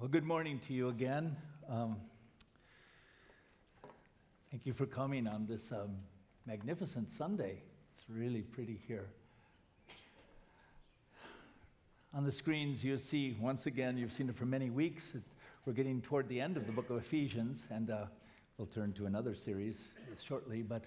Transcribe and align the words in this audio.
Well, 0.00 0.08
good 0.08 0.24
morning 0.24 0.62
to 0.66 0.72
you 0.72 0.88
again. 0.88 1.36
Um, 1.68 1.98
thank 4.50 4.64
you 4.64 4.72
for 4.72 4.86
coming 4.86 5.28
on 5.28 5.44
this 5.46 5.72
um, 5.72 5.94
magnificent 6.46 7.10
Sunday. 7.10 7.60
It's 7.92 8.06
really 8.08 8.40
pretty 8.40 8.80
here. 8.88 9.10
On 12.14 12.24
the 12.24 12.32
screens, 12.32 12.82
you 12.82 12.96
see, 12.96 13.36
once 13.38 13.66
again, 13.66 13.98
you've 13.98 14.10
seen 14.10 14.30
it 14.30 14.36
for 14.36 14.46
many 14.46 14.70
weeks. 14.70 15.14
It, 15.14 15.20
we're 15.66 15.74
getting 15.74 16.00
toward 16.00 16.30
the 16.30 16.40
end 16.40 16.56
of 16.56 16.64
the 16.64 16.72
book 16.72 16.88
of 16.88 16.96
Ephesians, 16.96 17.68
and 17.70 17.90
uh, 17.90 18.06
we'll 18.56 18.68
turn 18.68 18.94
to 18.94 19.04
another 19.04 19.34
series 19.34 19.88
shortly. 20.18 20.62
But 20.62 20.84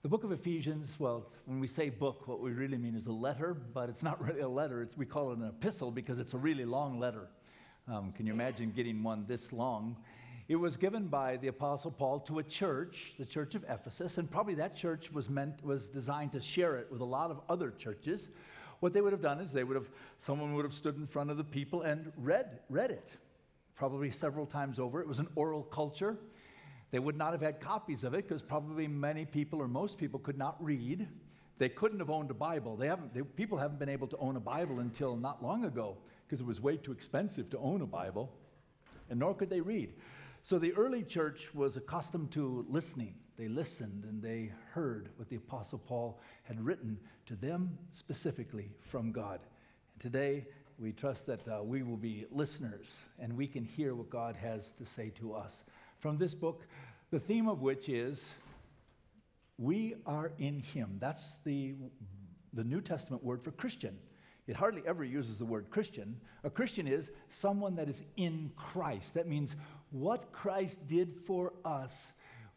the 0.00 0.08
book 0.08 0.24
of 0.24 0.32
Ephesians, 0.32 0.96
well, 0.98 1.26
when 1.44 1.60
we 1.60 1.66
say 1.66 1.90
book, 1.90 2.26
what 2.26 2.40
we 2.40 2.52
really 2.52 2.78
mean 2.78 2.94
is 2.94 3.06
a 3.06 3.12
letter, 3.12 3.52
but 3.52 3.90
it's 3.90 4.02
not 4.02 4.18
really 4.24 4.40
a 4.40 4.48
letter. 4.48 4.80
It's, 4.80 4.96
we 4.96 5.04
call 5.04 5.32
it 5.32 5.36
an 5.36 5.46
epistle 5.46 5.90
because 5.90 6.18
it's 6.18 6.32
a 6.32 6.38
really 6.38 6.64
long 6.64 6.98
letter. 6.98 7.28
Um, 7.86 8.12
can 8.12 8.26
you 8.26 8.32
imagine 8.32 8.72
getting 8.74 9.02
one 9.02 9.26
this 9.28 9.52
long? 9.52 9.96
It 10.48 10.56
was 10.56 10.76
given 10.76 11.06
by 11.06 11.36
the 11.36 11.48
Apostle 11.48 11.90
Paul 11.90 12.20
to 12.20 12.38
a 12.38 12.42
church, 12.42 13.12
the 13.18 13.26
church 13.26 13.54
of 13.54 13.62
Ephesus, 13.68 14.16
and 14.16 14.30
probably 14.30 14.54
that 14.54 14.74
church 14.74 15.12
was 15.12 15.28
meant 15.28 15.62
was 15.62 15.90
designed 15.90 16.32
to 16.32 16.40
share 16.40 16.76
it 16.76 16.90
with 16.90 17.02
a 17.02 17.04
lot 17.04 17.30
of 17.30 17.42
other 17.48 17.70
churches. 17.70 18.30
What 18.80 18.94
they 18.94 19.02
would 19.02 19.12
have 19.12 19.20
done 19.20 19.38
is 19.38 19.52
they 19.52 19.64
would 19.64 19.76
have 19.76 19.90
someone 20.18 20.54
would 20.54 20.64
have 20.64 20.72
stood 20.72 20.96
in 20.96 21.06
front 21.06 21.30
of 21.30 21.36
the 21.36 21.44
people 21.44 21.82
and 21.82 22.10
read 22.16 22.60
read 22.70 22.90
it, 22.90 23.18
probably 23.74 24.08
several 24.10 24.46
times 24.46 24.78
over. 24.78 25.02
It 25.02 25.06
was 25.06 25.18
an 25.18 25.28
oral 25.34 25.62
culture. 25.62 26.16
They 26.90 26.98
would 26.98 27.18
not 27.18 27.32
have 27.32 27.42
had 27.42 27.60
copies 27.60 28.02
of 28.02 28.14
it 28.14 28.26
because 28.26 28.40
probably 28.40 28.88
many 28.88 29.26
people 29.26 29.60
or 29.60 29.68
most 29.68 29.98
people 29.98 30.20
could 30.20 30.38
not 30.38 30.56
read. 30.62 31.06
They 31.58 31.68
couldn't 31.68 31.98
have 31.98 32.10
owned 32.10 32.30
a 32.30 32.34
Bible. 32.34 32.76
They 32.76 32.86
haven't, 32.86 33.12
they, 33.12 33.22
people 33.22 33.58
haven't 33.58 33.78
been 33.78 33.88
able 33.88 34.06
to 34.08 34.16
own 34.16 34.36
a 34.36 34.40
Bible 34.40 34.80
until 34.80 35.16
not 35.16 35.42
long 35.42 35.64
ago 35.64 35.98
because 36.34 36.40
it 36.40 36.48
was 36.48 36.60
way 36.60 36.76
too 36.76 36.90
expensive 36.90 37.48
to 37.48 37.58
own 37.58 37.80
a 37.80 37.86
Bible, 37.86 38.28
and 39.08 39.20
nor 39.20 39.36
could 39.36 39.48
they 39.48 39.60
read. 39.60 39.92
So 40.42 40.58
the 40.58 40.72
early 40.72 41.04
church 41.04 41.54
was 41.54 41.76
accustomed 41.76 42.32
to 42.32 42.66
listening. 42.68 43.14
They 43.36 43.46
listened 43.46 44.02
and 44.02 44.20
they 44.20 44.52
heard 44.72 45.10
what 45.14 45.28
the 45.28 45.36
Apostle 45.36 45.78
Paul 45.78 46.20
had 46.42 46.60
written 46.60 46.98
to 47.26 47.36
them 47.36 47.78
specifically 47.90 48.72
from 48.80 49.12
God. 49.12 49.42
And 49.92 50.00
today, 50.00 50.48
we 50.76 50.90
trust 50.90 51.28
that 51.28 51.46
uh, 51.46 51.62
we 51.62 51.84
will 51.84 51.96
be 51.96 52.26
listeners 52.32 52.98
and 53.20 53.36
we 53.36 53.46
can 53.46 53.62
hear 53.62 53.94
what 53.94 54.10
God 54.10 54.34
has 54.34 54.72
to 54.72 54.84
say 54.84 55.10
to 55.20 55.34
us 55.34 55.62
from 56.00 56.18
this 56.18 56.34
book, 56.34 56.66
the 57.12 57.20
theme 57.20 57.46
of 57.46 57.62
which 57.62 57.88
is 57.88 58.34
we 59.56 59.94
are 60.04 60.32
in 60.38 60.58
Him. 60.58 60.96
That's 60.98 61.36
the, 61.44 61.76
the 62.52 62.64
New 62.64 62.80
Testament 62.80 63.22
word 63.22 63.40
for 63.40 63.52
Christian. 63.52 63.96
It 64.46 64.56
hardly 64.56 64.82
ever 64.86 65.04
uses 65.04 65.38
the 65.38 65.44
word 65.46 65.70
Christian. 65.70 66.20
A 66.42 66.50
Christian 66.50 66.86
is 66.86 67.10
someone 67.28 67.76
that 67.76 67.88
is 67.88 68.02
in 68.16 68.50
Christ. 68.56 69.14
That 69.14 69.26
means 69.26 69.56
what 69.90 70.32
Christ 70.32 70.86
did 70.86 71.14
for 71.26 71.52
us, 71.64 72.12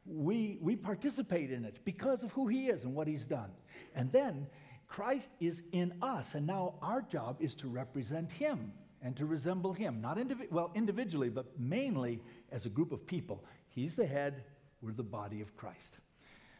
we, 0.06 0.58
we 0.62 0.76
participate 0.76 1.52
in 1.52 1.66
it 1.66 1.80
because 1.86 2.24
of 2.24 2.32
who 2.32 2.48
he 2.48 2.68
is 2.68 2.84
and 2.84 2.94
what 2.94 3.08
he's 3.08 3.26
done. 3.26 3.52
And 3.96 4.12
then 4.12 4.48
Christ 4.88 5.32
is 5.40 5.64
in 5.72 5.94
us, 6.02 6.34
and 6.34 6.48
now 6.48 6.76
our 6.82 7.02
job 7.02 7.38
is 7.40 7.56
to 7.56 7.68
represent 7.68 8.32
him 8.32 8.72
and 9.02 9.16
to 9.18 9.26
resemble 9.26 9.74
him, 9.74 10.02
not 10.02 10.18
indivi- 10.18 10.52
well 10.52 10.72
individually, 10.74 11.30
but 11.30 11.60
mainly 11.60 12.22
as 12.52 12.66
a 12.66 12.70
group 12.70 12.92
of 12.92 13.06
people. 13.06 13.46
He's 13.68 13.96
the 13.96 14.08
head, 14.08 14.44
we're 14.82 14.94
the 14.94 15.04
body 15.04 15.42
of 15.42 15.56
Christ. 15.56 15.98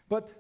But 0.10 0.32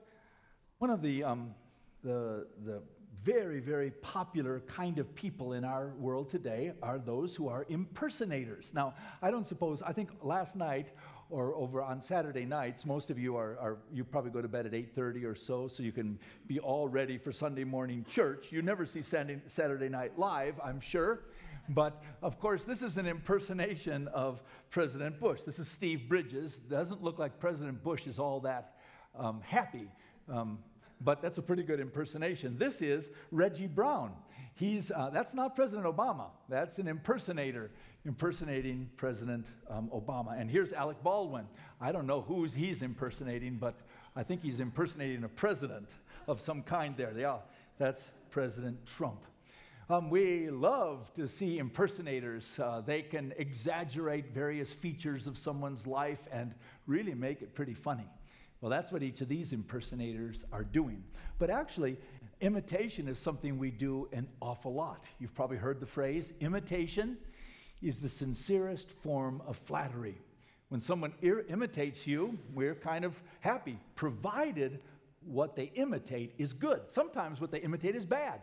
one 0.77 0.91
of 0.91 1.02
the, 1.02 1.23
um, 1.23 1.55
the, 2.03 2.47
the 2.63 2.83
very, 3.28 3.59
very 3.59 3.92
popular 3.92 4.61
kind 4.61 5.00
of 5.00 5.14
people 5.14 5.52
in 5.52 5.66
our 5.66 5.89
world 6.00 6.30
today 6.30 6.72
are 6.81 6.97
those 6.97 7.36
who 7.36 7.50
are 7.50 7.66
impersonators. 7.67 8.73
Now, 8.73 8.94
I 9.22 9.31
don't 9.31 9.45
suppose, 9.45 9.81
I 9.81 9.92
think 9.92 10.11
last 10.23 10.56
night 10.56 10.94
or 11.30 11.53
over 11.55 11.81
on 11.81 12.00
Saturday 12.00 12.45
nights, 12.45 12.86
most 12.86 13.09
of 13.09 13.20
you 13.20 13.36
are, 13.36 13.58
are 13.59 13.80
you 13.92 14.05
probably 14.05 14.31
go 14.31 14.42
to 14.42 14.48
bed 14.48 14.66
at 14.66 14.72
8.30 14.72 15.25
or 15.25 15.36
so, 15.36 15.67
so 15.67 15.83
you 15.83 15.92
can 15.92 16.17
be 16.48 16.60
all 16.60 16.87
ready 16.87 17.17
for 17.17 17.33
Sunday 17.33 17.66
morning 17.66 18.05
church. 18.10 18.49
You 18.49 18.61
never 18.61 18.86
see 18.86 19.02
Saturday 19.02 19.89
Night 19.89 20.17
Live, 20.17 20.58
I'm 20.64 20.80
sure. 20.80 21.26
But 21.67 22.02
of 22.21 22.39
course, 22.39 22.64
this 22.64 22.82
is 22.82 22.98
an 22.98 23.08
impersonation 23.08 24.08
of 24.08 24.42
President 24.70 25.20
Bush. 25.20 25.42
This 25.42 25.60
is 25.60 25.67
Steve 25.67 26.08
Bridges. 26.08 26.60
Doesn't 26.60 27.04
look 27.04 27.20
like 27.20 27.42
President 27.42 27.83
Bush 27.83 28.08
is 28.08 28.20
all 28.20 28.39
that 28.39 28.77
um, 29.20 29.42
happy. 29.42 29.92
Um, 30.32 30.60
but 31.02 31.21
that's 31.21 31.37
a 31.37 31.41
pretty 31.41 31.63
good 31.63 31.80
impersonation. 31.80 32.58
This 32.58 32.81
is 32.81 33.11
Reggie 33.31 33.67
Brown. 33.67 34.13
He's, 34.55 34.91
uh, 34.91 35.11
that's 35.11 35.35
not 35.35 35.55
President 35.55 35.85
Obama, 35.85 36.31
that's 36.49 36.80
an 36.80 36.87
impersonator 36.87 37.69
impersonating 38.08 38.89
President 38.95 39.52
um, 39.69 39.89
Obama. 39.93 40.39
And 40.39 40.49
here's 40.49 40.71
Alec 40.71 41.03
Baldwin. 41.03 41.45
I 41.81 41.91
don't 41.91 42.07
know 42.07 42.21
who 42.21 42.45
he's 42.45 42.81
impersonating, 42.81 43.57
but 43.57 43.75
I 44.15 44.23
think 44.23 44.41
he's 44.41 44.61
impersonating 44.61 45.25
a 45.25 45.30
president 45.30 45.95
of 46.27 46.39
some 46.39 46.63
kind 46.63 46.95
there. 46.95 47.11
They 47.11 47.25
are. 47.25 47.41
That's 47.77 48.11
President 48.30 48.86
Trump. 48.86 49.25
Um, 49.89 50.09
we 50.09 50.49
love 50.49 51.13
to 51.13 51.27
see 51.27 51.59
impersonators. 51.59 52.59
Uh, 52.59 52.81
they 52.86 53.02
can 53.02 53.33
exaggerate 53.37 54.33
various 54.33 54.73
features 54.73 55.27
of 55.27 55.37
someone's 55.37 55.86
life 55.86 56.27
and 56.31 56.55
really 56.87 57.13
make 57.13 57.41
it 57.41 57.53
pretty 57.53 57.73
funny. 57.73 58.09
Well, 58.61 58.69
that's 58.69 58.91
what 58.91 59.03
each 59.03 59.21
of 59.21 59.27
these 59.27 59.53
impersonators 59.53 60.43
are 60.51 60.63
doing. 60.63 61.03
But 61.37 61.49
actually, 61.49 61.97
imitation 62.41 63.07
is 63.07 63.19
something 63.19 63.57
we 63.57 63.71
do 63.71 64.09
an 64.11 64.27
awful 64.41 64.73
lot. 64.73 65.05
You've 65.19 65.35
probably 65.35 65.57
heard 65.57 65.79
the 65.79 65.85
phrase 65.85 66.33
imitation 66.39 67.17
is 67.81 67.99
the 67.99 68.09
sincerest 68.09 68.89
form 68.89 69.41
of 69.45 69.57
flattery. 69.57 70.17
When 70.69 70.81
someone 70.81 71.13
ir- 71.21 71.45
imitates 71.47 72.07
you, 72.07 72.37
we're 72.53 72.75
kind 72.75 73.05
of 73.05 73.21
happy, 73.39 73.77
provided 73.95 74.83
what 75.25 75.55
they 75.55 75.71
imitate 75.75 76.33
is 76.37 76.53
good. 76.53 76.89
Sometimes 76.89 77.39
what 77.39 77.51
they 77.51 77.59
imitate 77.59 77.95
is 77.95 78.05
bad. 78.05 78.41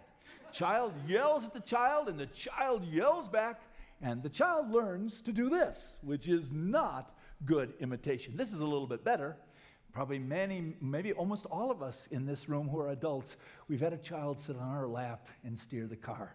Child 0.53 0.93
yells 1.07 1.45
at 1.45 1.53
the 1.53 1.61
child, 1.61 2.09
and 2.09 2.19
the 2.19 2.27
child 2.27 2.85
yells 2.85 3.29
back, 3.29 3.63
and 4.01 4.23
the 4.23 4.29
child 4.29 4.71
learns 4.71 5.21
to 5.23 5.33
do 5.33 5.49
this, 5.51 5.97
which 6.03 6.29
is 6.29 6.53
not 6.53 7.17
good 7.45 7.75
imitation. 7.81 8.37
This 8.37 8.53
is 8.53 8.61
a 8.61 8.67
little 8.67 8.87
bit 8.87 9.05
better. 9.05 9.37
Probably 9.95 10.19
many, 10.19 10.75
maybe 10.81 11.13
almost 11.13 11.47
all 11.47 11.71
of 11.71 11.81
us 11.81 12.09
in 12.09 12.27
this 12.27 12.49
room 12.49 12.69
who 12.69 12.81
are 12.81 12.91
adults, 12.91 13.37
we've 13.69 13.81
had 13.81 13.93
a 13.93 13.99
child 13.99 14.41
sit 14.41 14.57
on 14.57 14.69
our 14.69 14.89
lap 14.89 15.29
and 15.45 15.57
steer 15.57 15.87
the 15.87 15.95
car 15.95 16.35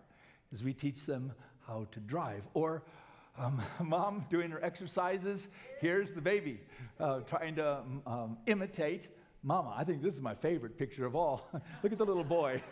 as 0.53 0.63
we 0.63 0.73
teach 0.73 1.05
them 1.05 1.33
how 1.67 1.85
to 1.91 1.99
drive. 1.99 2.47
Or 2.53 2.83
um, 3.37 3.61
mom 3.83 4.25
doing 4.29 4.49
her 4.51 4.63
exercises, 4.63 5.49
here's 5.81 6.13
the 6.13 6.21
baby 6.21 6.61
uh, 7.01 7.19
trying 7.19 7.55
to 7.55 7.81
um, 8.07 8.37
imitate 8.45 9.09
mama. 9.43 9.73
I 9.77 9.83
think 9.83 10.01
this 10.01 10.13
is 10.13 10.21
my 10.21 10.35
favorite 10.35 10.77
picture 10.77 11.05
of 11.05 11.13
all. 11.13 11.49
Look 11.83 11.91
at 11.91 11.97
the 11.97 12.05
little 12.05 12.23
boy. 12.23 12.63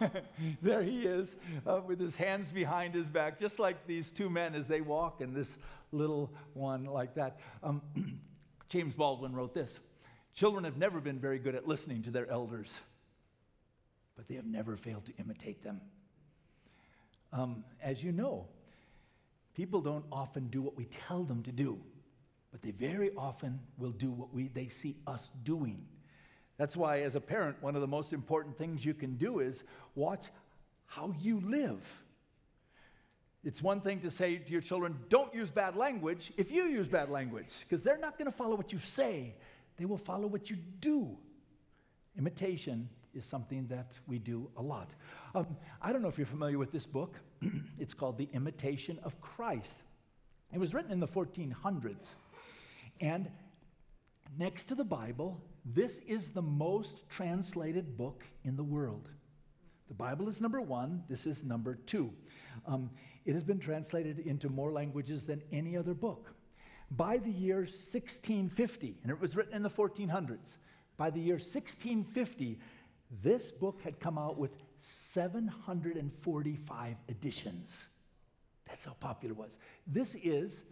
there 0.60 0.82
he 0.82 1.06
is 1.06 1.36
uh, 1.66 1.80
with 1.86 2.00
his 2.00 2.16
hands 2.16 2.52
behind 2.52 2.94
his 2.94 3.08
back, 3.08 3.38
just 3.38 3.58
like 3.58 3.86
these 3.86 4.12
two 4.12 4.28
men 4.28 4.54
as 4.54 4.68
they 4.68 4.82
walk, 4.82 5.22
and 5.22 5.34
this 5.34 5.56
little 5.90 6.34
one 6.52 6.84
like 6.84 7.14
that. 7.14 7.40
Um, 7.62 7.80
James 8.68 8.94
Baldwin 8.94 9.34
wrote 9.34 9.54
this 9.54 9.80
Children 10.34 10.64
have 10.64 10.76
never 10.76 11.00
been 11.00 11.18
very 11.18 11.38
good 11.38 11.54
at 11.54 11.66
listening 11.66 12.02
to 12.02 12.10
their 12.10 12.28
elders, 12.30 12.80
but 14.16 14.28
they 14.28 14.34
have 14.34 14.46
never 14.46 14.76
failed 14.76 15.06
to 15.06 15.12
imitate 15.16 15.62
them. 15.62 15.80
Um, 17.32 17.64
as 17.82 18.04
you 18.04 18.12
know, 18.12 18.46
people 19.54 19.80
don't 19.80 20.04
often 20.12 20.48
do 20.48 20.62
what 20.62 20.76
we 20.76 20.84
tell 20.84 21.24
them 21.24 21.42
to 21.44 21.52
do, 21.52 21.78
but 22.52 22.62
they 22.62 22.70
very 22.70 23.10
often 23.16 23.60
will 23.78 23.90
do 23.90 24.10
what 24.10 24.32
we, 24.32 24.48
they 24.48 24.68
see 24.68 24.96
us 25.06 25.30
doing. 25.42 25.86
That's 26.58 26.76
why, 26.76 27.00
as 27.00 27.16
a 27.16 27.20
parent, 27.20 27.62
one 27.62 27.74
of 27.74 27.80
the 27.80 27.86
most 27.88 28.12
important 28.12 28.56
things 28.56 28.84
you 28.84 28.94
can 28.94 29.16
do 29.16 29.40
is 29.40 29.64
watch 29.94 30.26
how 30.86 31.14
you 31.18 31.40
live. 31.40 32.04
It's 33.46 33.62
one 33.62 33.80
thing 33.80 34.00
to 34.00 34.10
say 34.10 34.38
to 34.38 34.50
your 34.50 34.60
children, 34.60 34.98
don't 35.08 35.32
use 35.32 35.52
bad 35.52 35.76
language 35.76 36.32
if 36.36 36.50
you 36.50 36.64
use 36.64 36.88
bad 36.88 37.10
language, 37.10 37.46
because 37.60 37.84
they're 37.84 37.96
not 37.96 38.18
going 38.18 38.28
to 38.28 38.36
follow 38.36 38.56
what 38.56 38.72
you 38.72 38.78
say, 38.80 39.36
they 39.76 39.84
will 39.84 39.96
follow 39.96 40.26
what 40.26 40.50
you 40.50 40.56
do. 40.80 41.16
Imitation 42.18 42.88
is 43.14 43.24
something 43.24 43.68
that 43.68 43.92
we 44.08 44.18
do 44.18 44.50
a 44.56 44.62
lot. 44.62 44.90
Um, 45.32 45.56
I 45.80 45.92
don't 45.92 46.02
know 46.02 46.08
if 46.08 46.18
you're 46.18 46.26
familiar 46.26 46.58
with 46.58 46.72
this 46.72 46.86
book. 46.86 47.20
it's 47.78 47.94
called 47.94 48.18
The 48.18 48.28
Imitation 48.32 48.98
of 49.04 49.20
Christ. 49.20 49.84
It 50.52 50.58
was 50.58 50.74
written 50.74 50.90
in 50.90 50.98
the 50.98 51.06
1400s. 51.06 52.14
And 53.00 53.30
next 54.36 54.64
to 54.66 54.74
the 54.74 54.84
Bible, 54.84 55.40
this 55.64 56.00
is 56.00 56.30
the 56.30 56.42
most 56.42 57.08
translated 57.08 57.96
book 57.96 58.24
in 58.42 58.56
the 58.56 58.64
world. 58.64 59.08
The 59.86 59.94
Bible 59.94 60.28
is 60.28 60.40
number 60.40 60.60
one, 60.60 61.04
this 61.08 61.26
is 61.26 61.44
number 61.44 61.76
two. 61.86 62.12
Um, 62.66 62.90
it 63.26 63.34
has 63.34 63.44
been 63.44 63.58
translated 63.58 64.20
into 64.20 64.48
more 64.48 64.72
languages 64.72 65.26
than 65.26 65.42
any 65.50 65.76
other 65.76 65.92
book. 65.94 66.32
By 66.90 67.18
the 67.18 67.30
year 67.30 67.58
1650, 67.58 69.00
and 69.02 69.10
it 69.10 69.20
was 69.20 69.36
written 69.36 69.52
in 69.54 69.64
the 69.64 69.68
1400s, 69.68 70.56
by 70.96 71.10
the 71.10 71.20
year 71.20 71.34
1650, 71.34 72.58
this 73.22 73.50
book 73.50 73.82
had 73.82 74.00
come 74.00 74.16
out 74.16 74.38
with 74.38 74.56
745 74.78 76.96
editions. 77.08 77.86
That's 78.68 78.84
how 78.84 78.92
popular 79.00 79.34
it 79.34 79.38
was. 79.38 79.58
This 79.86 80.14
is 80.14 80.62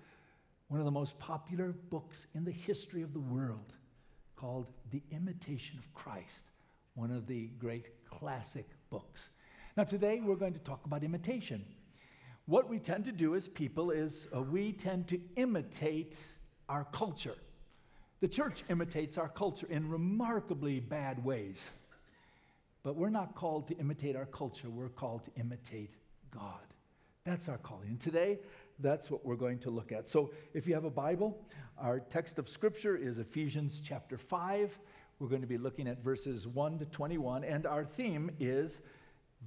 one 0.68 0.78
of 0.80 0.86
the 0.86 0.92
most 0.92 1.18
popular 1.18 1.74
books 1.90 2.28
in 2.34 2.44
the 2.44 2.52
history 2.52 3.02
of 3.02 3.12
the 3.12 3.20
world 3.20 3.74
called 4.36 4.70
The 4.90 5.02
Imitation 5.10 5.78
of 5.78 5.92
Christ, 5.94 6.46
one 6.94 7.10
of 7.10 7.26
the 7.26 7.48
great 7.58 8.06
classic 8.06 8.66
books. 8.90 9.28
Now, 9.76 9.84
today 9.84 10.20
we're 10.22 10.36
going 10.36 10.54
to 10.54 10.60
talk 10.60 10.86
about 10.86 11.02
imitation. 11.02 11.64
What 12.46 12.68
we 12.68 12.78
tend 12.78 13.04
to 13.06 13.12
do 13.12 13.34
as 13.34 13.48
people 13.48 13.90
is 13.90 14.28
uh, 14.34 14.42
we 14.42 14.72
tend 14.72 15.08
to 15.08 15.20
imitate 15.36 16.16
our 16.68 16.84
culture. 16.92 17.36
The 18.20 18.28
church 18.28 18.64
imitates 18.68 19.16
our 19.16 19.28
culture 19.28 19.66
in 19.70 19.88
remarkably 19.88 20.80
bad 20.80 21.24
ways. 21.24 21.70
But 22.82 22.96
we're 22.96 23.08
not 23.08 23.34
called 23.34 23.68
to 23.68 23.78
imitate 23.78 24.14
our 24.14 24.26
culture, 24.26 24.68
we're 24.68 24.90
called 24.90 25.24
to 25.24 25.30
imitate 25.40 25.94
God. 26.30 26.60
That's 27.24 27.48
our 27.48 27.56
calling. 27.56 27.88
And 27.88 28.00
today, 28.00 28.40
that's 28.78 29.10
what 29.10 29.24
we're 29.24 29.36
going 29.36 29.58
to 29.60 29.70
look 29.70 29.90
at. 29.90 30.06
So 30.06 30.32
if 30.52 30.68
you 30.68 30.74
have 30.74 30.84
a 30.84 30.90
Bible, 30.90 31.38
our 31.78 31.98
text 31.98 32.38
of 32.38 32.48
Scripture 32.48 32.94
is 32.96 33.18
Ephesians 33.18 33.80
chapter 33.82 34.18
5. 34.18 34.78
We're 35.18 35.28
going 35.28 35.40
to 35.40 35.46
be 35.46 35.56
looking 35.56 35.88
at 35.88 36.02
verses 36.04 36.46
1 36.46 36.78
to 36.80 36.84
21, 36.84 37.44
and 37.44 37.66
our 37.66 37.84
theme 37.84 38.30
is 38.38 38.82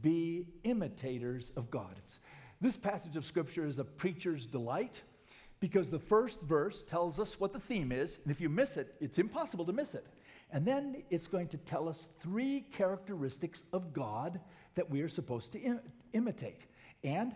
Be 0.01 0.47
imitators 0.63 1.51
of 1.55 1.69
God. 1.69 1.93
It's, 1.97 2.19
this 2.59 2.77
passage 2.77 3.15
of 3.15 3.25
Scripture 3.25 3.65
is 3.65 3.79
a 3.79 3.83
preacher's 3.83 4.45
delight 4.45 5.01
because 5.59 5.89
the 5.89 5.99
first 5.99 6.41
verse 6.41 6.83
tells 6.83 7.19
us 7.19 7.39
what 7.39 7.53
the 7.53 7.59
theme 7.59 7.91
is, 7.91 8.19
and 8.23 8.31
if 8.31 8.39
you 8.39 8.49
miss 8.49 8.77
it, 8.77 8.95
it's 8.99 9.17
impossible 9.17 9.65
to 9.65 9.73
miss 9.73 9.95
it. 9.95 10.05
And 10.51 10.65
then 10.65 11.03
it's 11.09 11.27
going 11.27 11.47
to 11.49 11.57
tell 11.57 11.89
us 11.89 12.09
three 12.19 12.61
characteristics 12.71 13.65
of 13.73 13.91
God 13.91 14.39
that 14.75 14.89
we 14.89 15.01
are 15.01 15.09
supposed 15.09 15.51
to 15.53 15.59
Im- 15.59 15.81
imitate. 16.13 16.61
And 17.03 17.33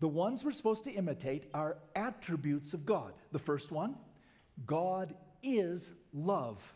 the 0.00 0.08
ones 0.08 0.44
we're 0.44 0.52
supposed 0.52 0.84
to 0.84 0.92
imitate 0.92 1.46
are 1.54 1.78
attributes 1.94 2.72
of 2.72 2.86
God. 2.86 3.12
The 3.32 3.38
first 3.38 3.72
one, 3.72 3.96
God 4.64 5.14
is 5.42 5.92
love. 6.12 6.74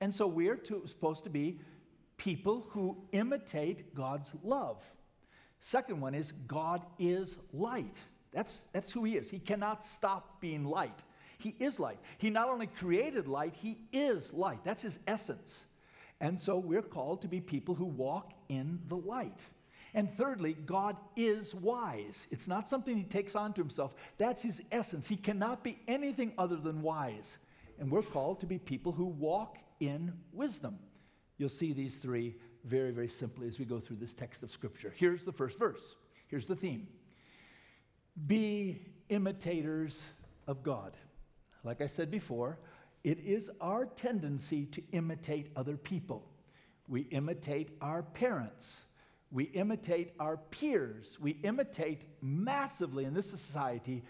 And 0.00 0.12
so 0.12 0.26
we're 0.26 0.56
to, 0.56 0.86
supposed 0.86 1.24
to 1.24 1.30
be 1.30 1.60
people 2.16 2.66
who 2.70 2.96
imitate 3.12 3.94
God's 3.94 4.32
love. 4.42 4.84
Second 5.60 6.00
one 6.00 6.14
is 6.14 6.32
God 6.32 6.82
is 6.98 7.38
light. 7.52 7.96
That's, 8.32 8.60
that's 8.72 8.92
who 8.92 9.04
He 9.04 9.16
is. 9.16 9.30
He 9.30 9.38
cannot 9.38 9.84
stop 9.84 10.40
being 10.40 10.64
light. 10.64 11.02
He 11.38 11.54
is 11.58 11.80
light. 11.80 11.98
He 12.18 12.30
not 12.30 12.48
only 12.48 12.66
created 12.66 13.28
light, 13.28 13.54
He 13.54 13.78
is 13.92 14.32
light. 14.32 14.64
That's 14.64 14.82
His 14.82 14.98
essence. 15.06 15.64
And 16.20 16.38
so 16.38 16.58
we're 16.58 16.82
called 16.82 17.22
to 17.22 17.28
be 17.28 17.40
people 17.40 17.74
who 17.74 17.84
walk 17.84 18.32
in 18.48 18.80
the 18.86 18.96
light. 18.96 19.44
And 19.94 20.10
thirdly, 20.10 20.54
God 20.54 20.96
is 21.16 21.54
wise. 21.54 22.26
It's 22.32 22.48
not 22.48 22.68
something 22.68 22.96
he 22.96 23.04
takes 23.04 23.36
on 23.36 23.52
to 23.52 23.60
himself. 23.60 23.94
That's 24.18 24.42
his 24.42 24.62
essence. 24.72 25.06
He 25.06 25.16
cannot 25.16 25.62
be 25.62 25.78
anything 25.86 26.32
other 26.36 26.56
than 26.56 26.82
wise. 26.82 27.38
And 27.78 27.90
we're 27.90 28.02
called 28.02 28.40
to 28.40 28.46
be 28.46 28.58
people 28.58 28.90
who 28.90 29.04
walk 29.04 29.58
in 29.78 30.12
wisdom. 30.32 30.78
You'll 31.38 31.48
see 31.48 31.72
these 31.72 31.96
three 31.96 32.34
very, 32.64 32.90
very 32.90 33.08
simply 33.08 33.46
as 33.46 33.58
we 33.58 33.64
go 33.64 33.78
through 33.78 33.96
this 33.96 34.14
text 34.14 34.42
of 34.42 34.50
Scripture. 34.50 34.92
Here's 34.96 35.24
the 35.24 35.32
first 35.32 35.58
verse. 35.58 35.94
Here's 36.26 36.46
the 36.46 36.56
theme 36.56 36.88
Be 38.26 38.80
imitators 39.08 40.02
of 40.46 40.62
God. 40.62 40.96
Like 41.62 41.80
I 41.80 41.86
said 41.86 42.10
before, 42.10 42.58
it 43.02 43.18
is 43.20 43.50
our 43.60 43.86
tendency 43.86 44.66
to 44.66 44.82
imitate 44.92 45.50
other 45.56 45.76
people. 45.76 46.26
We 46.88 47.02
imitate 47.02 47.70
our 47.80 48.02
parents. 48.02 48.84
We 49.30 49.44
imitate 49.44 50.12
our 50.20 50.36
peers. 50.36 51.18
We 51.20 51.32
imitate 51.42 52.02
massively 52.22 53.04
in 53.04 53.14
this 53.14 53.28
society 53.28 54.04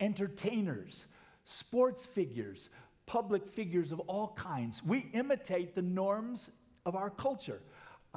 entertainers, 0.00 1.06
sports 1.44 2.04
figures, 2.04 2.68
public 3.06 3.46
figures 3.48 3.92
of 3.92 4.00
all 4.00 4.28
kinds. 4.28 4.82
We 4.84 5.06
imitate 5.12 5.74
the 5.74 5.82
norms 5.82 6.50
of 6.86 6.96
our 6.96 7.10
culture. 7.10 7.60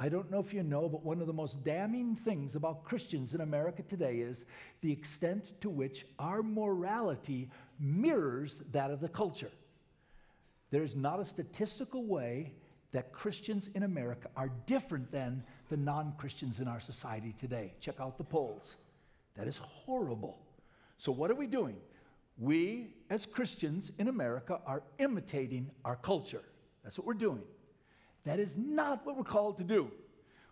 I 0.00 0.08
don't 0.08 0.30
know 0.30 0.38
if 0.38 0.54
you 0.54 0.62
know, 0.62 0.88
but 0.88 1.04
one 1.04 1.20
of 1.20 1.26
the 1.26 1.32
most 1.32 1.64
damning 1.64 2.14
things 2.14 2.54
about 2.54 2.84
Christians 2.84 3.34
in 3.34 3.40
America 3.40 3.82
today 3.82 4.18
is 4.18 4.44
the 4.80 4.92
extent 4.92 5.60
to 5.60 5.68
which 5.68 6.06
our 6.20 6.42
morality 6.42 7.50
mirrors 7.80 8.62
that 8.70 8.92
of 8.92 9.00
the 9.00 9.08
culture. 9.08 9.50
There's 10.70 10.94
not 10.94 11.18
a 11.18 11.24
statistical 11.24 12.04
way 12.04 12.52
that 12.92 13.12
Christians 13.12 13.70
in 13.74 13.82
America 13.82 14.28
are 14.36 14.50
different 14.66 15.10
than 15.10 15.42
the 15.68 15.76
non 15.76 16.12
Christians 16.16 16.60
in 16.60 16.68
our 16.68 16.80
society 16.80 17.34
today. 17.38 17.74
Check 17.80 18.00
out 18.00 18.18
the 18.18 18.24
polls. 18.24 18.76
That 19.36 19.48
is 19.48 19.58
horrible. 19.58 20.38
So, 20.96 21.10
what 21.12 21.30
are 21.30 21.34
we 21.34 21.46
doing? 21.46 21.76
We, 22.38 22.94
as 23.10 23.26
Christians 23.26 23.90
in 23.98 24.08
America, 24.08 24.60
are 24.64 24.82
imitating 24.98 25.70
our 25.84 25.96
culture. 25.96 26.42
That's 26.84 26.98
what 26.98 27.06
we're 27.06 27.14
doing. 27.14 27.42
That 28.24 28.38
is 28.38 28.56
not 28.56 29.04
what 29.06 29.16
we're 29.16 29.24
called 29.24 29.58
to 29.58 29.64
do. 29.64 29.90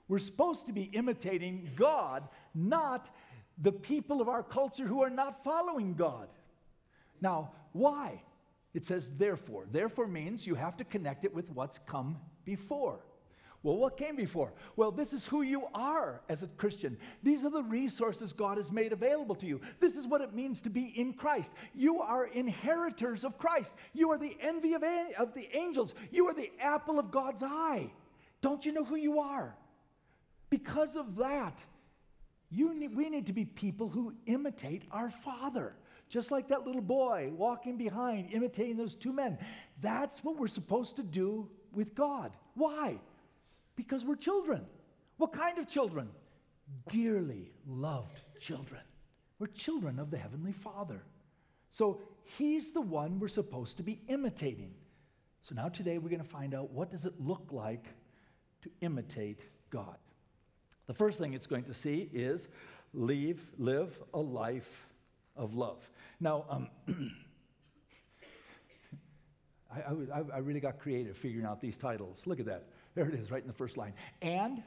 We're 0.09 0.19
supposed 0.19 0.67
to 0.67 0.73
be 0.73 0.85
imitating 0.85 1.71
God, 1.77 2.29
not 2.55 3.11
the 3.59 3.73
people 3.73 4.21
of 4.21 4.29
our 4.29 4.43
culture 4.43 4.87
who 4.87 5.03
are 5.03 5.11
not 5.11 5.43
following 5.43 5.95
God. 5.95 6.29
Now, 7.21 7.53
why? 7.73 8.23
It 8.75 8.85
says 8.85 9.11
therefore. 9.13 9.67
Therefore 9.71 10.07
means 10.07 10.47
you 10.47 10.55
have 10.55 10.77
to 10.77 10.85
connect 10.85 11.25
it 11.25 11.35
with 11.35 11.51
what's 11.51 11.79
come 11.79 12.19
before. 12.45 13.01
Well, 13.63 13.77
what 13.77 13.97
came 13.97 14.17
before? 14.17 14.53
Well, 14.77 14.91
this 14.91 15.13
is 15.13 15.27
who 15.27 15.43
you 15.43 15.65
are 15.75 16.21
as 16.29 16.43
a 16.43 16.47
Christian. 16.47 16.97
These 17.23 17.45
are 17.45 17.51
the 17.51 17.63
resources 17.63 18.33
God 18.33 18.59
has 18.59 18.71
made 18.71 18.93
available 18.93 19.35
to 19.37 19.47
you. 19.47 19.61
This 19.81 19.97
is 19.97 20.07
what 20.07 20.21
it 20.21 20.35
means 20.35 20.61
to 20.63 20.71
be 20.71 20.93
in 20.95 21.15
Christ. 21.15 21.53
You 21.75 22.01
are 22.01 22.27
inheritors 22.27 23.25
of 23.25 23.39
Christ. 23.39 23.75
You 23.93 24.11
are 24.13 24.19
the 24.19 24.37
envy 24.41 24.75
of, 24.75 24.85
of 25.19 25.35
the 25.35 25.49
angels. 25.57 25.95
You 26.11 26.29
are 26.29 26.35
the 26.35 26.53
apple 26.61 26.99
of 26.99 27.11
God's 27.11 27.43
eye. 27.43 27.93
Don't 28.41 28.65
you 28.65 28.73
know 28.73 28.85
who 28.85 28.97
you 28.97 29.19
are? 29.21 29.57
Because 30.51 30.95
of 30.95 31.17
that, 31.17 31.59
we 32.57 33.11
need 33.11 33.27
to 33.27 33.33
be 33.33 33.45
people 33.45 33.89
who 33.89 34.15
imitate 34.27 34.85
our 34.93 35.11
Father. 35.11 35.75
Just 36.09 36.31
like 36.31 36.49
that 36.49 36.65
little 36.65 36.83
boy 36.83 37.33
walking 37.35 37.77
behind, 37.77 38.33
imitating 38.33 38.77
those 38.77 38.95
two 38.95 39.13
men. 39.13 39.39
That's 39.81 40.23
what 40.23 40.39
we're 40.39 40.47
supposed 40.47 40.97
to 40.97 41.03
do 41.03 41.49
with 41.73 41.97
God. 41.97 42.31
Why? 42.55 43.01
Because 43.77 44.05
we're 44.05 44.17
children. 44.17 44.67
What 45.19 45.33
kind 45.33 45.59
of 45.59 45.69
children? 45.69 46.09
Dearly 46.89 47.53
loved 47.67 48.21
children. 48.41 48.83
We're 49.39 49.47
children 49.49 49.99
of 49.99 50.11
the 50.11 50.19
Heavenly 50.19 50.53
Father. 50.53 51.05
So 51.71 52.01
He's 52.27 52.73
the 52.73 52.81
one 52.81 53.21
we're 53.21 53.29
supposed 53.29 53.77
to 53.77 53.85
be 53.85 54.01
imitating. 54.09 54.75
So 55.43 55.55
now 55.55 55.69
today 55.69 55.99
we're 55.99 56.09
going 56.09 56.23
to 56.23 56.29
find 56.29 56.55
out 56.55 56.73
what 56.73 56.91
does 56.91 57.05
it 57.07 57.15
look 57.21 57.53
like 57.53 57.85
to 58.63 58.71
imitate 58.81 59.43
God. 59.71 59.97
The 60.89 60.95
first 60.95 61.21
thing 61.21 61.35
it's 61.35 61.47
going 61.47 61.65
to 61.65 61.75
see 61.75 62.11
is 62.13 62.49
leave, 62.93 63.47
live 63.59 64.01
a 64.13 64.19
life 64.19 64.89
of 65.37 65.55
love. 65.55 65.89
Now, 66.19 66.47
um, 66.49 66.69
I, 69.73 69.79
I, 70.13 70.23
I 70.35 70.39
really 70.39 70.61
got 70.61 70.81
creative 70.81 71.17
figuring 71.17 71.47
out 71.47 71.61
these 71.61 71.77
titles. 71.77 72.27
Look 72.27 72.41
at 72.41 72.47
that. 72.47 72.71
There 72.97 73.07
it 73.07 73.15
is, 73.15 73.31
right 73.31 73.43
in 73.43 73.47
the 73.47 73.53
first 73.53 73.77
line. 73.77 73.93
And 74.23 74.63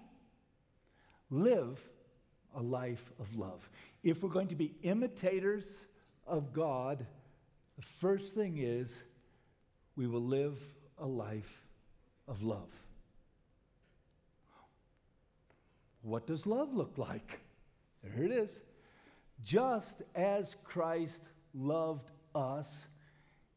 live 1.32 1.80
a 2.56 2.62
life 2.62 3.12
of 3.20 3.36
love. 3.36 3.68
If 4.04 4.22
we're 4.22 4.30
going 4.30 4.50
to 4.50 4.56
be 4.56 4.76
imitators 4.84 5.66
of 6.28 6.54
God, 6.54 7.06
the 7.76 7.82
first 7.82 8.36
thing 8.36 8.58
is 8.60 9.04
we 9.96 10.06
will 10.06 10.24
live 10.24 10.58
a 11.00 11.08
life 11.08 11.66
of 12.28 12.44
love. 12.44 12.70
What 16.04 16.28
does 16.28 16.46
love 16.46 16.74
look 16.74 17.00
like? 17.00 17.40
There 18.04 18.24
it 18.24 18.32
is. 18.32 18.62
Just 19.44 20.04
as 20.14 20.56
Christ 20.64 21.24
loved 21.56 22.12
us 22.36 22.86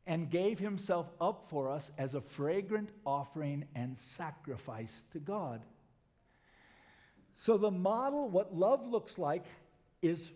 and 0.06 0.30
gave 0.30 0.59
himself 0.59 1.11
up 1.21 1.49
for 1.49 1.71
us 1.71 1.90
as 1.97 2.14
a 2.14 2.21
fragrant 2.21 2.90
offering 3.06 3.66
and 3.75 3.97
sacrifice 3.97 5.04
to 5.12 5.18
God. 5.18 5.62
So, 7.37 7.56
the 7.56 7.71
model, 7.71 8.28
what 8.28 8.54
love 8.54 8.87
looks 8.87 9.18
like, 9.18 9.44
is 10.00 10.32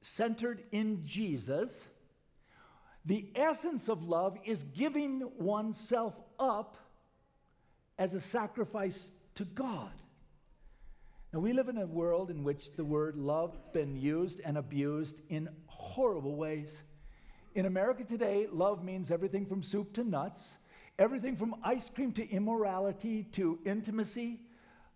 centered 0.00 0.62
in 0.72 1.04
Jesus. 1.04 1.86
The 3.04 3.30
essence 3.34 3.88
of 3.88 4.08
love 4.08 4.36
is 4.44 4.64
giving 4.64 5.30
oneself 5.38 6.14
up 6.38 6.76
as 7.98 8.14
a 8.14 8.20
sacrifice 8.20 9.12
to 9.36 9.44
God. 9.44 9.92
Now, 11.32 11.40
we 11.40 11.52
live 11.52 11.68
in 11.68 11.78
a 11.78 11.86
world 11.86 12.30
in 12.30 12.42
which 12.42 12.74
the 12.74 12.84
word 12.84 13.16
love 13.16 13.52
has 13.52 13.72
been 13.72 13.96
used 13.96 14.40
and 14.44 14.56
abused 14.56 15.20
in 15.28 15.48
horrible 15.66 16.36
ways. 16.36 16.82
In 17.58 17.66
America 17.66 18.04
today, 18.04 18.46
love 18.52 18.84
means 18.84 19.10
everything 19.10 19.44
from 19.44 19.64
soup 19.64 19.92
to 19.94 20.04
nuts, 20.04 20.58
everything 20.96 21.34
from 21.34 21.56
ice 21.64 21.90
cream 21.90 22.12
to 22.12 22.30
immorality 22.30 23.24
to 23.32 23.58
intimacy. 23.64 24.38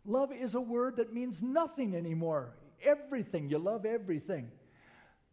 Love 0.05 0.31
is 0.33 0.55
a 0.55 0.61
word 0.61 0.95
that 0.99 1.13
means 1.13 1.43
nothing 1.43 1.97
anymore. 1.97 2.55
Everything, 2.81 3.51
you 3.51 3.59
love 3.59 3.85
everything. 3.85 4.53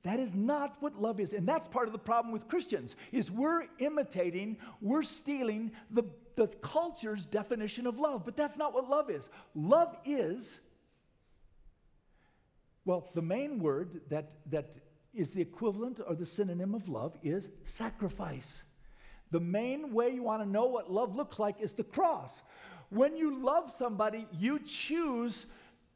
That 0.01 0.19
is 0.19 0.33
not 0.33 0.77
what 0.79 0.99
love 0.99 1.19
is. 1.19 1.33
And 1.33 1.47
that's 1.47 1.67
part 1.67 1.85
of 1.85 1.91
the 1.91 1.99
problem 1.99 2.33
with 2.33 2.47
Christians 2.47 2.95
is 3.11 3.29
we're 3.29 3.65
imitating, 3.77 4.57
we're 4.81 5.03
stealing 5.03 5.73
the, 5.91 6.05
the 6.35 6.47
culture's 6.47 7.27
definition 7.27 7.85
of 7.85 7.99
love. 7.99 8.25
But 8.25 8.37
that's 8.37 8.57
not 8.57 8.73
what 8.73 8.89
love 8.89 9.11
is. 9.11 9.29
Love 9.53 9.95
is, 10.03 10.59
well, 12.85 13.07
the 13.13 13.21
main 13.21 13.59
word 13.59 14.01
that, 14.09 14.31
that 14.49 14.71
is 15.13 15.33
the 15.33 15.41
equivalent 15.41 15.99
or 16.05 16.15
the 16.15 16.25
synonym 16.25 16.75
of 16.75 16.87
love 16.87 17.17
is 17.23 17.49
sacrifice. 17.63 18.63
The 19.31 19.39
main 19.39 19.93
way 19.93 20.09
you 20.09 20.23
want 20.23 20.43
to 20.43 20.49
know 20.49 20.65
what 20.65 20.91
love 20.91 21.15
looks 21.15 21.39
like 21.39 21.59
is 21.59 21.73
the 21.73 21.83
cross. 21.83 22.41
When 22.89 23.15
you 23.15 23.43
love 23.43 23.71
somebody, 23.71 24.27
you 24.37 24.59
choose 24.59 25.45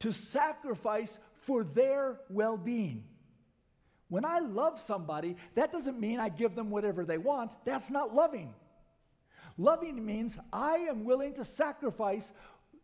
to 0.00 0.12
sacrifice 0.12 1.18
for 1.34 1.64
their 1.64 2.20
well 2.28 2.56
being. 2.56 3.04
When 4.08 4.24
I 4.24 4.38
love 4.38 4.78
somebody, 4.78 5.36
that 5.54 5.72
doesn't 5.72 5.98
mean 5.98 6.20
I 6.20 6.28
give 6.28 6.54
them 6.54 6.70
whatever 6.70 7.04
they 7.04 7.18
want. 7.18 7.52
That's 7.64 7.90
not 7.90 8.14
loving. 8.14 8.54
Loving 9.56 10.04
means 10.04 10.36
I 10.52 10.76
am 10.76 11.04
willing 11.04 11.34
to 11.34 11.44
sacrifice 11.44 12.32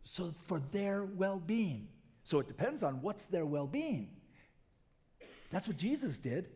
so 0.03 0.31
for 0.31 0.59
their 0.59 1.03
well-being. 1.03 1.87
So 2.23 2.39
it 2.39 2.47
depends 2.47 2.83
on 2.83 3.01
what's 3.01 3.25
their 3.27 3.45
well-being. 3.45 4.09
That's 5.51 5.67
what 5.67 5.77
Jesus 5.77 6.17
did. 6.17 6.49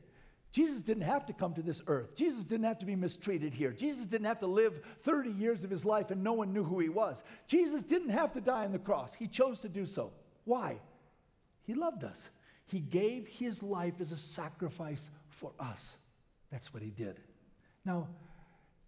Jesus 0.51 0.81
didn't 0.81 1.03
have 1.03 1.25
to 1.25 1.33
come 1.33 1.53
to 1.55 1.61
this 1.61 1.81
earth. 1.87 2.15
Jesus 2.15 2.45
didn't 2.45 2.65
have 2.65 2.79
to 2.79 2.85
be 2.85 2.95
mistreated 2.95 3.53
here. 3.53 3.71
Jesus 3.71 4.05
didn't 4.05 4.27
have 4.27 4.39
to 4.39 4.47
live 4.47 4.79
30 5.01 5.31
years 5.31 5.65
of 5.65 5.69
his 5.69 5.83
life 5.83 6.11
and 6.11 6.23
no 6.23 6.31
one 6.31 6.53
knew 6.53 6.63
who 6.63 6.79
he 6.79 6.87
was. 6.87 7.23
Jesus 7.45 7.83
didn't 7.83 8.11
have 8.11 8.31
to 8.31 8.41
die 8.41 8.63
on 8.63 8.71
the 8.71 8.79
cross. 8.79 9.13
He 9.13 9.27
chose 9.27 9.59
to 9.59 9.69
do 9.69 9.85
so. 9.85 10.13
Why? 10.45 10.77
He 11.63 11.73
loved 11.73 12.05
us. 12.05 12.29
He 12.67 12.79
gave 12.79 13.27
his 13.27 13.61
life 13.61 13.99
as 13.99 14.13
a 14.13 14.17
sacrifice 14.17 15.09
for 15.27 15.51
us. 15.59 15.97
That's 16.51 16.73
what 16.73 16.81
he 16.81 16.89
did. 16.89 17.19
Now, 17.83 18.07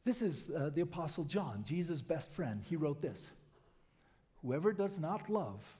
this 0.06 0.22
is 0.22 0.50
uh, 0.50 0.70
the 0.74 0.82
Apostle 0.82 1.26
John, 1.26 1.66
Jesus' 1.68 2.02
best 2.02 2.32
friend. 2.32 2.64
He 2.70 2.78
wrote 2.78 3.02
this 3.02 3.32
Whoever 4.42 4.72
does 4.72 5.00
not 5.00 5.30
love 5.30 5.78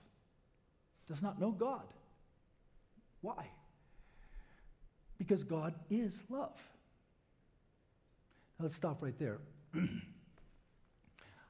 does 1.06 1.22
not 1.22 1.40
know 1.40 1.50
God. 1.50 1.86
Why? 3.22 3.48
Because 5.18 5.42
God 5.42 5.74
is 5.90 6.22
love. 6.28 6.58
Now 8.58 8.64
let's 8.64 8.76
stop 8.76 9.02
right 9.02 9.18
there. 9.18 9.38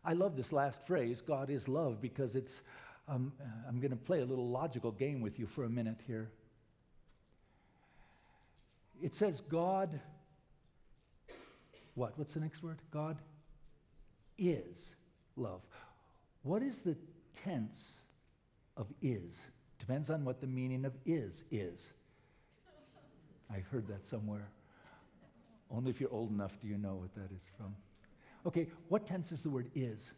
I 0.05 0.15
love 0.15 0.37
this 0.37 0.53
last 0.53 0.87
phrase, 0.87 1.21
God 1.21 1.51
is 1.51 1.69
love, 1.69 2.01
because 2.01 2.35
it's, 2.35 2.63
um, 3.09 3.33
I'm 3.69 3.79
going 3.79 3.91
to 3.91 3.97
play 3.97 4.21
a 4.21 4.25
little 4.25 4.49
logical 4.49 4.91
game 4.91 5.21
with 5.21 5.39
you 5.39 5.47
for 5.47 5.65
a 5.65 5.69
minute 5.69 5.99
here. 6.07 6.31
It 9.03 9.15
says 9.15 9.41
God, 9.41 10.01
what? 11.95 12.19
What's 12.19 12.35
the 12.35 12.41
next 12.41 12.63
word? 12.63 12.79
God 12.91 13.19
is 14.39 14.95
love. 15.37 15.63
What 16.43 16.63
is 16.63 16.81
the 16.81 16.97
tense 17.45 17.99
of 18.77 18.87
is? 19.03 19.39
Depends 19.79 20.11
on 20.11 20.25
what 20.25 20.41
the 20.41 20.47
meaning 20.47 20.85
of 20.85 20.95
is 21.05 21.45
is. 21.51 21.95
I 23.51 23.59
heard 23.71 23.87
that 23.89 24.05
somewhere. 24.05 24.51
Only 25.71 25.91
if 25.91 26.01
you're 26.01 26.13
old 26.13 26.31
enough 26.31 26.59
do 26.61 26.69
you 26.69 26.79
know 26.79 26.97
what 26.97 27.15
that 27.15 27.35
is 27.35 27.49
from. 27.57 27.75
Okay, 28.47 28.69
what 28.89 29.07
tense 29.07 29.33
is 29.33 29.43
the 29.43 29.51
word 29.51 29.71
is? 29.75 30.13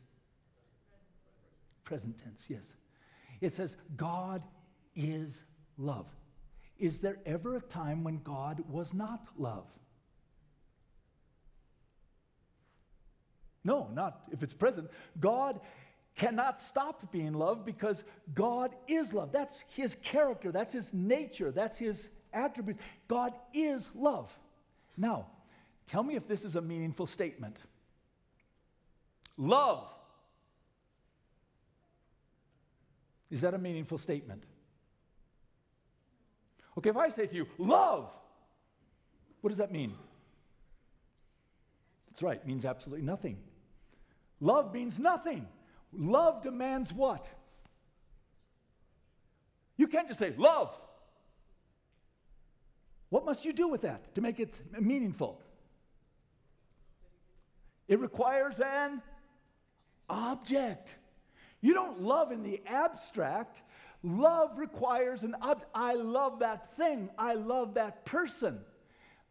Present 1.85 2.19
tense, 2.19 2.47
yes. 2.49 2.75
It 3.41 3.53
says, 3.53 3.77
God 3.97 4.43
is 4.95 5.45
love. 5.79 6.07
Is 6.79 7.01
there 7.01 7.19
ever 7.27 7.57
a 7.57 7.61
time 7.61 8.05
when 8.05 8.21
God 8.23 8.63
was 8.69 8.95
not 8.95 9.27
love? 9.37 9.67
No, 13.65 13.89
not 13.93 14.23
if 14.33 14.43
it's 14.43 14.55
present. 14.55 14.91
God 15.19 15.61
cannot 16.17 16.59
stop 16.59 17.11
being 17.13 17.35
love 17.35 17.65
because 17.65 18.05
God 18.35 18.75
is 18.89 19.13
love. 19.13 19.33
That's 19.33 19.65
his 19.75 19.97
character, 20.03 20.53
that's 20.53 20.73
his 20.73 20.95
nature, 20.95 21.51
that's 21.51 21.79
his 21.79 22.09
attribute. 22.33 22.77
God 23.09 23.33
is 23.53 23.91
love. 23.95 24.37
Now, 24.97 25.27
tell 25.87 26.03
me 26.03 26.17
if 26.17 26.27
this 26.27 26.45
is 26.45 26.57
a 26.57 26.61
meaningful 26.61 27.07
statement. 27.07 27.57
Love. 29.37 29.87
Is 33.31 33.41
that 33.43 33.55
a 33.55 33.59
meaningful 33.59 33.99
statement? 33.99 34.43
Okay, 36.77 36.91
if 36.91 36.97
I 36.97 37.09
say 37.09 37.27
to 37.27 37.35
you, 37.35 37.47
love, 37.59 38.11
what 39.41 39.49
does 39.49 39.59
that 39.59 39.73
mean? 39.73 39.95
That's 42.09 42.23
right, 42.23 42.45
means 42.47 42.65
absolutely 42.65 43.05
nothing. 43.05 43.39
Love 44.41 44.73
means 44.75 44.99
nothing. 44.99 45.47
Love 45.93 46.43
demands 46.43 46.93
what? 46.93 47.29
You 49.77 49.87
can't 49.87 50.09
just 50.09 50.19
say, 50.19 50.35
love. 50.37 50.79
What 53.11 53.25
must 53.25 53.45
you 53.45 53.53
do 53.53 53.69
with 53.69 53.83
that 53.83 54.15
to 54.15 54.21
make 54.21 54.41
it 54.41 54.55
meaningful? 54.81 55.41
It 57.89 57.99
requires 57.99 58.61
an 58.61 59.03
object. 60.09 60.97
You 61.61 61.75
don't 61.75 62.03
love 62.03 62.31
in 62.33 62.43
the 62.43 62.63
abstract. 62.67 63.63
Love 64.03 64.59
requires 64.59 65.25
an 65.25 65.35
object. 65.43 65.69
I 65.75 65.95
love 65.95 66.39
that 66.39 66.75
thing. 66.77 67.11
I 67.19 67.35
love 67.35 67.75
that 67.75 68.07
person. 68.07 68.61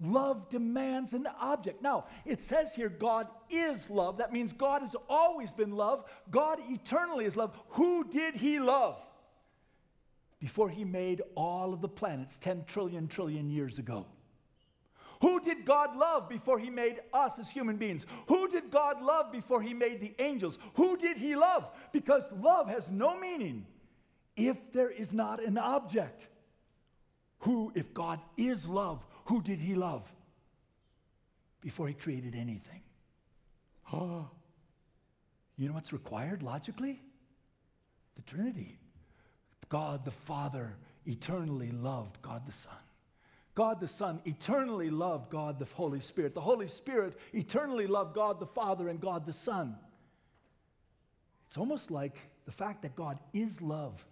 Love 0.02 0.50
demands 0.50 1.14
an 1.14 1.28
object. 1.40 1.82
Now, 1.82 2.06
it 2.26 2.42
says 2.42 2.76
here 2.76 2.90
God 2.90 3.28
is 3.50 3.90
love. 3.90 4.18
That 4.18 4.32
means 4.32 4.54
God 4.54 4.82
has 4.82 4.96
always 5.10 5.52
been 5.52 5.72
love. 5.72 6.04
God 6.30 6.60
eternally 6.70 7.26
is 7.26 7.36
love. 7.36 7.58
Who 7.70 8.10
did 8.10 8.36
he 8.36 8.60
love? 8.60 9.02
Before 10.40 10.70
he 10.70 10.84
made 10.84 11.22
all 11.36 11.74
of 11.74 11.82
the 11.82 11.90
planets 11.90 12.38
10 12.38 12.66
trillion 12.66 13.08
trillion 13.08 13.50
years 13.50 13.80
ago? 13.80 14.06
Who 15.22 15.42
did 15.42 15.66
God 15.66 15.98
love 15.98 16.30
before 16.30 16.60
he 16.60 16.70
made 16.70 17.02
us 17.14 17.40
as 17.40 17.52
human 17.52 17.76
beings? 17.76 18.06
Who 18.28 18.48
did 18.48 18.72
God 18.72 19.02
love 19.02 19.32
before 19.32 19.62
he 19.62 19.74
made 19.74 20.00
the 20.00 20.14
angels? 20.18 20.58
Who 20.76 20.96
did 20.96 21.18
he 21.18 21.36
love? 21.36 21.70
Because 21.92 22.24
love 22.32 22.70
has 22.70 22.90
no 22.90 23.20
meaning 23.20 23.66
if 24.38 24.72
there 24.72 24.90
is 24.90 25.14
not 25.14 25.44
an 25.44 25.58
object. 25.58 26.30
Who, 27.40 27.72
if 27.76 27.94
God 27.94 28.22
is 28.38 28.68
love, 28.68 29.06
who 29.26 29.42
did 29.42 29.60
he 29.60 29.76
love 29.76 30.10
before 31.62 31.88
he 31.88 31.94
created 31.94 32.36
anything? 32.36 32.82
You 35.58 35.68
know 35.68 35.74
what's 35.74 35.92
required 35.92 36.42
logically? 36.42 37.02
The 38.16 38.22
Trinity. 38.22 38.80
God 39.68 40.06
the 40.06 40.12
Father 40.12 40.78
eternally 41.06 41.72
loved 41.72 42.22
God 42.22 42.46
the 42.46 42.52
Son. 42.52 42.78
God 43.56 43.82
the 43.82 43.88
Son 43.88 44.22
eternally 44.24 44.90
loved 44.90 45.30
God 45.30 45.60
the 45.60 45.66
Holy 45.66 46.00
Spirit. 46.00 46.34
The 46.34 46.42
Holy 46.42 46.68
Spirit 46.68 47.18
eternally 47.34 47.88
loved 47.88 48.16
God 48.16 48.40
the 48.40 48.46
Father 48.46 48.88
and 48.88 49.02
God 49.02 49.26
the 49.26 49.34
Son. 49.34 49.76
It's 51.46 51.58
almost 51.58 51.92
like 51.92 52.16
the 52.46 52.52
fact 52.52 52.84
that 52.84 52.96
God 52.96 53.20
is 53.34 53.62
love 53.62 54.06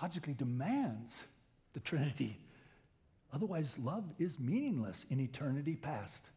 logically 0.00 0.34
demands 0.34 1.26
the 1.72 1.80
Trinity. 1.80 2.38
Otherwise, 3.32 3.78
love 3.78 4.04
is 4.18 4.38
meaningless 4.38 5.04
in 5.10 5.20
eternity 5.20 5.74
past. 5.74 6.28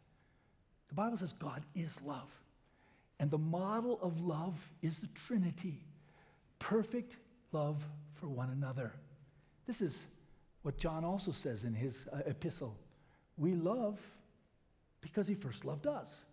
The 0.90 0.96
Bible 0.96 1.18
says 1.18 1.34
God 1.34 1.64
is 1.76 2.02
love. 2.02 2.30
And 3.20 3.30
the 3.30 3.38
model 3.38 4.00
of 4.02 4.20
love 4.22 4.72
is 4.82 5.00
the 5.00 5.08
Trinity 5.08 5.86
perfect 6.60 7.18
love 7.52 7.88
for 8.14 8.28
one 8.28 8.50
another. 8.50 8.94
This 9.68 9.82
is 9.82 10.04
what 10.62 10.78
John 10.78 11.04
also 11.04 11.32
says 11.32 11.64
in 11.64 11.74
his 11.74 12.08
uh, 12.12 12.20
epistle. 12.26 12.78
We 13.38 13.56
love 13.56 14.00
because 15.02 15.28
he 15.28 15.34
first 15.34 15.66
loved 15.66 15.88
us. 15.88 16.26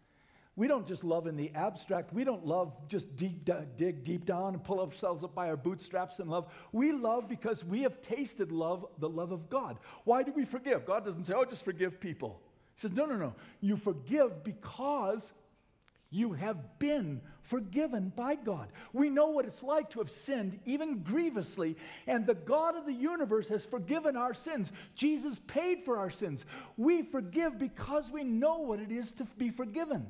We 0.58 0.66
don't 0.66 0.87
just 0.87 1.04
love 1.04 1.28
in 1.28 1.37
the 1.37 1.52
abstract. 1.54 2.12
We 2.12 2.25
don't 2.25 2.44
love 2.44 2.76
just 2.88 3.16
deep, 3.16 3.48
dig 3.76 4.02
deep 4.02 4.25
down 4.25 4.54
and 4.54 4.64
pull 4.64 4.80
ourselves 4.80 5.22
up 5.22 5.32
by 5.32 5.48
our 5.48 5.56
bootstraps 5.56 6.18
and 6.18 6.28
love. 6.28 6.52
We 6.72 6.90
love 6.90 7.28
because 7.28 7.64
we 7.64 7.82
have 7.82 8.02
tasted 8.02 8.50
love, 8.50 8.84
the 8.98 9.08
love 9.08 9.30
of 9.30 9.48
God. 9.48 9.78
Why 10.02 10.25
do 10.25 10.32
we 10.32 10.44
forgive? 10.44 10.84
God 10.84 11.04
doesn't 11.04 11.25
say, 11.25 11.34
oh, 11.37 11.44
just 11.44 11.64
forgive 11.64 12.00
people. 12.00 12.42
He 12.75 12.80
says, 12.80 12.92
no, 12.92 13.06
no, 13.06 13.14
no. 13.14 13.34
You 13.60 13.76
forgive 13.76 14.42
because 14.42 15.32
you 16.11 16.33
have 16.33 16.79
been 16.79 17.21
forgiven 17.43 18.12
by 18.15 18.35
God. 18.35 18.69
We 18.93 19.11
know 19.11 19.29
what 19.29 19.45
it's 19.45 19.62
like 19.62 19.91
to 19.91 19.99
have 19.99 20.11
sinned, 20.11 20.59
even 20.65 21.03
grievously, 21.03 21.77
and 22.07 22.27
the 22.27 22.35
God 22.35 22.77
of 22.77 22.87
the 22.87 22.93
universe 22.93 23.49
has 23.49 23.67
forgiven 23.67 24.17
our 24.17 24.33
sins. 24.33 24.73
Jesus 24.95 25.38
paid 25.47 25.81
for 25.81 25.99
our 25.99 26.11
sins. 26.11 26.47
We 26.77 27.03
forgive 27.03 27.59
because 27.59 28.11
we 28.11 28.25
know 28.25 28.59
what 28.59 28.81
it 28.81 28.91
is 28.91 29.12
to 29.12 29.25
be 29.37 29.50
forgiven. 29.50 30.07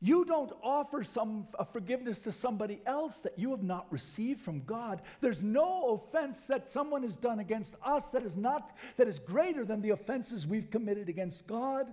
You 0.00 0.24
don't 0.24 0.52
offer 0.62 1.02
some 1.02 1.46
a 1.58 1.64
forgiveness 1.64 2.20
to 2.20 2.32
somebody 2.32 2.80
else 2.86 3.20
that 3.22 3.36
you 3.36 3.50
have 3.50 3.64
not 3.64 3.86
received 3.90 4.40
from 4.40 4.62
God. 4.64 5.02
There's 5.20 5.42
no 5.42 5.94
offense 5.94 6.46
that 6.46 6.70
someone 6.70 7.02
has 7.02 7.16
done 7.16 7.40
against 7.40 7.74
us 7.84 8.10
that 8.10 8.22
is 8.22 8.36
not 8.36 8.76
that 8.96 9.08
is 9.08 9.18
greater 9.18 9.64
than 9.64 9.80
the 9.80 9.90
offenses 9.90 10.46
we've 10.46 10.70
committed 10.70 11.08
against 11.08 11.48
God. 11.48 11.92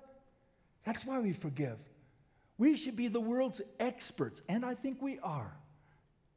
That's 0.84 1.04
why 1.04 1.20
we 1.20 1.34
forgive. 1.34 1.80
We 2.58 2.78
should 2.78 2.96
be 2.96 3.08
the 3.08 3.20
world's 3.20 3.62
experts, 3.80 4.42
and 4.48 4.66
I 4.66 4.76
think 4.76 5.02
we 5.02 5.20
are, 5.20 5.58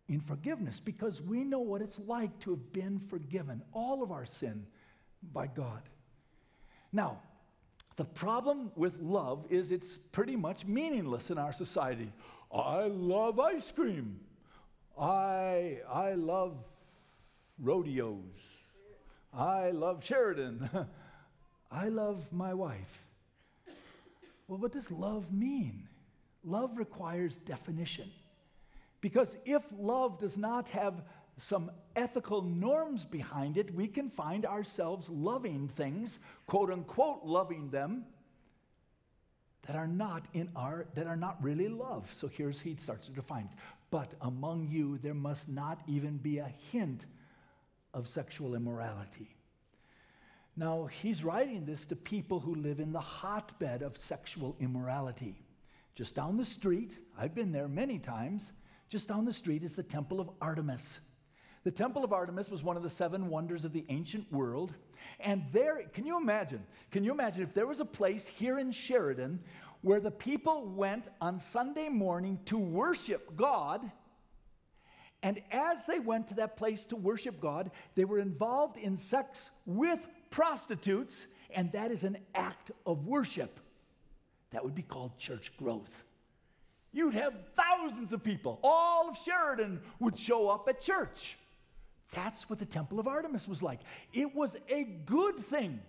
in 0.09 0.21
forgiveness 0.21 0.81
because 0.81 1.21
we 1.21 1.45
know 1.45 1.61
what 1.61 1.83
it's 1.83 1.99
like 2.01 2.39
to 2.41 2.51
have 2.51 2.73
been 2.73 2.99
forgiven, 2.99 3.63
all 3.73 4.03
of 4.03 4.11
our 4.11 4.25
sin, 4.25 4.67
by 5.33 5.47
God. 5.47 5.83
Now, 6.93 7.21
the 7.97 8.05
problem 8.05 8.71
with 8.77 8.99
love 9.01 9.45
is 9.51 9.71
it's 9.71 9.99
pretty 9.99 10.37
much 10.37 10.65
meaningless 10.65 11.31
in 11.31 11.39
our 11.39 11.53
society. 11.53 12.13
I 12.53 12.85
love 12.85 13.39
ice 13.39 13.71
cream. 13.73 14.21
I, 14.99 15.79
I 15.93 16.15
love 16.15 16.57
rodeos. 17.59 18.73
I 19.35 19.71
love 19.71 20.05
Sheridan. 20.05 20.71
I 21.71 21.89
love 21.89 22.33
my 22.33 22.55
wife. 22.55 23.05
Well, 24.47 24.59
what 24.59 24.73
does 24.73 24.91
love 24.91 25.33
mean? 25.33 25.88
Love 26.49 26.79
requires 26.79 27.39
definition. 27.39 28.11
Because 29.01 29.37
if 29.45 29.63
love 29.79 30.19
does 30.19 30.39
not 30.39 30.69
have 30.69 31.05
some 31.37 31.71
ethical 31.95 32.43
norms 32.43 33.05
behind 33.05 33.57
it, 33.57 33.75
we 33.75 33.87
can 33.87 34.11
find 34.11 34.45
ourselves 34.45 35.09
loving 35.09 35.69
things, 35.69 36.19
quote 36.47 36.71
unquote, 36.71 37.25
loving 37.25 37.71
them 37.71 38.05
that 39.67 39.77
are 39.77 39.87
not 39.87 40.27
in 40.33 40.51
our 40.57 40.87
that 40.95 41.07
are 41.07 41.17
not 41.17 41.37
really 41.43 41.69
love. 41.69 42.11
So 42.15 42.27
here's 42.27 42.61
he 42.61 42.75
starts 42.77 43.07
to 43.07 43.13
define. 43.13 43.51
But 43.91 44.15
among 44.21 44.69
you 44.69 44.99
there 44.99 45.15
must 45.15 45.49
not 45.49 45.81
even 45.87 46.17
be 46.17 46.39
a 46.39 46.53
hint 46.73 47.07
of 47.95 48.09
sexual 48.09 48.55
immorality. 48.55 49.35
Now, 50.57 50.87
he's 50.87 51.23
writing 51.23 51.67
this 51.67 51.87
to 51.87 51.95
people 51.95 52.41
who 52.41 52.57
live 52.57 52.81
in 52.81 52.93
the 52.93 53.01
hotbed 53.01 53.81
of 53.83 53.97
sexual 53.97 54.57
immorality. 54.59 55.37
Just 55.99 56.15
down 56.15 56.37
the 56.37 56.45
street, 56.45 56.97
I've 57.19 57.35
been 57.35 57.51
there 57.51 57.67
many 57.67 57.99
times, 57.99 58.53
just 58.89 59.09
down 59.09 59.25
the 59.25 59.33
street 59.33 59.65
is 59.65 59.75
the 59.75 59.83
Temple 59.83 60.21
of 60.21 60.31
Artemis. 60.41 61.01
The 61.65 61.73
Temple 61.73 62.05
of 62.05 62.13
Artemis 62.13 62.49
was 62.49 62.63
one 62.63 62.77
of 62.77 62.85
the 62.85 62.89
seven 62.89 63.29
wonders 63.29 63.65
of 63.65 63.73
the 63.73 63.85
ancient 63.89 64.33
world. 64.33 64.73
And 65.19 65.43
there, 65.53 65.83
can 65.93 66.07
you 66.07 66.17
imagine? 66.17 66.63
Can 66.93 67.03
you 67.03 67.11
imagine 67.11 67.43
if 67.43 67.53
there 67.53 67.67
was 67.67 67.81
a 67.81 67.85
place 67.85 68.29
here 68.29 68.61
in 68.61 68.71
Sheridan 68.71 69.41
where 69.81 69.99
the 69.99 70.13
people 70.13 70.69
went 70.69 71.09
on 71.21 71.41
Sunday 71.41 71.89
morning 71.89 72.39
to 72.45 72.57
worship 72.57 73.37
God? 73.37 73.91
And 75.25 75.43
as 75.51 75.85
they 75.85 75.99
went 75.99 76.29
to 76.29 76.35
that 76.35 76.57
place 76.57 76.87
to 76.87 76.97
worship 76.97 77.41
God, 77.41 77.73
they 77.97 78.05
were 78.05 78.21
involved 78.21 78.77
in 78.77 78.97
sex 78.97 79.51
with 79.67 80.07
prostitutes, 80.31 81.27
and 81.51 81.73
that 81.73 81.91
is 81.91 82.05
an 82.05 82.19
act 82.37 82.71
of 82.87 83.05
worship. 83.09 83.59
That 84.51 84.65
would 84.65 84.75
be 84.75 84.83
called 84.83 85.19
church 85.19 85.53
growth. 85.57 86.05
You'd 86.93 87.15
have 87.15 87.35
thousands 87.55 88.13
of 88.13 88.25
people. 88.25 88.59
All 88.63 89.09
of 89.11 89.17
Sheridan 89.17 89.81
would 90.01 90.19
show 90.19 90.49
up 90.49 90.69
at 90.69 90.81
church. 90.81 91.39
That's 92.13 92.49
what 92.49 92.59
the 92.59 92.65
Temple 92.65 92.99
of 92.99 93.07
Artemis 93.07 93.47
was 93.47 93.63
like. 93.63 93.81
It 94.13 94.35
was 94.35 94.57
a 94.71 94.85
good 94.85 95.39
thing 95.39 95.81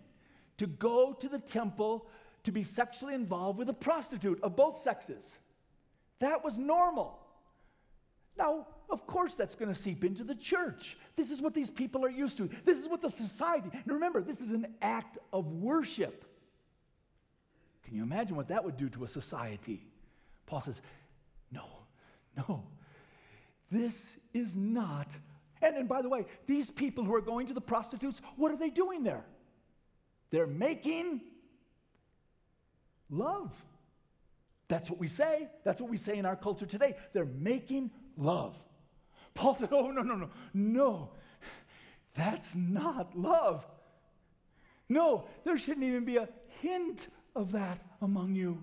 to 0.57 0.67
go 0.67 1.13
to 1.13 1.29
the 1.29 1.39
temple 1.39 2.05
to 2.43 2.51
be 2.51 2.63
sexually 2.63 3.15
involved 3.15 3.57
with 3.57 3.69
a 3.69 3.73
prostitute 3.73 4.39
of 4.43 4.55
both 4.55 4.81
sexes. 4.81 5.37
That 6.19 6.43
was 6.43 6.57
normal. 6.57 7.17
Now, 8.37 8.67
of 8.89 9.07
course, 9.07 9.35
that's 9.35 9.55
going 9.55 9.73
to 9.73 9.79
seep 9.79 10.03
into 10.03 10.23
the 10.23 10.35
church. 10.35 10.97
This 11.15 11.31
is 11.31 11.41
what 11.41 11.53
these 11.53 11.69
people 11.69 12.05
are 12.05 12.09
used 12.09 12.37
to. 12.37 12.49
This 12.65 12.77
is 12.77 12.89
what 12.89 13.01
the 13.01 13.09
society. 13.09 13.69
And 13.71 13.93
remember, 13.93 14.21
this 14.21 14.41
is 14.41 14.51
an 14.51 14.75
act 14.81 15.17
of 15.31 15.47
worship. 15.47 16.25
Can 17.89 17.97
you 17.97 18.03
imagine 18.03 18.35
what 18.35 18.49
that 18.49 18.63
would 18.63 18.77
do 18.77 18.87
to 18.89 19.03
a 19.03 19.07
society? 19.07 19.81
Paul 20.45 20.61
says, 20.61 20.79
No, 21.51 21.65
no. 22.37 22.67
This 23.71 24.15
is 24.31 24.55
not. 24.55 25.07
And, 25.59 25.75
and 25.75 25.89
by 25.89 26.03
the 26.03 26.09
way, 26.09 26.27
these 26.45 26.69
people 26.69 27.03
who 27.03 27.15
are 27.15 27.21
going 27.21 27.47
to 27.47 27.53
the 27.55 27.61
prostitutes, 27.61 28.21
what 28.35 28.51
are 28.51 28.57
they 28.57 28.69
doing 28.69 29.01
there? 29.01 29.25
They're 30.29 30.45
making 30.45 31.21
love. 33.09 33.51
That's 34.67 34.87
what 34.87 34.99
we 34.99 35.07
say. 35.07 35.49
That's 35.63 35.81
what 35.81 35.89
we 35.89 35.97
say 35.97 36.17
in 36.17 36.27
our 36.27 36.35
culture 36.35 36.67
today. 36.67 36.95
They're 37.13 37.25
making 37.25 37.89
love. 38.15 38.55
Paul 39.33 39.55
said, 39.55 39.69
Oh, 39.71 39.89
no, 39.89 40.03
no, 40.03 40.13
no, 40.15 40.29
no. 40.53 41.09
That's 42.13 42.53
not 42.53 43.17
love. 43.17 43.65
No, 44.87 45.27
there 45.43 45.57
shouldn't 45.57 45.87
even 45.87 46.05
be 46.05 46.17
a 46.17 46.29
hint 46.61 47.07
of 47.39 47.53
that 47.53 47.79
among 48.01 48.35
you. 48.35 48.61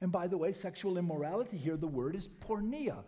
And 0.00 0.12
by 0.12 0.26
the 0.26 0.36
way, 0.36 0.52
sexual 0.52 0.98
immorality 0.98 1.56
here, 1.56 1.76
the 1.76 1.86
word 1.86 2.14
is 2.14 2.28
porneia. 2.28 3.02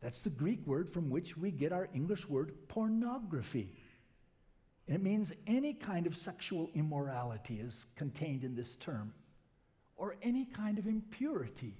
That's 0.00 0.20
the 0.20 0.30
Greek 0.30 0.64
word 0.66 0.88
from 0.88 1.10
which 1.10 1.36
we 1.36 1.50
get 1.50 1.72
our 1.72 1.88
English 1.92 2.28
word 2.28 2.52
pornography. 2.68 3.74
It 4.86 5.02
means 5.02 5.32
any 5.48 5.74
kind 5.74 6.06
of 6.06 6.16
sexual 6.16 6.70
immorality 6.74 7.54
is 7.54 7.86
contained 7.96 8.44
in 8.44 8.54
this 8.54 8.76
term, 8.76 9.12
or 9.96 10.16
any 10.22 10.44
kind 10.44 10.78
of 10.78 10.86
impurity 10.86 11.74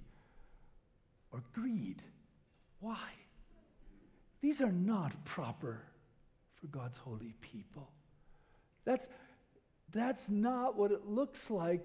or 1.31 1.45
greed. 1.53 2.03
Why? 2.81 3.09
These 4.41 4.61
are 4.61 4.73
not 4.73 5.25
proper 5.25 5.83
for 6.55 6.67
God's 6.67 6.97
holy 6.97 7.35
people. 7.41 7.89
That's, 8.85 9.09
that's 9.93 10.29
not 10.29 10.77
what 10.77 10.91
it 10.91 11.07
looks 11.07 11.51
like 11.51 11.85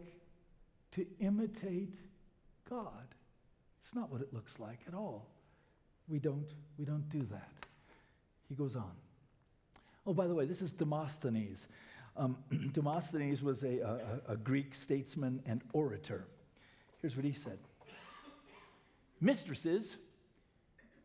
to 0.91 1.06
imitate 1.19 1.95
God. 2.69 3.15
It's 3.80 3.95
not 3.95 4.12
what 4.12 4.21
it 4.21 4.34
looks 4.34 4.60
like 4.60 4.80
at 4.88 4.93
all. 4.93 5.27
We 6.08 6.19
don't, 6.19 6.47
we 6.77 6.86
don't 6.86 7.08
do 7.10 7.21
that. 7.32 7.49
He 8.47 8.56
goes 8.56 8.75
on. 8.75 8.91
Oh, 10.06 10.13
by 10.13 10.27
the 10.27 10.36
way, 10.36 10.45
this 10.45 10.62
is 10.62 10.73
Demosthenes. 10.73 11.67
Um, 12.17 12.38
Demosthenes 12.73 13.41
was 13.41 13.63
a, 13.63 14.21
a, 14.27 14.34
a 14.34 14.38
Greek 14.38 14.75
statesman 14.75 15.41
and 15.45 15.62
orator. 15.73 16.25
Here's 17.01 17.15
what 17.15 17.25
he 17.25 17.32
said 17.32 17.60
Mistresses, 19.19 19.97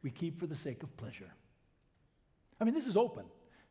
we 0.03 0.11
keep 0.11 0.39
for 0.39 0.47
the 0.47 0.57
sake 0.57 0.83
of 0.83 0.97
pleasure. 0.97 1.33
I 2.61 2.65
mean, 2.65 2.75
this 2.75 2.87
is 2.87 2.97
open. 2.97 3.25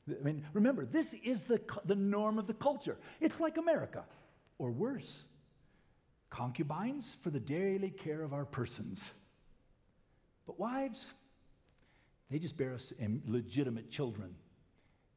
I 0.07 0.23
mean, 0.23 0.45
remember, 0.53 0.85
this 0.85 1.15
is 1.15 1.45
the, 1.45 1.59
the 1.83 1.95
norm 1.95 2.37
of 2.37 2.45
the 2.45 2.53
culture. 2.53 2.97
It's 3.19 3.39
like 3.39 3.57
America, 3.57 4.05
or 4.59 4.71
worse 4.71 5.23
concubines 6.35 7.15
for 7.21 7.29
the 7.29 7.39
daily 7.39 7.89
care 7.89 8.21
of 8.21 8.33
our 8.33 8.43
persons. 8.43 9.13
But 10.45 10.59
wives, 10.59 11.13
they 12.29 12.39
just 12.39 12.57
bear 12.57 12.73
us 12.73 12.91
legitimate 13.25 13.89
children 13.89 14.35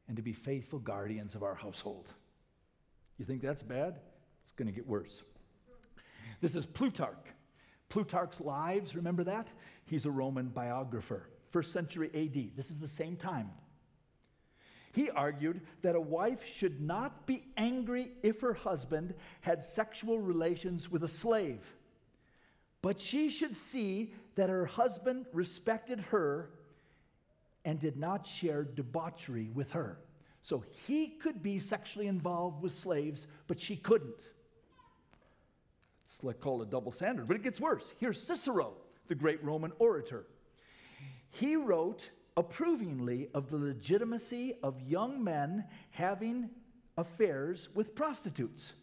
and 0.06 0.16
to 0.16 0.22
be 0.22 0.32
faithful 0.32 0.78
guardians 0.78 1.34
of 1.34 1.42
our 1.42 1.56
household. 1.56 2.08
You 3.18 3.24
think 3.24 3.42
that's 3.42 3.64
bad? 3.64 3.98
It's 4.42 4.52
going 4.52 4.68
to 4.68 4.72
get 4.72 4.86
worse. 4.86 5.24
This 6.40 6.54
is 6.54 6.64
Plutarch. 6.64 7.26
Plutarch's 7.88 8.40
Lives, 8.40 8.94
remember 8.94 9.24
that? 9.24 9.48
He's 9.86 10.06
a 10.06 10.10
Roman 10.12 10.48
biographer, 10.48 11.28
first 11.50 11.72
century 11.72 12.10
AD. 12.14 12.56
This 12.56 12.70
is 12.70 12.78
the 12.78 12.86
same 12.86 13.16
time. 13.16 13.50
He 14.94 15.10
argued 15.10 15.60
that 15.82 15.94
a 15.94 16.00
wife 16.00 16.44
should 16.44 16.80
not 16.80 17.26
be 17.26 17.44
angry 17.56 18.12
if 18.22 18.40
her 18.40 18.54
husband 18.54 19.14
had 19.40 19.62
sexual 19.62 20.18
relations 20.18 20.90
with 20.90 21.04
a 21.04 21.08
slave, 21.08 21.74
but 22.82 22.98
she 22.98 23.30
should 23.30 23.54
see 23.54 24.14
that 24.34 24.48
her 24.48 24.66
husband 24.66 25.26
respected 25.32 26.00
her 26.10 26.50
and 27.64 27.78
did 27.78 27.96
not 27.96 28.24
share 28.24 28.64
debauchery 28.64 29.50
with 29.52 29.72
her. 29.72 29.98
So 30.40 30.64
he 30.86 31.08
could 31.08 31.42
be 31.42 31.58
sexually 31.58 32.06
involved 32.06 32.62
with 32.62 32.72
slaves, 32.72 33.26
but 33.46 33.60
she 33.60 33.76
couldn't. 33.76 34.20
It's 36.04 36.22
like 36.24 36.40
called 36.40 36.62
a 36.62 36.66
double 36.66 36.92
standard, 36.92 37.28
but 37.28 37.36
it 37.36 37.42
gets 37.42 37.60
worse. 37.60 37.92
Here's 37.98 38.20
Cicero, 38.22 38.74
the 39.08 39.14
great 39.14 39.44
Roman 39.44 39.72
orator. 39.78 40.24
He 41.30 41.56
wrote 41.56 42.08
approvingly 42.38 43.28
of 43.34 43.50
the 43.50 43.58
legitimacy 43.58 44.54
of 44.62 44.80
young 44.80 45.22
men 45.22 45.64
having 45.90 46.48
affairs 46.96 47.68
with 47.74 47.96
prostitutes. 47.96 48.74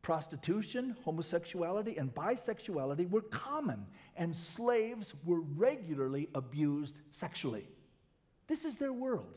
Prostitution, 0.00 0.96
homosexuality, 1.04 1.98
and 1.98 2.14
bisexuality 2.14 3.08
were 3.10 3.20
common, 3.20 3.86
and 4.16 4.34
slaves 4.34 5.14
were 5.26 5.42
regularly 5.42 6.30
abused 6.34 6.98
sexually. 7.10 7.68
This 8.46 8.64
is 8.64 8.78
their 8.78 8.92
world. 8.94 9.34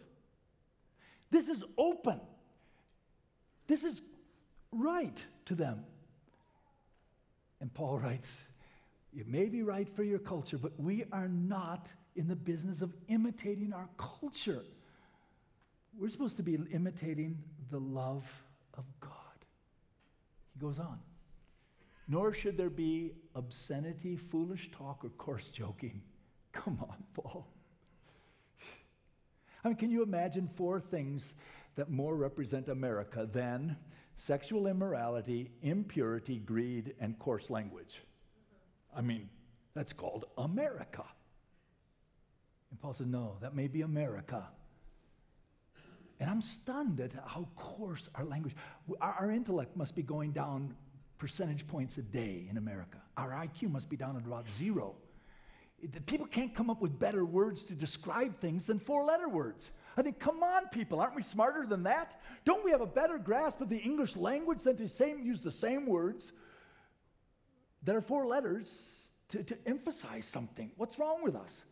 This 1.30 1.50
is 1.50 1.66
open. 1.78 2.22
This 3.68 3.84
is 3.84 4.02
right 4.72 5.26
to 5.48 5.56
them. 5.56 5.84
And 7.60 7.74
Paul 7.74 8.00
writes, 8.00 8.48
It 9.14 9.28
may 9.28 9.50
be 9.50 9.62
right 9.62 9.90
for 9.90 10.04
your 10.04 10.20
culture, 10.20 10.58
but 10.58 10.80
we 10.80 11.04
are 11.12 11.28
not 11.28 11.92
in 12.16 12.28
the 12.28 12.36
business 12.36 12.82
of 12.82 12.94
imitating 13.08 13.74
our 13.74 13.90
culture. 13.98 14.64
We're 15.98 16.10
supposed 16.10 16.38
to 16.38 16.44
be 16.44 16.56
imitating 16.56 17.38
the 17.70 17.80
love 17.80 18.44
of 18.74 18.86
God. 19.00 19.12
He 20.54 20.60
goes 20.60 20.80
on. 20.80 21.00
Nor 22.08 22.34
should 22.34 22.58
there 22.58 22.70
be 22.70 23.12
obscenity, 23.36 24.18
foolish 24.18 24.72
talk, 24.72 25.06
or 25.06 25.10
coarse 25.10 25.48
joking. 25.50 26.02
Come 26.52 26.80
on, 26.82 27.04
Paul. 27.14 27.48
I 29.64 29.70
mean, 29.70 29.78
can 29.78 29.92
you 29.92 30.04
imagine 30.04 30.48
four 30.48 30.80
things 30.80 31.36
that 31.76 31.90
more 31.90 32.16
represent 32.16 32.68
America 32.68 33.30
than 33.32 33.78
sexual 34.18 34.68
immorality, 34.68 35.52
impurity, 35.62 36.40
greed, 36.40 36.96
and 37.00 37.18
coarse 37.20 37.50
language? 37.50 38.02
I 38.96 39.02
mean, 39.02 39.30
that's 39.74 39.94
called 39.94 40.26
America. 40.38 41.06
Paul 42.82 42.94
says, 42.94 43.08
no, 43.08 43.36
that 43.42 43.56
may 43.56 43.68
be 43.68 43.82
America. 43.82 44.48
And 46.20 46.30
I'm 46.30 46.42
stunned 46.42 47.00
at 47.00 47.14
how 47.14 47.48
coarse 47.56 48.10
our 48.16 48.26
language, 48.26 48.56
our, 49.00 49.14
our, 49.14 49.32
intellect 49.32 49.76
must 49.76 49.96
be 49.96 50.04
going 50.04 50.32
down 50.32 50.76
percentage 51.18 51.68
points 51.68 51.98
a 51.98 52.04
day 52.04 52.46
in 52.50 52.58
America. 52.58 53.00
Our 53.18 53.32
IQ 53.32 53.72
must 53.72 53.90
be 53.90 53.98
down 53.98 54.18
at 54.18 54.26
about 54.26 54.46
zero. 54.56 54.96
People 56.06 56.28
can't 56.28 56.54
come 56.54 56.70
up 56.70 56.80
with 56.80 57.00
better 57.00 57.26
words 57.26 57.64
to 57.64 57.74
describe 57.74 58.38
things 58.38 58.68
than 58.68 58.80
four 58.80 59.04
letter 59.04 59.30
words. 59.30 59.72
I 59.98 60.04
think, 60.04 60.20
come 60.20 60.44
on, 60.44 60.68
people, 60.68 61.00
aren't 61.00 61.16
we 61.16 61.24
smarter 61.24 61.66
than 61.66 61.84
that? 61.84 62.22
Don't 62.46 62.64
we 62.64 62.72
have 62.72 62.82
a 62.82 62.88
better 62.88 63.18
grasp 63.18 63.62
of 63.62 63.70
the 63.70 63.80
English 63.80 64.16
language 64.16 64.60
than 64.60 64.78
to 64.78 64.88
same, 64.88 65.24
use 65.24 65.42
the 65.42 65.52
same 65.52 65.88
words 65.88 66.34
that 67.84 67.96
are 67.96 68.02
four 68.02 68.28
letters 68.28 69.10
to, 69.30 69.44
to 69.44 69.58
emphasize 69.66 70.26
something? 70.26 70.72
What's 70.78 71.00
wrong 71.00 71.24
with 71.24 71.36
us? 71.36 71.64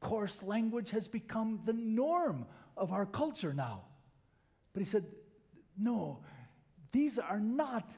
Coarse 0.00 0.42
language 0.42 0.90
has 0.90 1.08
become 1.08 1.60
the 1.64 1.72
norm 1.72 2.46
of 2.76 2.92
our 2.92 3.06
culture 3.06 3.52
now. 3.52 3.82
But 4.72 4.80
he 4.80 4.86
said, 4.86 5.06
no, 5.76 6.20
these 6.92 7.18
are 7.18 7.40
not, 7.40 7.96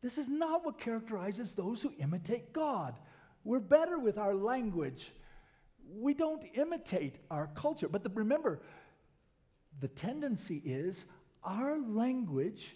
this 0.00 0.18
is 0.18 0.28
not 0.28 0.64
what 0.64 0.78
characterizes 0.78 1.54
those 1.54 1.82
who 1.82 1.92
imitate 1.98 2.52
God. 2.52 2.98
We're 3.44 3.60
better 3.60 3.98
with 3.98 4.18
our 4.18 4.34
language. 4.34 5.12
We 5.90 6.12
don't 6.14 6.44
imitate 6.54 7.18
our 7.30 7.48
culture. 7.54 7.88
But 7.88 8.02
the, 8.02 8.10
remember, 8.10 8.60
the 9.80 9.88
tendency 9.88 10.60
is 10.64 11.04
our 11.44 11.78
language 11.78 12.74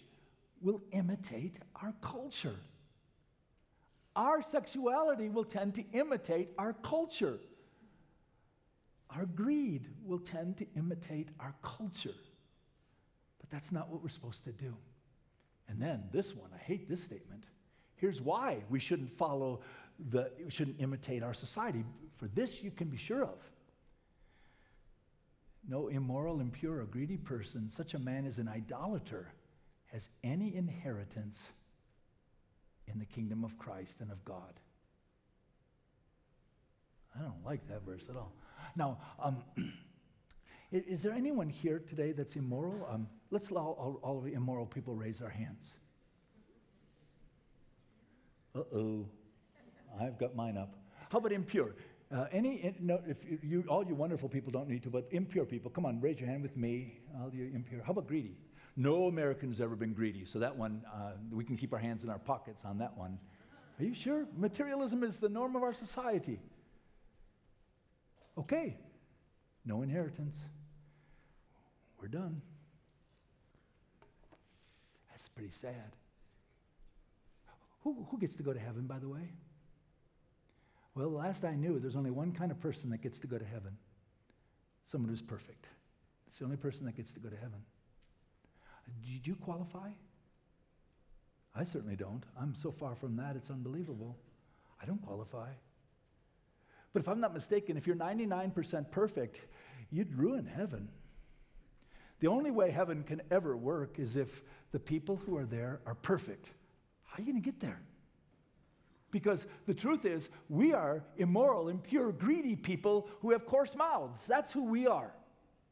will 0.61 0.81
imitate 0.91 1.57
our 1.81 1.93
culture. 2.01 2.55
Our 4.15 4.41
sexuality 4.41 5.29
will 5.29 5.43
tend 5.43 5.75
to 5.75 5.83
imitate 5.91 6.49
our 6.57 6.73
culture. 6.73 7.39
Our 9.15 9.25
greed 9.25 9.87
will 10.03 10.19
tend 10.19 10.57
to 10.57 10.65
imitate 10.75 11.29
our 11.39 11.53
culture. 11.61 12.15
But 13.39 13.49
that's 13.49 13.71
not 13.71 13.89
what 13.89 14.01
we're 14.01 14.09
supposed 14.09 14.43
to 14.45 14.51
do. 14.51 14.75
And 15.67 15.81
then 15.81 16.05
this 16.11 16.35
one, 16.35 16.49
I 16.53 16.57
hate 16.57 16.89
this 16.89 17.03
statement. 17.03 17.43
Here's 17.95 18.21
why 18.21 18.63
we 18.69 18.79
shouldn't 18.79 19.11
follow 19.11 19.61
the, 20.11 20.31
we 20.43 20.49
shouldn't 20.49 20.81
imitate 20.81 21.23
our 21.23 21.33
society. 21.33 21.83
For 22.17 22.27
this 22.27 22.63
you 22.63 22.71
can 22.71 22.87
be 22.87 22.97
sure 22.97 23.23
of. 23.23 23.39
No 25.67 25.87
immoral, 25.87 26.41
impure, 26.41 26.81
or 26.81 26.85
greedy 26.85 27.17
person, 27.17 27.69
such 27.69 27.93
a 27.93 27.99
man 27.99 28.25
is 28.25 28.37
an 28.37 28.49
idolater, 28.49 29.31
has 29.91 30.09
any 30.23 30.53
inheritance 30.55 31.49
in 32.87 32.99
the 32.99 33.05
kingdom 33.05 33.45
of 33.45 33.57
Christ 33.57 34.01
and 34.01 34.11
of 34.11 34.25
God. 34.25 34.59
I 37.17 37.21
don't 37.21 37.45
like 37.45 37.67
that 37.69 37.85
verse 37.85 38.07
at 38.09 38.17
all. 38.17 38.33
Now, 38.75 38.99
um, 39.19 39.43
is 40.71 41.01
there 41.03 41.13
anyone 41.13 41.49
here 41.49 41.79
today 41.79 42.11
that's 42.11 42.35
immoral? 42.35 42.87
Um, 42.89 43.07
let's 43.31 43.49
allow 43.49 43.61
all, 43.61 43.99
all 44.03 44.17
of 44.17 44.25
the 44.25 44.33
immoral 44.33 44.65
people 44.65 44.95
raise 44.95 45.21
our 45.21 45.29
hands. 45.29 45.73
Uh 48.55 48.61
oh, 48.75 49.05
I've 49.99 50.19
got 50.19 50.35
mine 50.35 50.57
up. 50.57 50.75
How 51.11 51.17
about 51.17 51.31
impure? 51.31 51.75
Uh, 52.13 52.25
any, 52.31 52.75
no, 52.79 53.01
if 53.07 53.17
you, 53.43 53.63
all 53.67 53.83
you 53.83 53.95
wonderful 53.95 54.29
people 54.29 54.51
don't 54.51 54.67
need 54.67 54.83
to, 54.83 54.89
but 54.89 55.07
impure 55.09 55.45
people, 55.45 55.71
come 55.71 55.85
on, 55.85 55.99
raise 55.99 56.19
your 56.19 56.29
hand 56.29 56.43
with 56.43 56.55
me. 56.55 56.99
All 57.19 57.31
you 57.33 57.49
impure. 57.53 57.81
How 57.81 57.91
about 57.91 58.07
greedy? 58.07 58.37
No 58.75 59.07
American 59.07 59.49
has 59.49 59.59
ever 59.59 59.75
been 59.75 59.93
greedy, 59.93 60.25
so 60.25 60.39
that 60.39 60.55
one, 60.55 60.83
uh, 60.93 61.13
we 61.31 61.43
can 61.43 61.57
keep 61.57 61.73
our 61.73 61.79
hands 61.79 62.03
in 62.03 62.09
our 62.09 62.19
pockets 62.19 62.65
on 62.65 62.77
that 62.79 62.95
one. 62.95 63.17
Are 63.79 63.83
you 63.83 63.93
sure? 63.95 64.27
Materialism 64.37 65.03
is 65.03 65.19
the 65.19 65.29
norm 65.29 65.55
of 65.55 65.63
our 65.63 65.73
society. 65.73 66.39
Okay, 68.37 68.77
no 69.65 69.81
inheritance. 69.81 70.37
We're 72.01 72.07
done. 72.07 72.41
That's 75.09 75.27
pretty 75.29 75.51
sad. 75.51 75.95
Who, 77.81 78.07
who 78.09 78.19
gets 78.19 78.35
to 78.37 78.43
go 78.43 78.53
to 78.53 78.59
heaven, 78.59 78.87
by 78.87 78.99
the 78.99 79.09
way? 79.09 79.29
Well, 80.95 81.09
last 81.09 81.43
I 81.43 81.55
knew, 81.55 81.79
there's 81.79 81.95
only 81.95 82.11
one 82.11 82.31
kind 82.31 82.51
of 82.51 82.59
person 82.59 82.89
that 82.91 83.01
gets 83.01 83.19
to 83.19 83.27
go 83.27 83.37
to 83.37 83.45
heaven 83.45 83.77
someone 84.85 85.09
who's 85.09 85.21
perfect. 85.21 85.67
It's 86.27 86.39
the 86.39 86.45
only 86.45 86.57
person 86.57 86.85
that 86.85 86.95
gets 86.95 87.11
to 87.13 87.19
go 87.19 87.29
to 87.29 87.35
heaven. 87.35 87.63
Uh, 88.63 88.91
Did 89.01 89.25
you 89.25 89.35
qualify? 89.35 89.89
I 91.55 91.63
certainly 91.63 91.95
don't. 91.95 92.23
I'm 92.39 92.55
so 92.55 92.71
far 92.71 92.95
from 92.95 93.15
that, 93.17 93.35
it's 93.35 93.49
unbelievable. 93.49 94.17
I 94.81 94.85
don't 94.85 95.01
qualify. 95.01 95.49
But 96.93 97.01
if 97.01 97.09
I'm 97.09 97.19
not 97.19 97.33
mistaken, 97.33 97.75
if 97.75 97.87
you're 97.87 97.95
99% 97.95 98.91
perfect, 98.91 99.39
you'd 99.89 100.13
ruin 100.13 100.45
heaven. 100.45 100.89
The 102.19 102.27
only 102.27 102.51
way 102.51 102.71
heaven 102.71 103.03
can 103.03 103.21
ever 103.31 103.57
work 103.57 103.99
is 103.99 104.15
if 104.15 104.41
the 104.71 104.79
people 104.79 105.17
who 105.25 105.35
are 105.35 105.45
there 105.45 105.81
are 105.85 105.95
perfect. 105.95 106.51
How 107.05 107.17
are 107.17 107.21
you 107.21 107.31
going 107.31 107.41
to 107.41 107.45
get 107.45 107.59
there? 107.59 107.81
Because 109.11 109.45
the 109.67 109.73
truth 109.73 110.05
is, 110.05 110.29
we 110.49 110.73
are 110.73 111.03
immoral, 111.17 111.67
impure, 111.67 112.11
greedy 112.11 112.55
people 112.55 113.09
who 113.21 113.31
have 113.31 113.45
coarse 113.45 113.75
mouths. 113.75 114.25
That's 114.25 114.53
who 114.53 114.63
we 114.63 114.87
are 114.87 115.13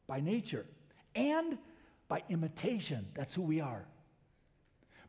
by 0.06 0.20
nature. 0.20 0.66
And 1.14 1.58
by 2.06 2.22
imitation, 2.28 3.06
that's 3.14 3.34
who 3.34 3.42
we 3.42 3.60
are. 3.60 3.86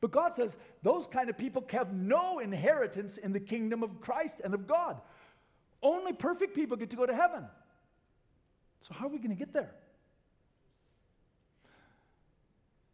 But 0.02 0.12
God 0.12 0.34
says 0.34 0.58
those 0.82 1.08
kind 1.08 1.30
of 1.30 1.38
people 1.38 1.64
have 1.72 1.94
no 1.94 2.40
inheritance 2.40 3.18
in 3.18 3.34
the 3.34 3.40
kingdom 3.40 3.84
of 3.84 4.02
Christ 4.02 4.42
and 4.44 4.54
of 4.54 4.66
God. 4.66 5.00
Only 5.84 6.14
perfect 6.14 6.56
people 6.56 6.78
get 6.78 6.90
to 6.92 6.96
go 6.96 7.06
to 7.06 7.14
heaven. 7.14 7.46
So, 8.82 8.94
how 8.94 9.06
are 9.06 9.10
we 9.10 9.18
going 9.18 9.30
to 9.30 9.36
get 9.36 9.54
there? 9.54 9.72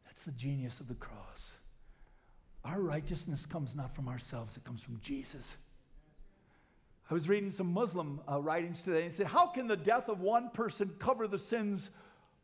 That's 0.06 0.25
the 0.25 0.32
genius 0.32 0.80
of 0.80 0.88
the 0.88 0.95
cross. 0.95 1.54
Our 2.65 2.82
righteousness 2.82 3.45
comes 3.45 3.75
not 3.75 3.95
from 3.95 4.08
ourselves, 4.10 4.58
it 4.58 4.63
comes 4.63 4.82
from 4.82 4.99
Jesus. 5.02 5.56
I 7.10 7.13
was 7.13 7.30
reading 7.30 7.52
some 7.52 7.73
Muslim 7.73 8.21
uh, 8.30 8.39
writings 8.39 8.84
today 8.84 9.06
and 9.06 9.13
said, 9.13 9.28
How 9.28 9.47
can 9.47 9.67
the 9.67 9.78
death 9.78 10.10
of 10.10 10.19
one 10.19 10.49
person 10.49 10.91
cover 10.99 11.28
the 11.28 11.39
sins 11.39 11.91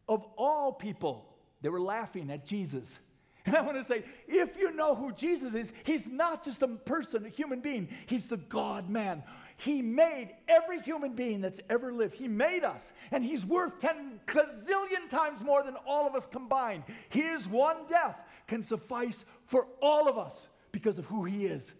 of 0.07 0.25
all 0.37 0.71
people? 0.71 1.35
They 1.61 1.69
were 1.69 1.81
laughing 1.81 2.31
at 2.31 2.45
Jesus. 2.45 2.99
And 3.45 3.55
I 3.55 3.61
want 3.61 3.77
to 3.77 3.83
say, 3.83 4.03
if 4.27 4.57
you 4.57 4.71
know 4.71 4.95
who 4.95 5.11
Jesus 5.11 5.53
is, 5.53 5.71
he's 5.83 6.07
not 6.07 6.43
just 6.43 6.63
a 6.63 6.67
person, 6.67 7.27
a 7.27 7.29
human 7.29 7.59
being, 7.59 7.89
he's 8.07 8.25
the 8.25 8.37
God 8.37 8.89
man 8.89 9.21
he 9.57 9.81
made 9.81 10.35
every 10.47 10.81
human 10.81 11.13
being 11.13 11.41
that's 11.41 11.61
ever 11.69 11.93
lived. 11.93 12.15
He 12.15 12.27
made 12.27 12.63
us, 12.63 12.91
and 13.11 13.23
He's 13.23 13.45
worth 13.45 13.79
10 13.79 14.19
gazillion 14.27 15.09
times 15.09 15.41
more 15.41 15.63
than 15.63 15.75
all 15.87 16.05
of 16.05 16.15
us 16.15 16.27
combined. 16.27 16.83
His 17.09 17.47
one 17.47 17.87
death 17.87 18.21
can 18.47 18.61
suffice 18.61 19.23
for 19.45 19.67
all 19.81 20.09
of 20.09 20.17
us 20.17 20.49
because 20.71 20.99
of 20.99 21.05
who 21.05 21.23
He 21.23 21.45
is. 21.45 21.73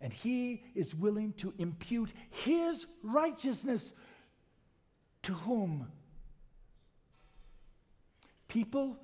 And 0.00 0.12
He 0.12 0.62
is 0.74 0.94
willing 0.94 1.32
to 1.34 1.52
impute 1.58 2.10
His 2.30 2.86
righteousness 3.02 3.92
to 5.22 5.34
whom? 5.34 5.90
People 8.46 8.98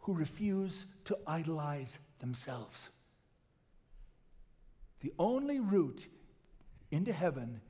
who 0.00 0.12
refuse 0.14 0.86
to 1.06 1.16
idolize 1.26 1.98
themselves. 2.18 2.88
The 5.00 5.12
only 5.18 5.60
route 5.60 6.06
into 6.90 7.12
heaven 7.12 7.60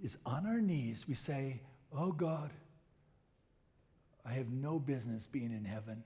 is 0.00 0.18
on 0.24 0.46
our 0.46 0.60
knees. 0.60 1.06
We 1.08 1.14
say, 1.14 1.62
Oh 1.92 2.12
God, 2.12 2.50
I 4.24 4.32
have 4.34 4.48
no 4.48 4.78
business 4.78 5.26
being 5.26 5.52
in 5.52 5.64
heaven. 5.64 6.04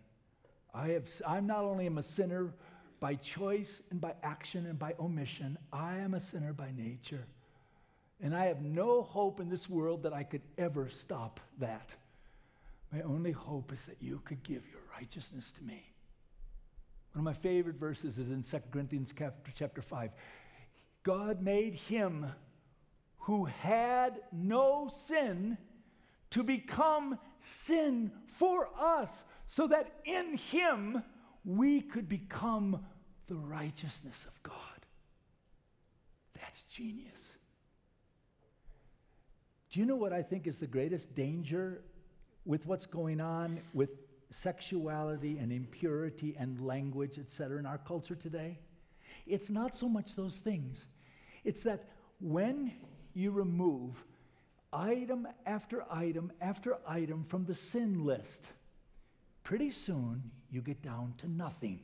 I 0.72 0.88
have, 0.88 1.08
I'm 1.26 1.46
not 1.46 1.64
only 1.64 1.86
am 1.86 1.98
a 1.98 2.02
sinner 2.02 2.54
by 3.00 3.14
choice 3.16 3.82
and 3.90 4.00
by 4.00 4.14
action 4.22 4.66
and 4.66 4.78
by 4.78 4.94
omission, 4.98 5.58
I 5.72 5.96
am 5.96 6.14
a 6.14 6.20
sinner 6.20 6.52
by 6.52 6.72
nature. 6.76 7.26
And 8.20 8.34
I 8.34 8.46
have 8.46 8.62
no 8.62 9.02
hope 9.02 9.40
in 9.40 9.48
this 9.48 9.68
world 9.68 10.04
that 10.04 10.12
I 10.12 10.22
could 10.22 10.42
ever 10.56 10.88
stop 10.88 11.40
that. 11.58 11.94
My 12.92 13.02
only 13.02 13.32
hope 13.32 13.72
is 13.72 13.86
that 13.86 13.96
you 14.00 14.20
could 14.24 14.42
give 14.42 14.62
your 14.70 14.80
righteousness 14.96 15.52
to 15.52 15.64
me. 15.64 15.82
One 17.12 17.20
of 17.20 17.24
my 17.24 17.32
favorite 17.32 17.76
verses 17.76 18.18
is 18.18 18.30
in 18.30 18.42
2 18.42 18.64
Corinthians 18.70 19.12
chapter 19.54 19.82
5. 19.82 20.10
God 21.02 21.42
made 21.42 21.74
him 21.74 22.26
who 23.24 23.46
had 23.46 24.20
no 24.32 24.88
sin 24.92 25.56
to 26.30 26.42
become 26.42 27.18
sin 27.40 28.12
for 28.26 28.68
us, 28.78 29.24
so 29.46 29.66
that 29.66 30.00
in 30.04 30.36
him 30.36 31.02
we 31.44 31.80
could 31.80 32.08
become 32.08 32.84
the 33.26 33.34
righteousness 33.34 34.26
of 34.26 34.42
God. 34.42 34.54
That's 36.34 36.62
genius. 36.64 37.38
Do 39.70 39.80
you 39.80 39.86
know 39.86 39.96
what 39.96 40.12
I 40.12 40.22
think 40.22 40.46
is 40.46 40.58
the 40.58 40.66
greatest 40.66 41.14
danger 41.14 41.82
with 42.44 42.66
what's 42.66 42.86
going 42.86 43.20
on 43.22 43.60
with 43.72 43.96
sexuality 44.30 45.38
and 45.38 45.50
impurity 45.50 46.36
and 46.38 46.60
language, 46.60 47.18
etc., 47.18 47.58
in 47.58 47.64
our 47.64 47.78
culture 47.78 48.16
today? 48.16 48.58
It's 49.26 49.48
not 49.48 49.74
so 49.74 49.88
much 49.88 50.14
those 50.14 50.38
things. 50.38 50.86
It's 51.42 51.62
that 51.62 51.88
when 52.20 52.72
you 53.14 53.30
remove 53.30 54.04
item 54.72 55.26
after 55.46 55.84
item 55.90 56.32
after 56.40 56.76
item 56.86 57.22
from 57.22 57.44
the 57.44 57.54
sin 57.54 58.04
list, 58.04 58.46
pretty 59.42 59.70
soon 59.70 60.30
you 60.50 60.60
get 60.60 60.82
down 60.82 61.14
to 61.18 61.30
nothing. 61.30 61.80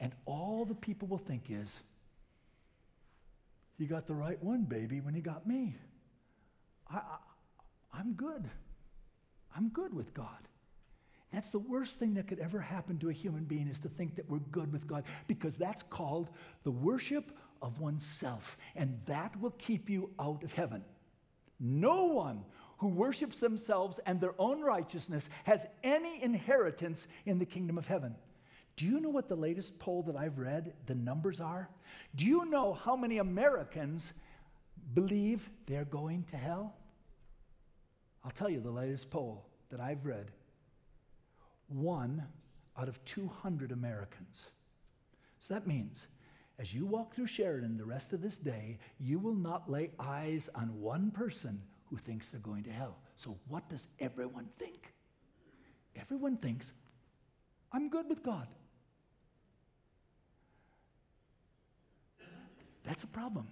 And 0.00 0.12
all 0.24 0.64
the 0.64 0.74
people 0.74 1.08
will 1.08 1.18
think 1.18 1.44
is, 1.48 1.80
he 3.78 3.86
got 3.86 4.06
the 4.06 4.14
right 4.14 4.42
one, 4.42 4.64
baby, 4.64 5.00
when 5.00 5.14
he 5.14 5.20
got 5.20 5.46
me. 5.46 5.76
I, 6.88 6.96
I, 6.96 7.16
I'm 7.98 8.12
good. 8.12 8.48
I'm 9.56 9.68
good 9.68 9.94
with 9.94 10.14
God. 10.14 10.48
That's 11.32 11.50
the 11.50 11.58
worst 11.58 11.98
thing 11.98 12.14
that 12.14 12.28
could 12.28 12.38
ever 12.38 12.60
happen 12.60 12.98
to 12.98 13.08
a 13.08 13.12
human 13.12 13.44
being 13.44 13.66
is 13.66 13.80
to 13.80 13.88
think 13.88 14.14
that 14.16 14.30
we're 14.30 14.38
good 14.38 14.72
with 14.72 14.86
God 14.86 15.02
because 15.26 15.56
that's 15.56 15.82
called 15.82 16.30
the 16.62 16.70
worship 16.70 17.36
of 17.64 17.80
oneself. 17.80 18.56
And 18.76 19.00
that 19.06 19.40
will 19.40 19.52
keep 19.52 19.88
you 19.88 20.10
out 20.20 20.44
of 20.44 20.52
heaven. 20.52 20.84
No 21.58 22.04
one 22.04 22.44
who 22.78 22.88
worships 22.88 23.40
themselves 23.40 23.98
and 24.06 24.20
their 24.20 24.34
own 24.38 24.60
righteousness 24.60 25.30
has 25.44 25.66
any 25.82 26.22
inheritance 26.22 27.08
in 27.24 27.38
the 27.38 27.46
kingdom 27.46 27.78
of 27.78 27.86
heaven. 27.86 28.14
Do 28.76 28.84
you 28.84 29.00
know 29.00 29.08
what 29.08 29.28
the 29.28 29.36
latest 29.36 29.78
poll 29.78 30.02
that 30.02 30.16
I've 30.16 30.38
read, 30.38 30.74
the 30.86 30.94
numbers 30.94 31.40
are? 31.40 31.70
Do 32.14 32.26
you 32.26 32.44
know 32.50 32.74
how 32.74 32.96
many 32.96 33.18
Americans 33.18 34.12
believe 34.92 35.48
they're 35.66 35.84
going 35.86 36.24
to 36.24 36.36
hell? 36.36 36.74
I'll 38.24 38.30
tell 38.30 38.50
you 38.50 38.60
the 38.60 38.70
latest 38.70 39.10
poll 39.10 39.46
that 39.70 39.80
I've 39.80 40.04
read. 40.04 40.30
One 41.68 42.26
out 42.78 42.88
of 42.88 43.02
200 43.04 43.72
Americans. 43.72 44.50
So 45.38 45.54
that 45.54 45.66
means 45.66 46.08
as 46.58 46.72
you 46.72 46.86
walk 46.86 47.14
through 47.14 47.26
Sheridan 47.26 47.76
the 47.76 47.84
rest 47.84 48.12
of 48.12 48.22
this 48.22 48.38
day, 48.38 48.78
you 49.00 49.18
will 49.18 49.34
not 49.34 49.70
lay 49.70 49.90
eyes 49.98 50.48
on 50.54 50.80
one 50.80 51.10
person 51.10 51.60
who 51.86 51.96
thinks 51.96 52.30
they're 52.30 52.40
going 52.40 52.62
to 52.64 52.70
hell. 52.70 52.98
So, 53.16 53.38
what 53.48 53.68
does 53.68 53.88
everyone 53.98 54.50
think? 54.58 54.92
Everyone 55.96 56.36
thinks, 56.36 56.72
I'm 57.72 57.88
good 57.88 58.08
with 58.08 58.22
God. 58.22 58.46
That's 62.84 63.02
a 63.02 63.08
problem. 63.08 63.48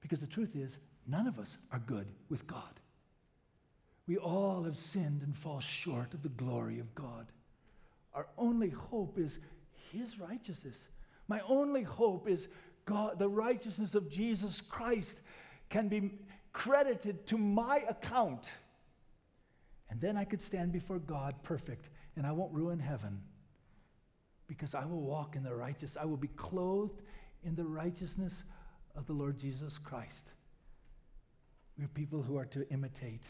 Because 0.00 0.20
the 0.20 0.26
truth 0.26 0.56
is, 0.56 0.78
none 1.06 1.26
of 1.26 1.38
us 1.38 1.56
are 1.70 1.78
good 1.78 2.06
with 2.28 2.46
God. 2.46 2.80
We 4.06 4.16
all 4.18 4.64
have 4.64 4.76
sinned 4.76 5.22
and 5.22 5.36
fall 5.36 5.60
short 5.60 6.12
of 6.12 6.22
the 6.22 6.28
glory 6.28 6.80
of 6.80 6.94
God. 6.94 7.30
Our 8.12 8.26
only 8.36 8.68
hope 8.68 9.18
is 9.18 9.38
His 9.92 10.18
righteousness. 10.18 10.88
My 11.32 11.40
only 11.48 11.82
hope 11.82 12.28
is 12.28 12.46
God, 12.84 13.18
the 13.18 13.26
righteousness 13.26 13.94
of 13.94 14.10
Jesus 14.10 14.60
Christ 14.60 15.22
can 15.70 15.88
be 15.88 16.10
credited 16.52 17.26
to 17.28 17.38
my 17.38 17.78
account. 17.88 18.50
And 19.88 19.98
then 19.98 20.18
I 20.18 20.24
could 20.24 20.42
stand 20.42 20.72
before 20.72 20.98
God 20.98 21.36
perfect, 21.42 21.88
and 22.16 22.26
I 22.26 22.32
won't 22.32 22.52
ruin 22.52 22.78
heaven 22.78 23.22
because 24.46 24.74
I 24.74 24.84
will 24.84 25.00
walk 25.00 25.34
in 25.34 25.42
the 25.42 25.54
righteous. 25.54 25.96
I 25.96 26.04
will 26.04 26.18
be 26.18 26.28
clothed 26.28 27.00
in 27.42 27.54
the 27.54 27.64
righteousness 27.64 28.44
of 28.94 29.06
the 29.06 29.14
Lord 29.14 29.38
Jesus 29.38 29.78
Christ. 29.78 30.32
We're 31.78 31.88
people 31.88 32.20
who 32.20 32.36
are 32.36 32.44
to 32.44 32.68
imitate 32.68 33.22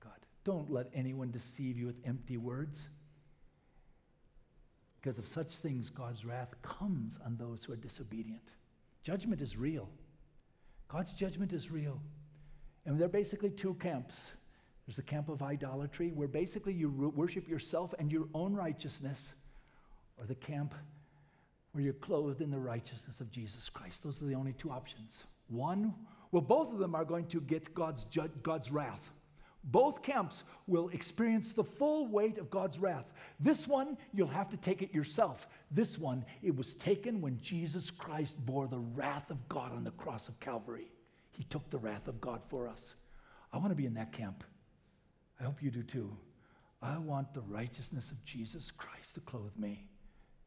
God. 0.00 0.18
Don't 0.42 0.72
let 0.72 0.88
anyone 0.92 1.30
deceive 1.30 1.78
you 1.78 1.86
with 1.86 2.00
empty 2.04 2.36
words. 2.36 2.88
Because 5.04 5.18
of 5.18 5.26
such 5.26 5.58
things, 5.58 5.90
God's 5.90 6.24
wrath 6.24 6.54
comes 6.62 7.18
on 7.26 7.36
those 7.36 7.62
who 7.62 7.74
are 7.74 7.76
disobedient. 7.76 8.54
Judgment 9.02 9.42
is 9.42 9.54
real. 9.54 9.90
God's 10.88 11.12
judgment 11.12 11.52
is 11.52 11.70
real. 11.70 12.00
And 12.86 12.98
there 12.98 13.04
are 13.04 13.10
basically 13.10 13.50
two 13.50 13.74
camps. 13.74 14.30
There's 14.86 14.96
the 14.96 15.02
camp 15.02 15.28
of 15.28 15.42
idolatry, 15.42 16.12
where 16.14 16.26
basically 16.26 16.72
you 16.72 16.88
worship 17.14 17.46
yourself 17.46 17.92
and 17.98 18.10
your 18.10 18.28
own 18.32 18.54
righteousness, 18.54 19.34
or 20.16 20.24
the 20.24 20.34
camp 20.34 20.74
where 21.72 21.84
you're 21.84 21.92
clothed 21.92 22.40
in 22.40 22.50
the 22.50 22.58
righteousness 22.58 23.20
of 23.20 23.30
Jesus 23.30 23.68
Christ. 23.68 24.02
Those 24.02 24.22
are 24.22 24.26
the 24.26 24.34
only 24.34 24.54
two 24.54 24.70
options. 24.70 25.26
One, 25.48 25.92
well, 26.32 26.40
both 26.40 26.72
of 26.72 26.78
them 26.78 26.94
are 26.94 27.04
going 27.04 27.26
to 27.26 27.42
get 27.42 27.74
God's, 27.74 28.06
ju- 28.06 28.30
God's 28.42 28.72
wrath. 28.72 29.12
Both 29.64 30.02
camps 30.02 30.44
will 30.66 30.90
experience 30.90 31.52
the 31.52 31.64
full 31.64 32.06
weight 32.06 32.38
of 32.38 32.50
God's 32.50 32.78
wrath. 32.78 33.12
This 33.40 33.66
one, 33.66 33.96
you'll 34.12 34.28
have 34.28 34.50
to 34.50 34.56
take 34.56 34.82
it 34.82 34.94
yourself. 34.94 35.48
This 35.70 35.98
one, 35.98 36.24
it 36.42 36.54
was 36.54 36.74
taken 36.74 37.20
when 37.20 37.40
Jesus 37.40 37.90
Christ 37.90 38.44
bore 38.44 38.68
the 38.68 38.78
wrath 38.78 39.30
of 39.30 39.48
God 39.48 39.72
on 39.72 39.84
the 39.84 39.90
cross 39.92 40.28
of 40.28 40.38
Calvary. 40.38 40.92
He 41.32 41.44
took 41.44 41.70
the 41.70 41.78
wrath 41.78 42.08
of 42.08 42.20
God 42.20 42.42
for 42.48 42.68
us. 42.68 42.94
I 43.52 43.56
want 43.56 43.70
to 43.70 43.76
be 43.76 43.86
in 43.86 43.94
that 43.94 44.12
camp. 44.12 44.44
I 45.40 45.44
hope 45.44 45.62
you 45.62 45.70
do 45.70 45.82
too. 45.82 46.16
I 46.82 46.98
want 46.98 47.32
the 47.32 47.40
righteousness 47.40 48.10
of 48.10 48.22
Jesus 48.24 48.70
Christ 48.70 49.14
to 49.14 49.20
clothe 49.20 49.56
me 49.56 49.88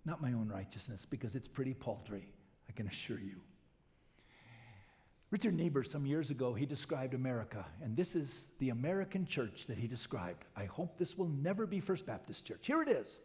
not 0.07 0.21
my 0.21 0.31
own 0.31 0.47
righteousness, 0.47 1.05
because 1.05 1.35
it's 1.35 1.49
pretty 1.49 1.73
paltry, 1.73 2.31
I 2.69 2.71
can 2.71 2.87
assure 2.87 3.19
you. 3.19 3.41
Richard 5.29 5.55
Niebuhr, 5.55 5.83
some 5.83 6.05
years 6.05 6.31
ago, 6.31 6.53
he 6.53 6.65
described 6.65 7.13
America, 7.13 7.65
and 7.83 7.97
this 7.97 8.15
is 8.15 8.45
the 8.59 8.69
American 8.69 9.25
church 9.25 9.67
that 9.67 9.77
he 9.77 9.85
described. 9.85 10.45
I 10.55 10.65
hope 10.65 10.97
this 10.97 11.17
will 11.17 11.27
never 11.27 11.65
be 11.65 11.81
First 11.81 12.05
Baptist 12.05 12.45
Church. 12.45 12.65
Here 12.65 12.81
it 12.81 12.87
is. 12.87 13.19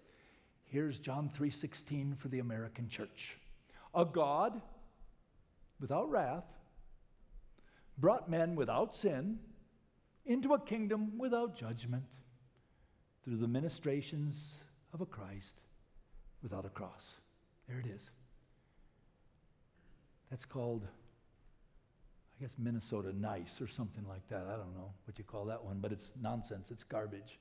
Here's 0.65 0.99
John 0.99 1.29
3:16 1.29 2.17
for 2.17 2.29
the 2.29 2.41
American 2.41 2.89
church. 2.89 3.39
A 3.95 4.05
God 4.05 4.61
without 5.79 6.11
wrath 6.11 6.47
brought 7.99 8.29
men 8.29 8.57
without 8.57 8.95
sin 8.95 9.39
into 10.25 10.55
a 10.55 10.61
kingdom 10.61 11.19
without 11.19 11.55
judgment 11.55 12.05
through 13.23 13.37
the 13.37 13.47
ministrations 13.49 14.55
of 14.93 15.01
a 15.01 15.07
Christ 15.07 15.61
without 16.43 16.65
a 16.65 16.71
cross. 16.71 17.21
There 17.69 17.79
it 17.79 17.87
is. 17.87 18.11
That's 20.31 20.45
called, 20.45 20.87
guess, 22.43 22.57
Minnesota 22.59 23.13
nice 23.17 23.61
or 23.61 23.69
something 23.69 24.05
like 24.09 24.27
that. 24.27 24.47
I 24.49 24.57
don't 24.57 24.75
know 24.75 24.93
what 25.05 25.17
you 25.17 25.23
call 25.23 25.45
that 25.45 25.65
one, 25.65 25.79
but 25.81 25.93
it's 25.93 26.15
nonsense, 26.21 26.73
it's 26.73 26.83
garbage. 26.83 27.39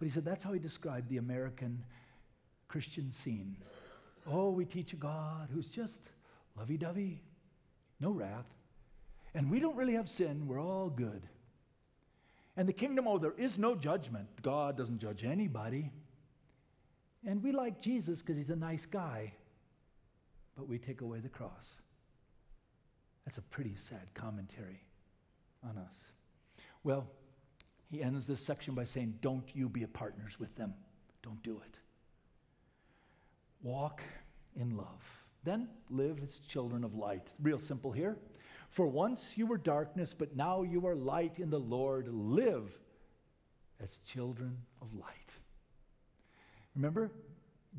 But 0.00 0.06
he 0.06 0.10
said 0.10 0.24
that's 0.24 0.42
how 0.42 0.52
he 0.52 0.58
described 0.58 1.08
the 1.08 1.18
American 1.18 1.84
Christian 2.66 3.12
scene. 3.12 3.56
Oh, 4.26 4.50
we 4.50 4.64
teach 4.64 4.94
a 4.94 4.96
God 4.96 5.48
who's 5.52 5.68
just 5.68 6.00
lovey 6.58 6.76
dovey, 6.76 7.22
no 8.00 8.10
wrath. 8.10 8.50
And 9.32 9.48
we 9.48 9.60
don't 9.60 9.76
really 9.76 9.94
have 9.94 10.08
sin, 10.08 10.48
we're 10.48 10.60
all 10.60 10.90
good. 10.90 11.22
And 12.56 12.68
the 12.68 12.72
kingdom, 12.72 13.06
oh, 13.06 13.18
there 13.18 13.34
is 13.38 13.60
no 13.60 13.76
judgment. 13.76 14.26
God 14.42 14.76
doesn't 14.76 14.98
judge 14.98 15.22
anybody. 15.24 15.92
And 17.24 17.44
we 17.44 17.52
like 17.52 17.80
Jesus 17.80 18.20
because 18.20 18.36
he's 18.36 18.50
a 18.50 18.56
nice 18.56 18.86
guy, 18.86 19.34
but 20.56 20.68
we 20.68 20.78
take 20.78 21.00
away 21.00 21.20
the 21.20 21.28
cross. 21.28 21.78
That's 23.24 23.38
a 23.38 23.42
pretty 23.42 23.74
sad 23.76 24.14
commentary 24.14 24.82
on 25.62 25.78
us. 25.78 26.12
Well, 26.84 27.06
he 27.90 28.02
ends 28.02 28.26
this 28.26 28.40
section 28.40 28.74
by 28.74 28.84
saying, 28.84 29.18
Don't 29.20 29.54
you 29.54 29.68
be 29.68 29.86
partners 29.86 30.40
with 30.40 30.56
them. 30.56 30.74
Don't 31.22 31.42
do 31.42 31.60
it. 31.64 31.78
Walk 33.62 34.02
in 34.56 34.76
love. 34.76 35.24
Then 35.44 35.68
live 35.90 36.20
as 36.22 36.38
children 36.40 36.84
of 36.84 36.94
light. 36.94 37.30
Real 37.40 37.58
simple 37.58 37.92
here. 37.92 38.16
For 38.70 38.86
once 38.86 39.36
you 39.36 39.46
were 39.46 39.58
darkness, 39.58 40.14
but 40.14 40.34
now 40.34 40.62
you 40.62 40.86
are 40.86 40.94
light 40.94 41.38
in 41.38 41.50
the 41.50 41.60
Lord. 41.60 42.08
Live 42.08 42.70
as 43.80 43.98
children 43.98 44.56
of 44.80 44.94
light. 44.94 45.36
Remember, 46.74 47.10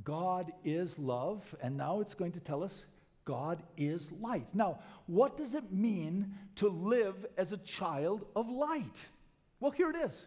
God 0.04 0.52
is 0.64 1.00
love, 1.00 1.56
and 1.62 1.76
now 1.76 2.00
it's 2.00 2.14
going 2.14 2.34
to 2.34 2.40
tell 2.40 2.64
us 2.64 2.86
God 3.26 3.64
is 3.78 4.12
light. 4.12 4.48
Now, 4.54 4.80
what 5.06 5.38
does 5.38 5.56
it 5.56 5.72
mean 5.72 6.34
to 6.56 6.68
live 6.68 7.26
as 7.38 7.52
a 7.52 7.58
child 7.58 8.26
of 8.36 8.50
light? 8.50 9.08
Well, 9.60 9.72
here 9.72 9.90
it 9.90 9.96
is. 9.96 10.26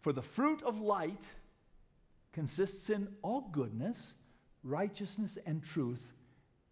For 0.00 0.12
the 0.12 0.22
fruit 0.22 0.62
of 0.62 0.80
light 0.80 1.24
consists 2.32 2.90
in 2.90 3.08
all 3.22 3.48
goodness, 3.52 4.14
righteousness, 4.62 5.38
and 5.46 5.62
truth, 5.62 6.12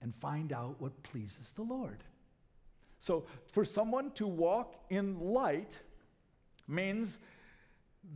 and 0.00 0.14
find 0.14 0.52
out 0.52 0.80
what 0.80 1.02
pleases 1.02 1.52
the 1.52 1.62
Lord. 1.62 2.04
So, 2.98 3.26
for 3.52 3.64
someone 3.64 4.12
to 4.12 4.26
walk 4.26 4.76
in 4.90 5.18
light 5.18 5.80
means 6.68 7.18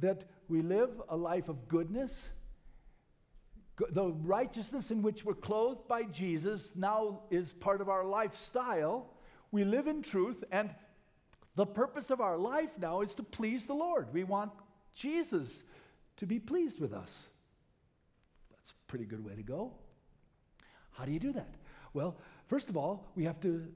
that 0.01 0.25
we 0.49 0.63
live 0.63 0.91
a 1.09 1.17
life 1.17 1.49
of 1.49 1.67
goodness. 1.69 2.31
The 3.77 4.13
righteousness 4.25 4.91
in 4.91 5.03
which 5.03 5.25
we're 5.25 5.35
clothed 5.35 5.87
by 5.87 6.05
Jesus 6.05 6.77
now 6.77 7.21
is 7.31 7.53
part 7.53 7.81
of 7.81 7.91
our 7.91 8.05
lifestyle. 8.05 9.13
We 9.51 9.65
live 9.65 9.87
in 9.87 10.03
truth, 10.03 10.43
and 10.51 10.71
the 11.57 11.67
purpose 11.67 12.11
of 12.11 12.21
our 12.21 12.39
life 12.39 12.79
now 12.79 13.03
is 13.03 13.15
to 13.17 13.23
please 13.23 13.67
the 13.67 13.75
Lord. 13.75 14.13
We 14.13 14.25
want 14.25 14.53
Jesus 14.95 15.65
to 16.17 16.27
be 16.27 16.39
pleased 16.39 16.81
with 16.81 16.95
us. 16.95 17.29
That's 18.51 18.71
a 18.71 18.75
pretty 18.89 19.05
good 19.05 19.25
way 19.25 19.35
to 19.35 19.43
go. 19.43 19.75
How 20.93 21.05
do 21.05 21.13
you 21.13 21.21
do 21.21 21.33
that? 21.33 21.55
Well, 21.93 22.17
first 22.47 22.71
of 22.71 22.77
all, 22.77 23.05
we 23.15 23.25
have 23.25 23.41
to 23.41 23.69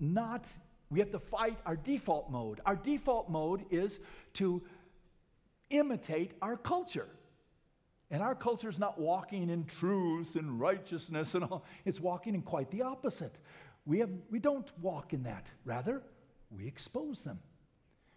not, 0.00 0.46
we 0.90 0.98
have 0.98 1.10
to 1.10 1.18
fight 1.18 1.58
our 1.66 1.76
default 1.76 2.30
mode. 2.30 2.60
Our 2.64 2.76
default 2.76 3.28
mode 3.28 3.64
is 3.70 4.00
to 4.34 4.62
imitate 5.68 6.32
our 6.40 6.56
culture. 6.56 7.08
And 8.10 8.22
our 8.22 8.34
culture 8.34 8.68
is 8.68 8.78
not 8.78 8.98
walking 8.98 9.50
in 9.50 9.64
truth 9.64 10.34
and 10.34 10.58
righteousness 10.60 11.34
and 11.34 11.44
all, 11.44 11.64
it's 11.84 12.00
walking 12.00 12.34
in 12.34 12.42
quite 12.42 12.70
the 12.70 12.82
opposite. 12.82 13.38
We, 13.86 14.00
have, 14.00 14.10
we 14.30 14.38
don't 14.38 14.68
walk 14.80 15.12
in 15.12 15.22
that. 15.24 15.50
Rather, 15.64 16.02
we 16.50 16.66
expose 16.66 17.22
them. 17.22 17.38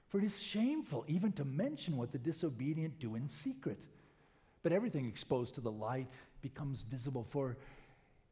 For 0.08 0.18
it 0.20 0.24
is 0.24 0.42
shameful 0.42 1.06
even 1.08 1.32
to 1.34 1.46
mention 1.46 1.98
what 1.98 2.12
the 2.12 2.18
disobedient 2.18 3.00
do 3.00 3.16
in 3.16 3.28
secret. 3.28 3.86
But 4.64 4.72
everything 4.72 5.08
exposed 5.08 5.56
to 5.56 5.62
the 5.62 5.72
light 5.72 6.12
becomes 6.42 6.82
visible, 6.82 7.24
for 7.24 7.58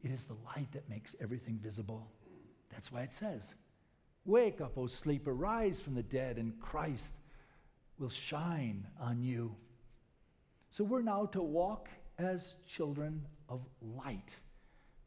it 0.02 0.12
is 0.12 0.26
the 0.26 0.38
light 0.46 0.72
that 0.72 0.90
makes 0.90 1.16
everything 1.20 1.60
visible. 1.60 2.08
That's 2.70 2.92
why 2.92 3.02
it 3.02 3.14
says, 3.14 3.54
Wake 4.26 4.62
up, 4.62 4.78
O 4.78 4.88
sleeper, 4.88 5.34
rise 5.34 5.82
from 5.82 5.96
the 5.96 6.04
dead, 6.04 6.38
and 6.38 6.60
Christ 6.60 7.16
will 7.98 8.10
shine 8.10 8.86
on 9.00 9.22
you. 9.24 9.56
So 10.72 10.86
we're 10.86 11.02
now 11.02 11.26
to 11.34 11.42
walk 11.42 11.90
as 12.18 12.56
children 12.66 13.28
of 13.50 13.60
light. 13.82 14.40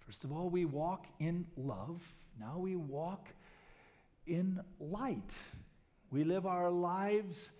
First 0.01 0.25
of 0.25 0.31
all, 0.31 0.51
we 0.51 0.67
walk 0.67 1.07
in 1.19 1.47
love. 1.57 2.07
Now 2.39 2.59
we 2.59 2.77
walk 2.77 3.29
in 4.27 4.61
light. 4.79 5.33
We 6.11 6.23
live 6.23 6.45
our 6.45 6.71
lives 6.71 7.51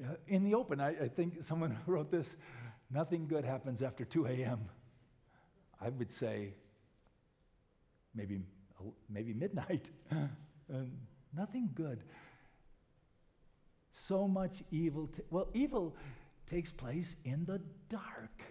uh, 0.00 0.14
in 0.28 0.44
the 0.44 0.54
open. 0.54 0.80
I, 0.80 0.90
I 0.90 1.08
think 1.08 1.42
someone 1.42 1.76
wrote 1.88 2.12
this 2.12 2.36
nothing 2.88 3.26
good 3.26 3.44
happens 3.44 3.82
after 3.82 4.04
2 4.04 4.26
a.m. 4.26 4.68
I 5.80 5.88
would 5.88 6.12
say 6.12 6.54
maybe, 8.14 8.42
maybe 9.10 9.34
midnight. 9.34 9.90
and 10.68 10.92
nothing 11.36 11.70
good. 11.74 12.04
So 13.92 14.28
much 14.28 14.62
evil. 14.70 15.08
T- 15.08 15.22
well, 15.30 15.48
evil 15.52 15.96
takes 16.46 16.70
place 16.70 17.16
in 17.24 17.44
the 17.44 17.60
dark. 17.88 18.42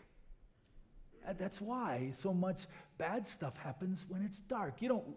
Uh, 1.28 1.34
that's 1.34 1.62
why 1.62 2.12
so 2.14 2.34
much 2.34 2.66
bad 2.98 3.26
stuff 3.26 3.58
happens 3.58 4.06
when 4.08 4.22
it's 4.22 4.42
dark. 4.42 4.82
You 4.82 4.90
don't 4.90 5.16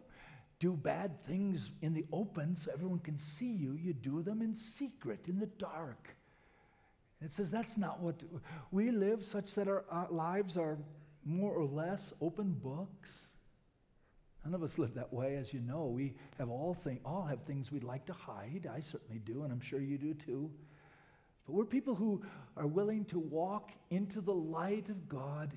do 0.58 0.72
bad 0.72 1.20
things 1.24 1.70
in 1.82 1.92
the 1.92 2.06
open 2.12 2.56
so 2.56 2.70
everyone 2.72 3.00
can 3.00 3.18
see 3.18 3.52
you. 3.52 3.74
You 3.74 3.92
do 3.92 4.22
them 4.22 4.40
in 4.40 4.54
secret, 4.54 5.26
in 5.26 5.38
the 5.38 5.46
dark. 5.46 6.16
It 7.22 7.32
says 7.32 7.50
that's 7.50 7.78
not 7.78 8.00
what 8.00 8.22
we 8.70 8.90
live, 8.90 9.24
such 9.24 9.54
that 9.54 9.68
our, 9.68 9.84
our 9.90 10.10
lives 10.10 10.56
are 10.56 10.78
more 11.24 11.52
or 11.52 11.64
less 11.64 12.12
open 12.20 12.52
books. 12.52 13.32
None 14.44 14.54
of 14.54 14.62
us 14.62 14.78
live 14.78 14.94
that 14.94 15.12
way, 15.12 15.36
as 15.36 15.52
you 15.52 15.60
know. 15.60 15.86
We 15.86 16.14
have 16.38 16.50
all 16.50 16.72
thing, 16.72 17.00
all 17.04 17.24
have 17.24 17.42
things 17.42 17.72
we'd 17.72 17.82
like 17.82 18.06
to 18.06 18.12
hide. 18.12 18.68
I 18.72 18.80
certainly 18.80 19.18
do, 19.18 19.42
and 19.42 19.52
I'm 19.52 19.60
sure 19.60 19.80
you 19.80 19.98
do 19.98 20.14
too. 20.14 20.50
But 21.46 21.54
we're 21.54 21.64
people 21.64 21.94
who 21.94 22.22
are 22.56 22.66
willing 22.66 23.04
to 23.06 23.18
walk 23.18 23.72
into 23.90 24.20
the 24.20 24.34
light 24.34 24.88
of 24.88 25.08
God 25.08 25.52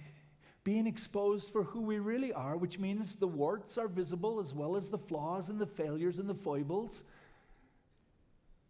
being 0.63 0.85
exposed 0.85 1.49
for 1.49 1.63
who 1.63 1.81
we 1.81 1.99
really 1.99 2.31
are, 2.31 2.55
which 2.55 2.77
means 2.77 3.15
the 3.15 3.27
warts 3.27 3.77
are 3.77 3.87
visible 3.87 4.39
as 4.39 4.53
well 4.53 4.75
as 4.75 4.89
the 4.89 4.97
flaws 4.97 5.49
and 5.49 5.59
the 5.59 5.65
failures 5.65 6.19
and 6.19 6.29
the 6.29 6.35
foibles. 6.35 7.03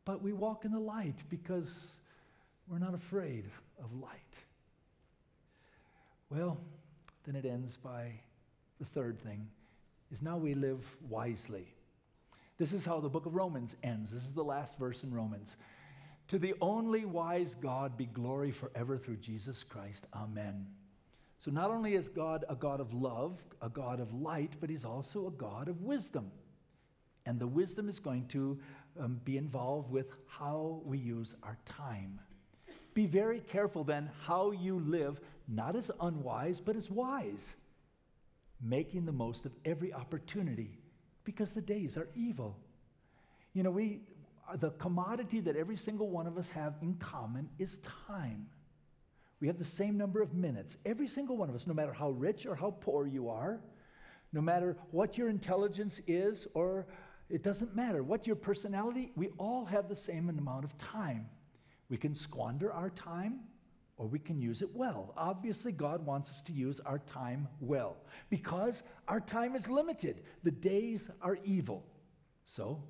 But 0.06 0.22
we 0.22 0.32
walk 0.32 0.66
in 0.66 0.72
the 0.72 0.80
light 0.80 1.18
because 1.30 1.92
we're 2.68 2.80
not 2.80 2.94
afraid 2.94 3.46
of 3.84 3.94
light. 3.94 4.12
Well, 6.30 6.58
then 7.26 7.36
it 7.36 7.46
ends 7.46 7.76
by 7.76 8.14
the 8.80 8.86
third 8.86 9.20
thing 9.20 9.48
is 10.12 10.22
now 10.22 10.38
we 10.38 10.54
live 10.54 10.84
wisely. 11.10 11.68
This 12.58 12.72
is 12.74 12.86
how 12.86 13.00
the 13.00 13.10
book 13.10 13.26
of 13.26 13.36
Romans 13.36 13.76
ends. 13.84 14.12
This 14.12 14.24
is 14.24 14.34
the 14.34 14.44
last 14.44 14.78
verse 14.78 15.04
in 15.04 15.14
Romans. 15.14 15.58
To 16.30 16.38
the 16.38 16.54
only 16.62 17.06
wise 17.06 17.56
God 17.56 17.98
be 17.98 18.06
glory 18.06 18.52
forever 18.52 18.98
through 18.98 19.18
Jesus 19.18 19.64
Christ. 19.64 20.06
Amen. 20.14 20.68
So, 21.40 21.50
not 21.52 21.72
only 21.72 21.96
is 21.96 22.08
God 22.08 22.46
a 22.50 22.56
God 22.56 22.80
of 22.80 22.94
love, 22.94 23.44
a 23.62 23.70
God 23.70 24.00
of 24.00 24.14
light, 24.14 24.54
but 24.60 24.70
He's 24.70 24.86
also 24.86 25.28
a 25.28 25.32
God 25.32 25.68
of 25.68 25.82
wisdom. 25.82 26.32
And 27.26 27.40
the 27.40 27.48
wisdom 27.48 27.90
is 27.90 28.00
going 28.00 28.28
to 28.28 28.60
um, 29.00 29.20
be 29.24 29.38
involved 29.38 29.90
with 29.90 30.10
how 30.28 30.82
we 30.86 30.98
use 30.98 31.36
our 31.44 31.58
time. 31.66 32.20
Be 32.94 33.06
very 33.06 33.40
careful 33.40 33.84
then 33.84 34.10
how 34.24 34.52
you 34.52 34.80
live, 34.80 35.20
not 35.48 35.76
as 35.76 35.90
unwise, 36.02 36.60
but 36.60 36.76
as 36.76 36.92
wise, 36.92 37.56
making 38.62 39.06
the 39.06 39.12
most 39.12 39.46
of 39.46 39.52
every 39.66 39.94
opportunity 39.94 40.78
because 41.24 41.54
the 41.54 41.62
days 41.62 41.98
are 41.98 42.10
evil. 42.16 42.58
You 43.54 43.64
know, 43.64 43.72
we, 43.72 44.02
the 44.58 44.72
commodity 44.72 45.40
that 45.42 45.56
every 45.56 45.76
single 45.76 46.10
one 46.10 46.28
of 46.28 46.38
us 46.38 46.50
have 46.50 46.76
in 46.82 46.96
common 46.96 47.50
is 47.60 47.78
time. 48.08 48.48
We 49.40 49.48
have 49.48 49.58
the 49.58 49.66
same 49.66 49.98
number 49.98 50.22
of 50.22 50.34
minutes. 50.34 50.78
Every 50.86 51.08
single 51.08 51.38
one 51.38 51.50
of 51.50 51.56
us, 51.56 51.68
no 51.68 51.74
matter 51.74 51.94
how 51.94 52.10
rich 52.12 52.46
or 52.46 52.56
how 52.56 52.72
poor 52.72 53.08
you 53.08 53.30
are, 53.30 53.62
no 54.34 54.42
matter 54.42 54.78
what 54.92 55.18
your 55.18 55.30
intelligence 55.30 56.00
is, 56.08 56.48
or 56.54 56.88
it 57.30 57.44
doesn't 57.44 57.76
matter 57.76 58.04
what 58.04 58.28
your 58.28 58.36
personality, 58.36 59.12
we 59.16 59.30
all 59.38 59.66
have 59.66 59.88
the 59.88 59.96
same 59.96 60.30
amount 60.30 60.66
of 60.66 60.78
time. 60.78 61.30
We 61.90 61.98
can 61.98 62.14
squander 62.14 62.72
our 62.72 62.90
time 62.90 63.40
or 63.98 64.08
we 64.08 64.20
can 64.20 64.42
use 64.42 64.62
it 64.62 64.70
well. 64.74 65.14
Obviously, 65.18 65.72
God 65.72 66.06
wants 66.06 66.30
us 66.30 66.42
to 66.44 66.54
use 66.54 66.80
our 66.82 67.00
time 67.00 67.48
well 67.60 67.98
because 68.30 68.84
our 69.08 69.20
time 69.20 69.56
is 69.56 69.70
limited. 69.70 70.22
The 70.44 70.52
days 70.52 71.10
are 71.22 71.38
evil. 71.44 71.86
So, 72.46 72.84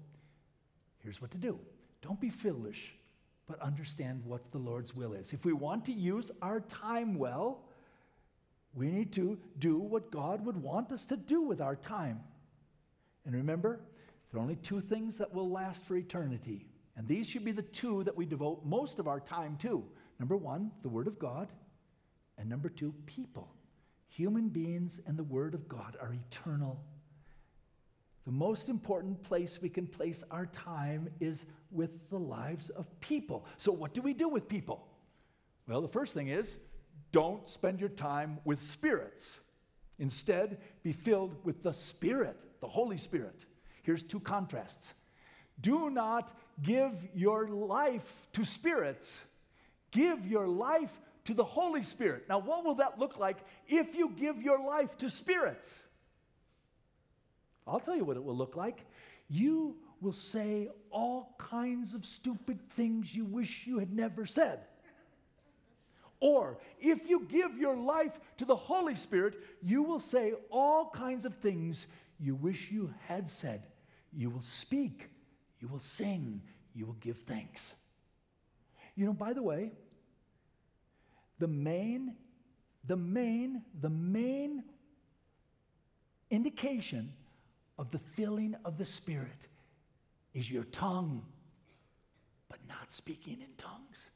here's 1.03 1.21
what 1.21 1.31
to 1.31 1.37
do 1.37 1.59
don't 2.01 2.19
be 2.19 2.29
foolish 2.29 2.95
but 3.49 3.59
understand 3.61 4.23
what 4.25 4.51
the 4.51 4.59
Lord's 4.59 4.95
will 4.95 5.13
is. 5.13 5.33
If 5.33 5.43
we 5.43 5.53
want 5.53 5.83
to 5.85 5.91
use 5.91 6.31
our 6.39 6.61
time 6.61 7.15
well, 7.15 7.63
we 8.75 8.91
need 8.91 9.11
to 9.13 9.39
do 9.57 9.79
what 9.79 10.11
God 10.11 10.45
would 10.45 10.57
want 10.57 10.91
us 10.91 11.03
to 11.05 11.17
do 11.17 11.41
with 11.41 11.59
our 11.59 11.75
time. 11.75 12.19
And 13.25 13.33
remember, 13.33 13.81
there 14.31 14.39
are 14.39 14.43
only 14.43 14.55
two 14.55 14.79
things 14.79 15.17
that 15.17 15.33
will 15.33 15.49
last 15.49 15.85
for 15.85 15.95
eternity. 15.95 16.67
And 16.95 17.07
these 17.07 17.27
should 17.27 17.43
be 17.43 17.51
the 17.51 17.63
two 17.63 18.03
that 18.03 18.15
we 18.15 18.27
devote 18.27 18.63
most 18.63 18.99
of 18.99 19.07
our 19.07 19.19
time 19.19 19.57
to. 19.61 19.83
Number 20.19 20.37
one, 20.37 20.71
the 20.83 20.89
Word 20.89 21.07
of 21.07 21.17
God. 21.17 21.51
And 22.37 22.47
number 22.47 22.69
two, 22.69 22.93
people. 23.07 23.51
Human 24.09 24.49
beings 24.49 25.01
and 25.07 25.17
the 25.17 25.23
Word 25.23 25.55
of 25.55 25.67
God 25.67 25.97
are 25.99 26.13
eternal. 26.13 26.83
The 28.29 28.35
most 28.35 28.69
important 28.69 29.23
place 29.23 29.59
we 29.59 29.69
can 29.69 29.87
place 29.87 30.23
our 30.29 30.45
time 30.45 31.09
is 31.19 31.47
with 31.71 32.11
the 32.11 32.19
lives 32.19 32.69
of 32.69 32.87
people. 32.99 33.43
So, 33.57 33.71
what 33.71 33.95
do 33.95 34.03
we 34.03 34.13
do 34.13 34.29
with 34.29 34.47
people? 34.47 34.87
Well, 35.67 35.81
the 35.81 35.87
first 35.87 36.13
thing 36.13 36.27
is 36.27 36.55
don't 37.11 37.49
spend 37.49 37.79
your 37.79 37.89
time 37.89 38.37
with 38.45 38.61
spirits. 38.61 39.39
Instead, 39.97 40.59
be 40.83 40.91
filled 40.91 41.43
with 41.43 41.63
the 41.63 41.73
Spirit, 41.73 42.37
the 42.61 42.67
Holy 42.67 42.99
Spirit. 42.99 43.47
Here's 43.81 44.03
two 44.03 44.19
contrasts. 44.19 44.93
Do 45.59 45.89
not 45.89 46.31
give 46.61 47.07
your 47.15 47.47
life 47.47 48.27
to 48.33 48.45
spirits, 48.45 49.25
give 49.89 50.27
your 50.27 50.47
life 50.47 50.99
to 51.23 51.33
the 51.33 51.43
Holy 51.43 51.81
Spirit. 51.81 52.25
Now, 52.29 52.37
what 52.37 52.63
will 52.63 52.75
that 52.75 52.99
look 52.99 53.17
like 53.17 53.37
if 53.67 53.95
you 53.95 54.13
give 54.15 54.39
your 54.39 54.63
life 54.63 54.95
to 54.99 55.09
spirits? 55.09 55.81
I'll 57.67 57.79
tell 57.79 57.95
you 57.95 58.03
what 58.03 58.17
it 58.17 58.23
will 58.23 58.35
look 58.35 58.55
like. 58.55 58.85
You 59.29 59.75
will 60.01 60.13
say 60.13 60.69
all 60.91 61.35
kinds 61.37 61.93
of 61.93 62.05
stupid 62.05 62.59
things 62.71 63.13
you 63.13 63.25
wish 63.25 63.67
you 63.67 63.79
had 63.79 63.93
never 63.93 64.25
said. 64.25 64.61
Or 66.19 66.57
if 66.79 67.09
you 67.09 67.25
give 67.29 67.57
your 67.57 67.77
life 67.77 68.19
to 68.37 68.45
the 68.45 68.55
Holy 68.55 68.95
Spirit, 68.95 69.37
you 69.61 69.83
will 69.83 69.99
say 69.99 70.33
all 70.49 70.89
kinds 70.89 71.25
of 71.25 71.35
things 71.35 71.87
you 72.19 72.35
wish 72.35 72.71
you 72.71 72.93
had 73.07 73.29
said. 73.29 73.63
You 74.11 74.29
will 74.29 74.41
speak, 74.41 75.09
you 75.59 75.67
will 75.67 75.79
sing, 75.79 76.41
you 76.73 76.85
will 76.85 76.97
give 76.99 77.17
thanks. 77.19 77.73
You 78.95 79.05
know, 79.05 79.13
by 79.13 79.31
the 79.31 79.43
way, 79.43 79.71
the 81.37 81.47
main, 81.47 82.15
the 82.83 82.97
main, 82.97 83.61
the 83.79 83.89
main 83.89 84.63
indication 86.29 87.13
of 87.79 87.89
the 87.91 87.97
filling 87.97 88.55
of 88.65 88.77
the 88.77 88.85
Spirit 88.85 89.47
is 90.33 90.51
your 90.51 90.65
tongue, 90.65 91.25
but 92.49 92.59
not 92.67 92.91
speaking 92.91 93.39
in 93.39 93.53
tongues. 93.57 94.11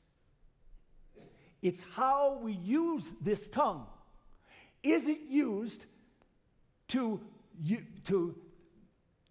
It's 1.62 1.82
how 1.94 2.40
we 2.44 2.52
use 2.52 3.14
this 3.22 3.48
tongue. 3.48 3.88
Is 4.84 5.08
it 5.08 5.22
used 5.30 5.86
to, 6.90 7.22
to 8.04 8.36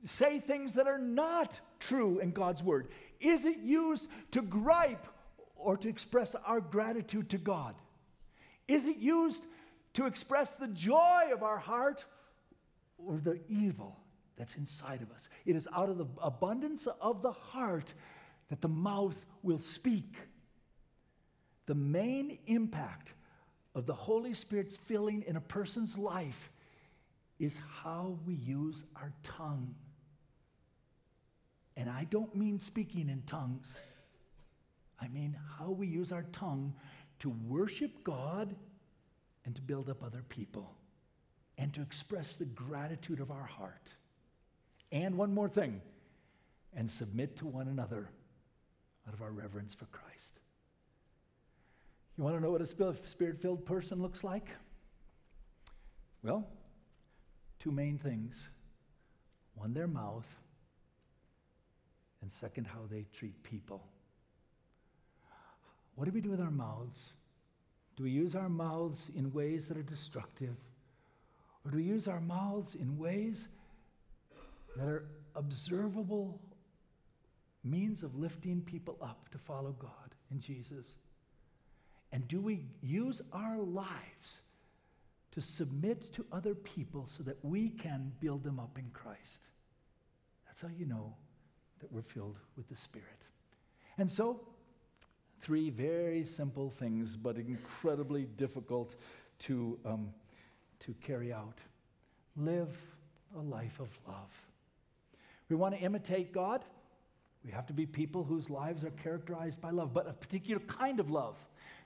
say 0.05 0.41
things 0.41 0.75
that 0.75 0.89
are 0.89 0.99
not 0.99 1.61
true 1.79 2.19
in 2.19 2.31
God's 2.31 2.63
word? 2.63 2.89
Is 3.21 3.45
it 3.45 3.59
used 3.59 4.09
to 4.31 4.41
gripe 4.41 5.07
or 5.57 5.77
to 5.77 5.91
express 5.91 6.35
our 6.47 6.63
gratitude 6.63 7.29
to 7.31 7.39
God? 7.39 7.75
Is 8.67 8.87
it 8.87 8.97
used 8.97 9.45
to 9.93 10.07
express 10.07 10.57
the 10.57 10.69
joy 10.69 11.29
of 11.35 11.43
our 11.43 11.59
heart 11.59 12.07
or 12.97 13.19
the 13.19 13.39
evil 13.51 13.99
that's 14.37 14.57
inside 14.57 15.03
of 15.03 15.11
us? 15.11 15.29
It 15.45 15.57
is 15.57 15.69
out 15.75 15.89
of 15.89 15.99
the 15.99 16.07
abundance 16.23 16.87
of 17.01 17.23
the 17.23 17.33
heart 17.33 17.95
that 18.49 18.61
the 18.61 18.69
mouth 18.69 19.25
will 19.43 19.59
speak. 19.59 20.17
The 21.67 21.75
main 21.75 22.39
impact 22.47 23.15
of 23.75 23.87
the 23.87 23.95
Holy 23.95 24.35
Spirit's 24.35 24.77
filling 24.77 25.23
in 25.23 25.37
a 25.37 25.41
person's 25.41 25.97
life 25.97 26.51
is 27.39 27.59
how 27.83 28.19
we 28.27 28.35
use 28.35 28.85
our 28.97 29.13
tongue. 29.23 29.75
And 31.77 31.89
I 31.89 32.05
don't 32.05 32.35
mean 32.37 32.61
speaking 32.61 33.09
in 33.09 33.23
tongues, 33.23 33.79
I 35.01 35.09
mean 35.09 35.37
how 35.59 35.71
we 35.71 35.87
use 35.87 36.13
our 36.13 36.25
tongue 36.33 36.75
to 37.21 37.31
worship 37.31 38.05
God 38.05 38.55
and 39.45 39.55
to 39.55 39.63
build 39.63 39.89
up 39.89 40.05
other 40.05 40.23
people 40.29 40.77
and 41.59 41.73
to 41.75 41.83
express 41.83 42.37
the 42.37 42.45
gratitude 42.45 43.21
of 43.21 43.31
our 43.31 43.45
heart. 43.45 43.95
And 44.93 45.17
one 45.17 45.35
more 45.35 45.49
thing, 45.49 45.81
and 46.75 46.89
submit 46.89 47.37
to 47.39 47.47
one 47.47 47.67
another 47.67 48.11
out 49.09 49.15
of 49.15 49.23
our 49.23 49.33
reverence 49.33 49.75
for 49.75 49.87
Christ. 49.87 50.39
You 52.17 52.25
want 52.25 52.37
to 52.37 52.43
know 52.43 52.51
what 52.51 52.61
a 52.61 52.67
spirit 52.67 53.41
filled 53.41 53.65
person 53.65 54.03
looks 54.03 54.23
like? 54.23 54.49
Well, 56.23 56.47
two 57.59 57.73
main 57.73 57.99
things 57.99 58.49
one, 59.55 59.75
their 59.75 59.87
mouth, 59.87 60.29
and 62.21 62.31
second, 62.31 62.67
how 62.67 62.81
they 62.91 63.07
treat 63.13 63.43
people. 63.43 63.85
What 65.95 66.07
do 66.07 66.11
we 66.11 66.21
do 66.21 66.31
with 66.31 66.41
our 66.41 66.51
mouths? 66.51 67.13
Do 67.97 68.05
we 68.05 68.11
use 68.11 68.35
our 68.35 68.49
mouths 68.49 69.11
in 69.15 69.33
ways 69.33 69.69
that 69.69 69.77
are 69.77 69.83
destructive? 69.83 70.57
Or 71.65 71.71
do 71.71 71.77
we 71.77 71.85
use 71.85 72.09
our 72.09 72.21
mouths 72.21 72.75
in 72.75 72.99
ways 72.99 73.49
that 74.77 74.89
are 74.89 75.05
observable 75.35 76.41
means 77.65 78.03
of 78.03 78.17
lifting 78.17 78.63
people 78.63 78.99
up 79.01 79.29
to 79.31 79.39
follow 79.39 79.73
God 79.73 80.15
and 80.31 80.41
Jesus? 80.41 80.87
And 82.13 82.29
do 82.29 82.41
we 82.41 82.67
use 82.83 83.23
our 83.33 83.59
lives 83.59 84.43
to 85.33 85.41
submit 85.41 86.13
to 86.13 86.27
other 86.31 86.55
people 86.55 87.07
so 87.07 87.23
that 87.23 87.43
we 87.43 87.71
can 87.71 88.13
build 88.21 88.45
them 88.45 88.59
up 88.59 88.79
in 88.79 88.87
Christ? 88.89 89.47
That's 90.47 90.61
how 90.61 90.69
you 90.69 90.85
know 90.85 91.15
that 91.81 91.91
we're 91.91 92.03
filled 92.03 92.39
with 92.57 92.69
the 92.69 92.77
Spirit. 92.77 93.09
And 93.99 94.11
so, 94.11 94.41
three 95.41 95.71
very 95.71 96.25
simple 96.25 96.71
things, 96.71 97.17
but 97.17 97.37
incredibly 97.37 98.25
difficult 98.25 98.95
to, 99.41 99.79
um, 99.85 100.11
to 100.81 100.95
carry 101.03 101.33
out. 101.33 101.59
Live 102.37 102.77
a 103.37 103.41
life 103.41 103.81
of 103.81 103.99
love. 104.07 104.47
We 105.53 105.57
want 105.57 105.75
to 105.75 105.81
imitate 105.83 106.33
God. 106.33 106.65
We 107.45 107.51
have 107.51 107.67
to 107.67 107.75
be 107.75 107.85
people 107.85 108.25
whose 108.25 108.49
lives 108.49 108.85
are 108.85 108.91
characterized 108.91 109.61
by 109.61 109.69
love, 109.69 109.93
but 109.93 110.09
a 110.09 110.15
particular 110.15 110.61
kind 110.61 110.99
of 110.99 111.11
love 111.11 111.37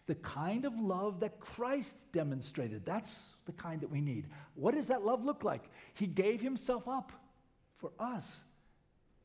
the 0.07 0.15
kind 0.15 0.65
of 0.65 0.79
love 0.79 1.19
that 1.19 1.41
Christ 1.41 1.97
demonstrated. 2.13 2.87
That's 2.87 3.35
the 3.45 3.51
kind 3.51 3.81
that 3.81 3.91
we 3.91 4.01
need. 4.01 4.29
What 4.55 4.75
does 4.75 4.87
that 4.87 5.05
love 5.05 5.25
look 5.25 5.43
like? 5.43 5.65
He 5.95 6.07
gave 6.07 6.41
himself 6.41 6.87
up 6.87 7.11
for 7.75 7.91
us. 7.99 8.45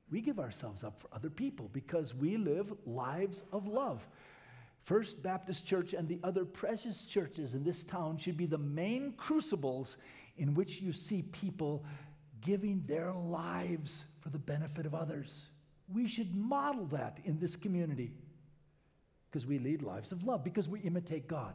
We 0.09 0.21
give 0.21 0.39
ourselves 0.39 0.83
up 0.83 0.99
for 0.99 1.07
other 1.13 1.29
people 1.29 1.69
because 1.71 2.15
we 2.15 2.35
live 2.35 2.73
lives 2.87 3.43
of 3.51 3.67
love. 3.67 4.07
First 4.81 5.21
Baptist 5.21 5.67
Church 5.67 5.93
and 5.93 6.07
the 6.07 6.19
other 6.23 6.45
precious 6.45 7.03
churches 7.03 7.53
in 7.53 7.63
this 7.63 7.83
town 7.83 8.17
should 8.17 8.37
be 8.37 8.47
the 8.47 8.57
main 8.57 9.13
crucibles 9.17 9.97
in 10.35 10.55
which 10.55 10.81
you 10.81 10.93
see 10.93 11.21
people 11.21 11.85
giving 12.41 12.81
their 12.87 13.13
lives 13.13 14.05
for 14.21 14.29
the 14.29 14.39
benefit 14.39 14.85
of 14.85 14.95
others. 14.95 15.45
We 15.93 16.07
should 16.07 16.33
model 16.33 16.85
that 16.87 17.19
in 17.25 17.39
this 17.39 17.55
community 17.55 18.13
because 19.29 19.45
we 19.45 19.59
lead 19.59 19.81
lives 19.81 20.11
of 20.11 20.23
love, 20.23 20.43
because 20.43 20.69
we 20.69 20.79
imitate 20.81 21.27
God. 21.27 21.53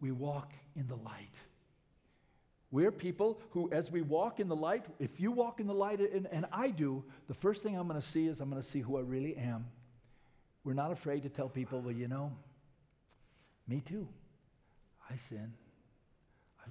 We 0.00 0.12
walk 0.12 0.52
in 0.76 0.86
the 0.86 0.96
light. 0.96 1.34
We're 2.70 2.90
people 2.90 3.40
who, 3.50 3.70
as 3.70 3.90
we 3.90 4.00
walk 4.00 4.40
in 4.40 4.48
the 4.48 4.56
light, 4.56 4.84
if 4.98 5.20
you 5.20 5.30
walk 5.30 5.60
in 5.60 5.66
the 5.66 5.74
light 5.74 6.00
and, 6.00 6.26
and 6.32 6.46
I 6.50 6.68
do, 6.68 7.04
the 7.28 7.34
first 7.34 7.62
thing 7.62 7.76
I'm 7.76 7.86
going 7.86 8.00
to 8.00 8.06
see 8.06 8.26
is 8.26 8.40
I'm 8.40 8.50
going 8.50 8.62
to 8.62 8.66
see 8.66 8.80
who 8.80 8.96
I 8.96 9.02
really 9.02 9.36
am. 9.36 9.66
We're 10.64 10.72
not 10.72 10.90
afraid 10.90 11.22
to 11.24 11.28
tell 11.28 11.48
people, 11.48 11.80
well, 11.80 11.94
you 11.94 12.08
know, 12.08 12.32
me 13.68 13.80
too. 13.80 14.08
I 15.10 15.16
sin. 15.16 15.52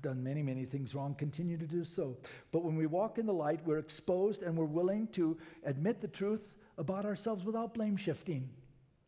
I've 0.01 0.15
done 0.15 0.23
many, 0.23 0.41
many 0.41 0.65
things 0.65 0.95
wrong, 0.95 1.13
continue 1.13 1.57
to 1.57 1.67
do 1.67 1.85
so. 1.85 2.17
But 2.51 2.63
when 2.63 2.75
we 2.75 2.87
walk 2.87 3.19
in 3.19 3.27
the 3.27 3.33
light, 3.33 3.59
we're 3.65 3.77
exposed 3.77 4.41
and 4.41 4.57
we're 4.57 4.65
willing 4.65 5.05
to 5.09 5.37
admit 5.63 6.01
the 6.01 6.07
truth 6.07 6.49
about 6.79 7.05
ourselves 7.05 7.45
without 7.45 7.75
blame 7.75 7.97
shifting. 7.97 8.49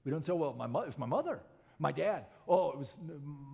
We 0.06 0.12
don't 0.12 0.24
say, 0.24 0.34
well, 0.34 0.54
my 0.54 0.68
mo- 0.68 0.82
it's 0.82 1.00
my 1.00 1.08
mother, 1.08 1.40
my 1.80 1.92
dad. 1.92 2.26
Oh, 2.48 2.70
it 2.70 2.78
was 2.78 2.96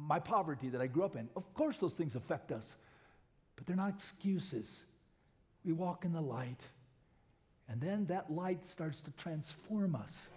my 0.05 0.19
poverty 0.19 0.67
that 0.67 0.81
I 0.81 0.87
grew 0.87 1.03
up 1.03 1.15
in. 1.15 1.29
Of 1.37 1.53
course, 1.53 1.79
those 1.79 1.93
things 1.93 2.15
affect 2.17 2.51
us, 2.51 2.75
but 3.55 3.65
they're 3.65 3.77
not 3.77 3.93
excuses. 3.93 4.83
We 5.63 5.71
walk 5.71 6.03
in 6.03 6.11
the 6.11 6.21
light, 6.21 6.61
and 7.69 7.79
then 7.79 8.07
that 8.07 8.29
light 8.29 8.65
starts 8.65 8.99
to 9.01 9.11
transform 9.11 9.95
us. 9.95 10.27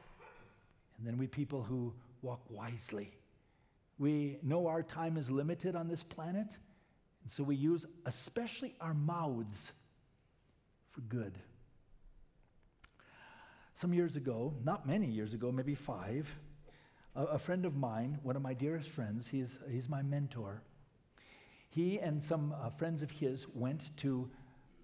And 0.98 1.06
then 1.06 1.18
we 1.18 1.26
people 1.26 1.64
who 1.64 1.94
walk 2.20 2.42
wisely. 2.48 3.10
We 3.98 4.38
know 4.44 4.68
our 4.68 4.84
time 4.84 5.16
is 5.16 5.32
limited 5.32 5.74
on 5.74 5.88
this 5.88 6.04
planet, 6.04 6.46
and 7.22 7.30
so 7.30 7.42
we 7.42 7.56
use 7.56 7.86
especially 8.04 8.74
our 8.80 8.94
mouths 8.94 9.72
for 10.90 11.00
good. 11.02 11.38
Some 13.74 13.94
years 13.94 14.16
ago, 14.16 14.54
not 14.62 14.86
many 14.86 15.06
years 15.06 15.32
ago, 15.32 15.50
maybe 15.50 15.74
five, 15.74 16.36
a, 17.16 17.24
a 17.24 17.38
friend 17.38 17.64
of 17.64 17.74
mine, 17.74 18.18
one 18.22 18.36
of 18.36 18.42
my 18.42 18.54
dearest 18.54 18.90
friends, 18.90 19.28
he's, 19.28 19.58
he's 19.70 19.88
my 19.88 20.02
mentor, 20.02 20.62
he 21.70 21.98
and 21.98 22.22
some 22.22 22.54
uh, 22.60 22.68
friends 22.68 23.00
of 23.02 23.10
his 23.10 23.46
went 23.54 23.96
to 23.98 24.30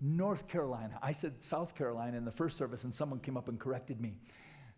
North 0.01 0.49
Carolina. 0.49 0.99
I 1.03 1.13
said 1.13 1.43
South 1.43 1.75
Carolina 1.75 2.17
in 2.17 2.25
the 2.25 2.31
first 2.31 2.57
service, 2.57 2.85
and 2.85 2.95
someone 2.95 3.21
came 3.21 3.37
up 3.37 3.49
and 3.49 3.59
corrected 3.59 4.01
me. 4.01 4.15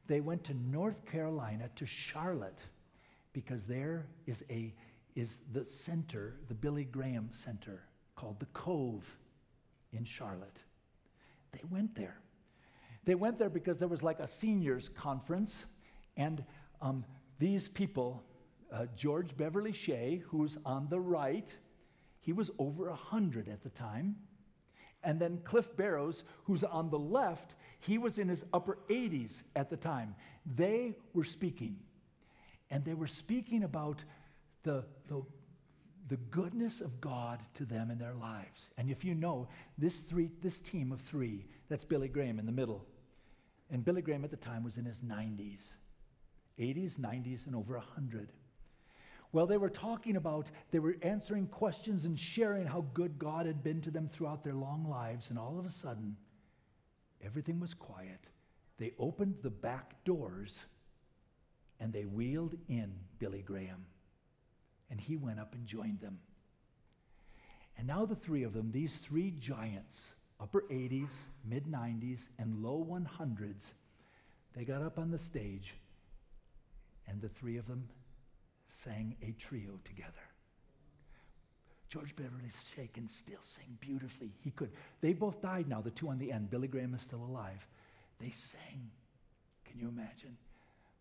They 0.07 0.21
went 0.21 0.43
to 0.45 0.55
North 0.55 1.07
Carolina 1.07 1.71
to 1.77 1.87
Charlotte 1.87 2.59
because 3.33 3.67
there 3.67 4.09
is 4.27 4.45
a 4.51 4.75
is 5.15 5.41
the 5.53 5.65
center, 5.65 6.37
the 6.49 6.55
Billy 6.55 6.85
Graham 6.85 7.29
Center, 7.33 7.83
called 8.15 8.41
the 8.41 8.47
Cove 8.47 9.17
in 9.93 10.05
Charlotte. 10.05 10.59
They 11.53 11.63
went 11.69 11.95
there. 11.95 12.21
They 13.05 13.15
went 13.15 13.39
there 13.39 13.51
because 13.51 13.79
there 13.79 13.89
was 13.89 14.03
like 14.03 14.21
a 14.21 14.29
seniors 14.29 14.89
conference, 14.89 15.65
and 16.17 16.45
um, 16.81 17.05
these 17.39 17.69
people, 17.69 18.23
uh, 18.73 18.87
George 18.95 19.37
Beverly 19.37 19.73
Shea, 19.73 20.23
who's 20.29 20.59
on 20.65 20.89
the 20.89 21.01
right, 21.01 21.51
he 22.21 22.33
was 22.33 22.51
over 22.59 22.89
100 22.91 23.49
at 23.49 23.63
the 23.63 23.71
time. 23.71 24.17
And 25.03 25.19
then 25.19 25.41
Cliff 25.45 25.75
Barrows, 25.77 26.25
who's 26.45 26.63
on 26.63 26.91
the 26.91 26.99
left, 26.99 27.55
he 27.79 27.97
was 27.97 28.19
in 28.19 28.29
his 28.29 28.45
upper 28.53 28.79
80s 28.89 29.45
at 29.57 29.71
the 29.71 29.77
time. 29.77 30.15
They 30.45 30.95
were 31.15 31.25
speaking. 31.25 31.79
And 32.71 32.85
they 32.85 32.95
were 32.95 33.07
speaking 33.07 33.65
about 33.65 34.05
the, 34.63 34.85
the, 35.09 35.23
the 36.09 36.17
goodness 36.17 36.81
of 36.81 37.01
God 37.01 37.41
to 37.55 37.65
them 37.65 37.91
in 37.91 37.99
their 37.99 38.15
lives. 38.15 38.71
And 38.77 38.91
if 38.91 39.05
you 39.05 39.15
know, 39.15 39.49
this, 39.79 40.03
three, 40.03 40.31
this 40.43 40.61
team 40.61 40.93
of 40.93 41.01
three, 41.01 41.47
that's 41.69 41.85
Billy 41.85 42.09
Graham 42.09 42.39
in 42.39 42.47
the 42.47 42.53
middle. 42.53 42.87
And 43.71 43.85
Billy 43.85 44.03
Graham 44.03 44.25
at 44.25 44.31
the 44.31 44.37
time 44.37 44.65
was 44.65 44.77
in 44.77 44.85
his 44.85 45.01
90s, 45.01 45.75
80s, 46.59 46.99
90s, 46.99 47.47
and 47.47 47.55
over 47.55 47.77
100. 47.77 48.33
Well, 49.33 49.47
they 49.47 49.59
were 49.59 49.71
talking 49.71 50.17
about, 50.17 50.51
they 50.73 50.81
were 50.81 50.97
answering 51.03 51.47
questions 51.47 52.05
and 52.05 52.19
sharing 52.19 52.67
how 52.67 52.85
good 52.95 53.19
God 53.19 53.47
had 53.47 53.63
been 53.63 53.81
to 53.83 53.91
them 53.91 54.09
throughout 54.09 54.43
their 54.43 54.55
long 54.55 54.85
lives. 54.89 55.31
And 55.31 55.39
all 55.39 55.59
of 55.59 55.65
a 55.65 55.71
sudden, 55.71 56.17
everything 57.23 57.61
was 57.61 57.73
quiet. 57.73 58.27
They 58.79 58.93
opened 58.99 59.37
the 59.43 59.51
back 59.51 60.03
doors 60.05 60.65
and 61.79 61.93
they 61.93 62.05
wheeled 62.05 62.57
in 62.69 62.93
Billy 63.19 63.43
Graham. 63.43 63.87
And 64.91 65.01
he 65.01 65.16
went 65.16 65.38
up 65.38 65.55
and 65.55 65.66
joined 65.66 66.01
them. 66.01 66.18
And 67.78 67.86
now 67.86 68.05
the 68.05 68.14
three 68.14 68.43
of 68.43 68.53
them, 68.53 68.72
these 68.72 68.99
three 68.99 69.30
giants, 69.30 70.14
upper 70.41 70.62
80s, 70.70 71.12
mid 71.45 71.66
90s, 71.66 72.28
and 72.38 72.62
low 72.62 72.84
100s, 72.88 73.72
they 74.55 74.64
got 74.64 74.82
up 74.82 74.99
on 74.99 75.11
the 75.11 75.18
stage 75.18 75.74
and 77.07 77.20
the 77.20 77.28
three 77.28 77.57
of 77.57 77.66
them 77.66 77.88
sang 78.68 79.16
a 79.22 79.32
trio 79.32 79.78
together. 79.84 80.12
George 81.88 82.14
Beverly 82.14 82.51
Shea 82.76 82.86
can 82.86 83.09
still 83.09 83.43
sing 83.43 83.76
beautifully. 83.80 84.30
He 84.43 84.53
could. 84.53 84.70
They 85.01 85.12
both 85.12 85.43
died 85.43 85.68
now, 85.68 85.80
the 85.80 85.91
two 85.91 86.09
on 86.09 86.18
the 86.18 86.30
end. 86.30 86.49
Billy 86.49 86.68
Graham 86.68 86.95
is 86.95 87.03
still 87.03 87.24
alive. 87.24 87.66
They 88.20 88.30
sang. 88.30 88.91
Can 89.64 89.80
you 89.80 89.88
imagine? 89.88 90.36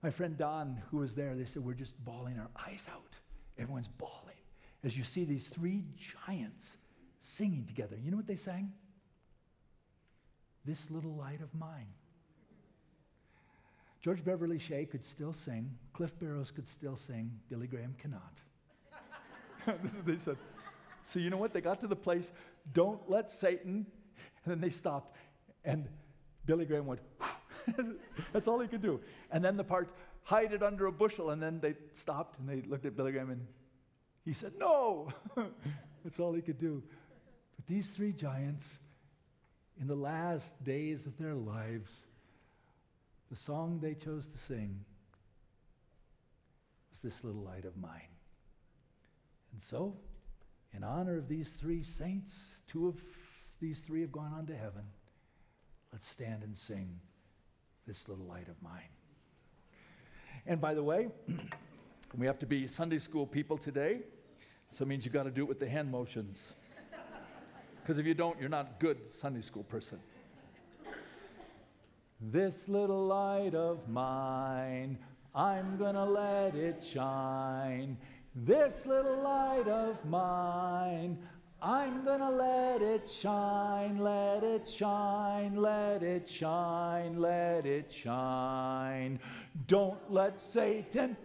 My 0.01 0.09
friend 0.09 0.35
Don, 0.35 0.81
who 0.89 0.97
was 0.97 1.13
there, 1.13 1.35
they 1.35 1.45
said, 1.45 1.63
We're 1.63 1.73
just 1.73 2.03
bawling 2.03 2.39
our 2.39 2.49
eyes 2.65 2.89
out. 2.91 3.15
Everyone's 3.59 3.87
bawling 3.87 4.37
as 4.83 4.97
you 4.97 5.03
see 5.03 5.25
these 5.25 5.47
three 5.47 5.83
giants 6.25 6.77
singing 7.19 7.65
together. 7.65 7.97
You 8.01 8.11
know 8.11 8.17
what 8.17 8.27
they 8.27 8.35
sang? 8.35 8.71
This 10.65 10.89
little 10.89 11.13
light 11.13 11.41
of 11.41 11.53
mine. 11.53 11.87
George 14.01 14.23
Beverly 14.23 14.59
Shea 14.59 14.85
could 14.85 15.03
still 15.03 15.33
sing. 15.33 15.77
Cliff 15.91 16.17
Barrows 16.17 16.51
could 16.51 16.67
still 16.67 16.95
sing. 16.95 17.31
Billy 17.49 17.67
Graham 17.67 17.95
cannot. 17.97 18.39
they 20.05 20.17
said, 20.17 20.37
so 21.03 21.19
you 21.19 21.29
know 21.29 21.37
what? 21.37 21.53
They 21.53 21.61
got 21.61 21.81
to 21.81 21.87
the 21.87 21.95
place, 21.95 22.31
don't 22.73 23.09
let 23.09 23.29
Satan, 23.29 23.85
and 24.45 24.51
then 24.53 24.61
they 24.61 24.69
stopped. 24.69 25.17
And 25.65 25.87
Billy 26.45 26.65
Graham 26.65 26.85
went, 26.85 27.01
that's 28.33 28.47
all 28.47 28.59
he 28.59 28.67
could 28.67 28.81
do. 28.81 29.01
And 29.31 29.43
then 29.43 29.57
the 29.57 29.63
part, 29.63 29.93
hide 30.23 30.53
it 30.53 30.63
under 30.63 30.85
a 30.85 30.91
bushel. 30.91 31.29
And 31.31 31.41
then 31.41 31.59
they 31.59 31.75
stopped 31.93 32.39
and 32.39 32.47
they 32.47 32.67
looked 32.67 32.85
at 32.85 32.95
Billy 32.95 33.11
Graham 33.11 33.29
and 33.31 33.45
he 34.25 34.33
said, 34.33 34.53
no. 34.57 35.11
that's 36.03 36.19
all 36.19 36.33
he 36.33 36.41
could 36.41 36.59
do. 36.59 36.83
But 37.55 37.67
these 37.67 37.91
three 37.91 38.11
giants, 38.11 38.79
in 39.79 39.87
the 39.87 39.95
last 39.95 40.63
days 40.63 41.05
of 41.05 41.17
their 41.17 41.35
lives, 41.35 42.05
the 43.29 43.35
song 43.35 43.79
they 43.79 43.93
chose 43.93 44.27
to 44.27 44.37
sing 44.37 44.83
was 46.91 47.01
This 47.01 47.23
Little 47.23 47.41
Light 47.41 47.65
of 47.65 47.77
Mine. 47.77 48.09
And 49.51 49.61
so, 49.61 49.97
in 50.73 50.83
honor 50.83 51.17
of 51.17 51.27
these 51.27 51.55
three 51.55 51.83
saints, 51.83 52.61
two 52.67 52.87
of 52.87 53.01
these 53.59 53.81
three 53.81 54.01
have 54.01 54.11
gone 54.11 54.33
on 54.33 54.45
to 54.47 54.55
heaven. 54.55 54.83
Let's 55.91 56.07
stand 56.07 56.43
and 56.43 56.55
sing 56.55 56.99
This 57.85 58.07
Little 58.07 58.25
Light 58.25 58.47
of 58.47 58.61
Mine. 58.61 58.89
And 60.49 60.59
by 60.59 60.73
the 60.73 60.81
way, 60.81 61.09
we 62.17 62.25
have 62.25 62.39
to 62.39 62.47
be 62.47 62.65
Sunday 62.65 62.97
school 62.97 63.27
people 63.27 63.55
today, 63.55 63.99
so 64.71 64.83
it 64.83 64.87
means 64.87 65.05
you've 65.05 65.13
got 65.13 65.23
to 65.23 65.31
do 65.31 65.43
it 65.43 65.47
with 65.47 65.59
the 65.59 65.69
hand 65.69 65.89
motions. 65.89 66.55
Because 67.81 67.97
if 67.97 68.05
you 68.05 68.13
don't, 68.13 68.39
you're 68.39 68.49
not 68.49 68.67
a 68.67 68.83
good 68.83 69.13
Sunday 69.13 69.41
school 69.41 69.63
person. 69.63 69.99
This 72.21 72.69
little 72.69 73.07
light 73.07 73.55
of 73.55 73.87
mine, 73.89 74.99
I'm 75.33 75.75
gonna 75.77 76.05
let 76.05 76.53
it 76.53 76.83
shine. 76.83 77.97
This 78.35 78.85
little 78.85 79.23
light 79.23 79.67
of 79.67 80.05
mine, 80.05 81.17
I'm 81.61 82.05
gonna 82.05 82.31
let 82.31 82.81
it 82.81 83.09
shine, 83.11 83.97
let 83.97 84.43
it 84.43 84.67
shine, 84.67 85.57
let 85.57 86.03
it 86.03 86.25
shine, 86.25 87.19
let 87.19 87.65
it 87.65 87.91
shine. 87.91 89.19
Don't 89.67 89.99
let 90.09 90.39
Satan 90.39 91.17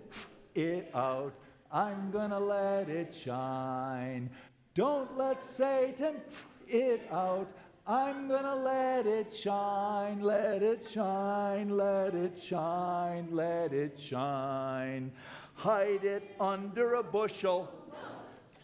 it 0.56 0.90
out. 0.92 1.34
I'm 1.70 2.10
gonna 2.10 2.40
let 2.40 2.88
it 2.88 3.14
shine. 3.14 4.28
Don't 4.74 5.16
let 5.16 5.44
Satan 5.44 6.16
it 6.66 7.08
out. 7.12 7.46
I'm 7.86 8.26
gonna 8.26 8.56
let 8.56 9.06
it 9.06 9.32
shine, 9.32 10.20
let 10.20 10.62
it 10.62 10.84
shine, 10.88 11.76
let 11.76 12.14
it 12.14 12.36
shine, 12.42 13.28
let 13.30 13.72
it 13.72 13.98
shine. 14.00 15.12
Hide 15.54 16.04
it 16.04 16.34
under 16.40 16.94
a 16.94 17.02
bushel. 17.04 17.70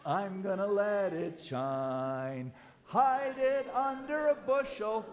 I'm 0.05 0.42
gonna 0.42 0.66
let 0.66 1.12
it 1.12 1.40
shine. 1.40 2.53
Hide 2.84 3.38
it 3.38 3.68
under 3.74 4.28
a 4.28 4.34
bushel. 4.34 5.05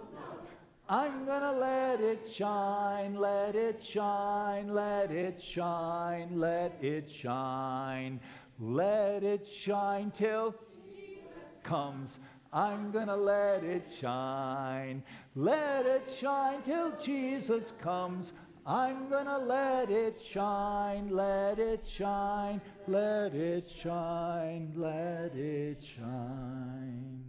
I'm 0.90 1.26
gonna 1.26 1.52
let 1.52 2.00
it 2.00 2.26
shine, 2.26 3.16
let 3.16 3.56
it 3.56 3.84
shine, 3.84 4.74
let 4.74 5.12
it 5.12 5.42
shine, 5.42 6.40
let 6.40 6.82
it 6.82 7.10
shine, 7.10 8.22
let 8.60 9.24
it 9.24 9.46
shine 9.46 10.12
till 10.12 10.56
Jesus 10.88 11.60
comes. 11.64 12.20
I'm 12.54 12.92
gonna 12.92 13.18
let 13.18 13.66
it 13.66 13.86
shine. 14.00 15.04
Let 15.36 15.86
it 15.86 16.10
shine 16.10 16.62
till 16.62 16.98
Jesus 16.98 17.74
comes. 17.82 18.32
I'm 18.70 19.10
gonna 19.10 19.38
let 19.38 19.90
it 19.90 20.20
shine, 20.22 21.08
let 21.10 21.58
it 21.58 21.86
shine, 21.86 22.60
let 22.86 23.34
it 23.34 23.70
shine, 23.70 24.74
let 24.76 25.34
it 25.34 25.82
shine. 25.82 27.24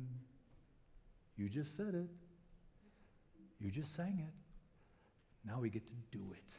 You 1.36 1.49
just 1.49 1.76
said 1.76 1.95
it. 1.95 2.09
You 3.61 3.70
just 3.70 3.95
sang 3.95 4.18
it. 4.18 4.34
Now 5.49 5.61
we 5.61 5.70
get 5.70 5.86
to 5.86 5.93
do 6.11 6.32
it. 6.32 6.51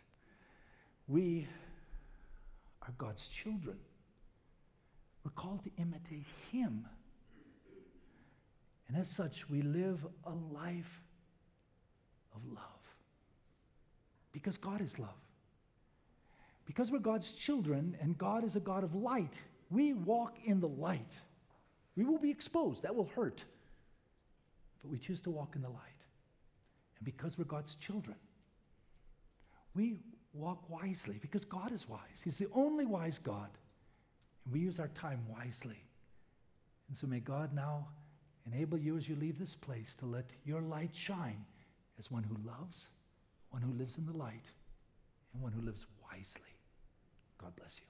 We 1.09 1.45
are 2.81 2.93
God's 2.97 3.27
children. 3.27 3.79
We're 5.25 5.31
called 5.31 5.63
to 5.63 5.71
imitate 5.77 6.25
Him. 6.53 6.87
And 8.87 8.95
as 8.95 9.09
such, 9.09 9.49
we 9.49 9.61
live 9.61 10.05
a 10.23 10.31
life 10.31 11.01
of 12.33 12.45
love. 12.47 12.78
Because 14.31 14.57
God 14.57 14.81
is 14.81 14.99
love. 14.99 15.09
Because 16.65 16.91
we're 16.91 16.99
God's 16.99 17.31
children 17.31 17.97
and 17.99 18.17
God 18.17 18.43
is 18.43 18.55
a 18.55 18.59
God 18.59 18.83
of 18.83 18.93
light, 18.93 19.41
we 19.71 19.93
walk 19.93 20.37
in 20.45 20.59
the 20.59 20.67
light. 20.67 21.17
We 21.95 22.03
will 22.03 22.19
be 22.19 22.29
exposed, 22.29 22.83
that 22.83 22.95
will 22.95 23.09
hurt. 23.15 23.43
But 24.81 24.91
we 24.91 24.97
choose 24.97 25.21
to 25.21 25.29
walk 25.29 25.55
in 25.55 25.61
the 25.61 25.69
light. 25.69 25.79
And 26.97 27.05
because 27.05 27.37
we're 27.37 27.45
God's 27.45 27.75
children, 27.75 28.17
we 29.73 29.97
walk 30.33 30.69
wisely 30.69 31.17
because 31.21 31.45
God 31.45 31.71
is 31.71 31.87
wise. 31.89 32.21
He's 32.23 32.37
the 32.37 32.47
only 32.53 32.85
wise 32.85 33.17
God. 33.17 33.49
And 34.45 34.53
we 34.53 34.59
use 34.59 34.79
our 34.79 34.89
time 34.89 35.21
wisely. 35.27 35.83
And 36.87 36.95
so 36.95 37.07
may 37.07 37.19
God 37.19 37.53
now 37.53 37.87
enable 38.45 38.77
you 38.77 38.97
as 38.97 39.07
you 39.07 39.15
leave 39.15 39.39
this 39.39 39.55
place 39.55 39.95
to 39.95 40.05
let 40.05 40.31
your 40.45 40.61
light 40.61 40.93
shine 40.93 41.45
as 41.97 42.09
one 42.11 42.23
who 42.23 42.37
loves, 42.47 42.89
one 43.51 43.61
who 43.61 43.73
lives 43.73 43.97
in 43.97 44.05
the 44.05 44.15
light, 44.15 44.45
and 45.33 45.41
one 45.41 45.51
who 45.51 45.61
lives 45.61 45.85
wisely. 46.03 46.53
God 47.37 47.55
bless 47.55 47.79
you. 47.79 47.88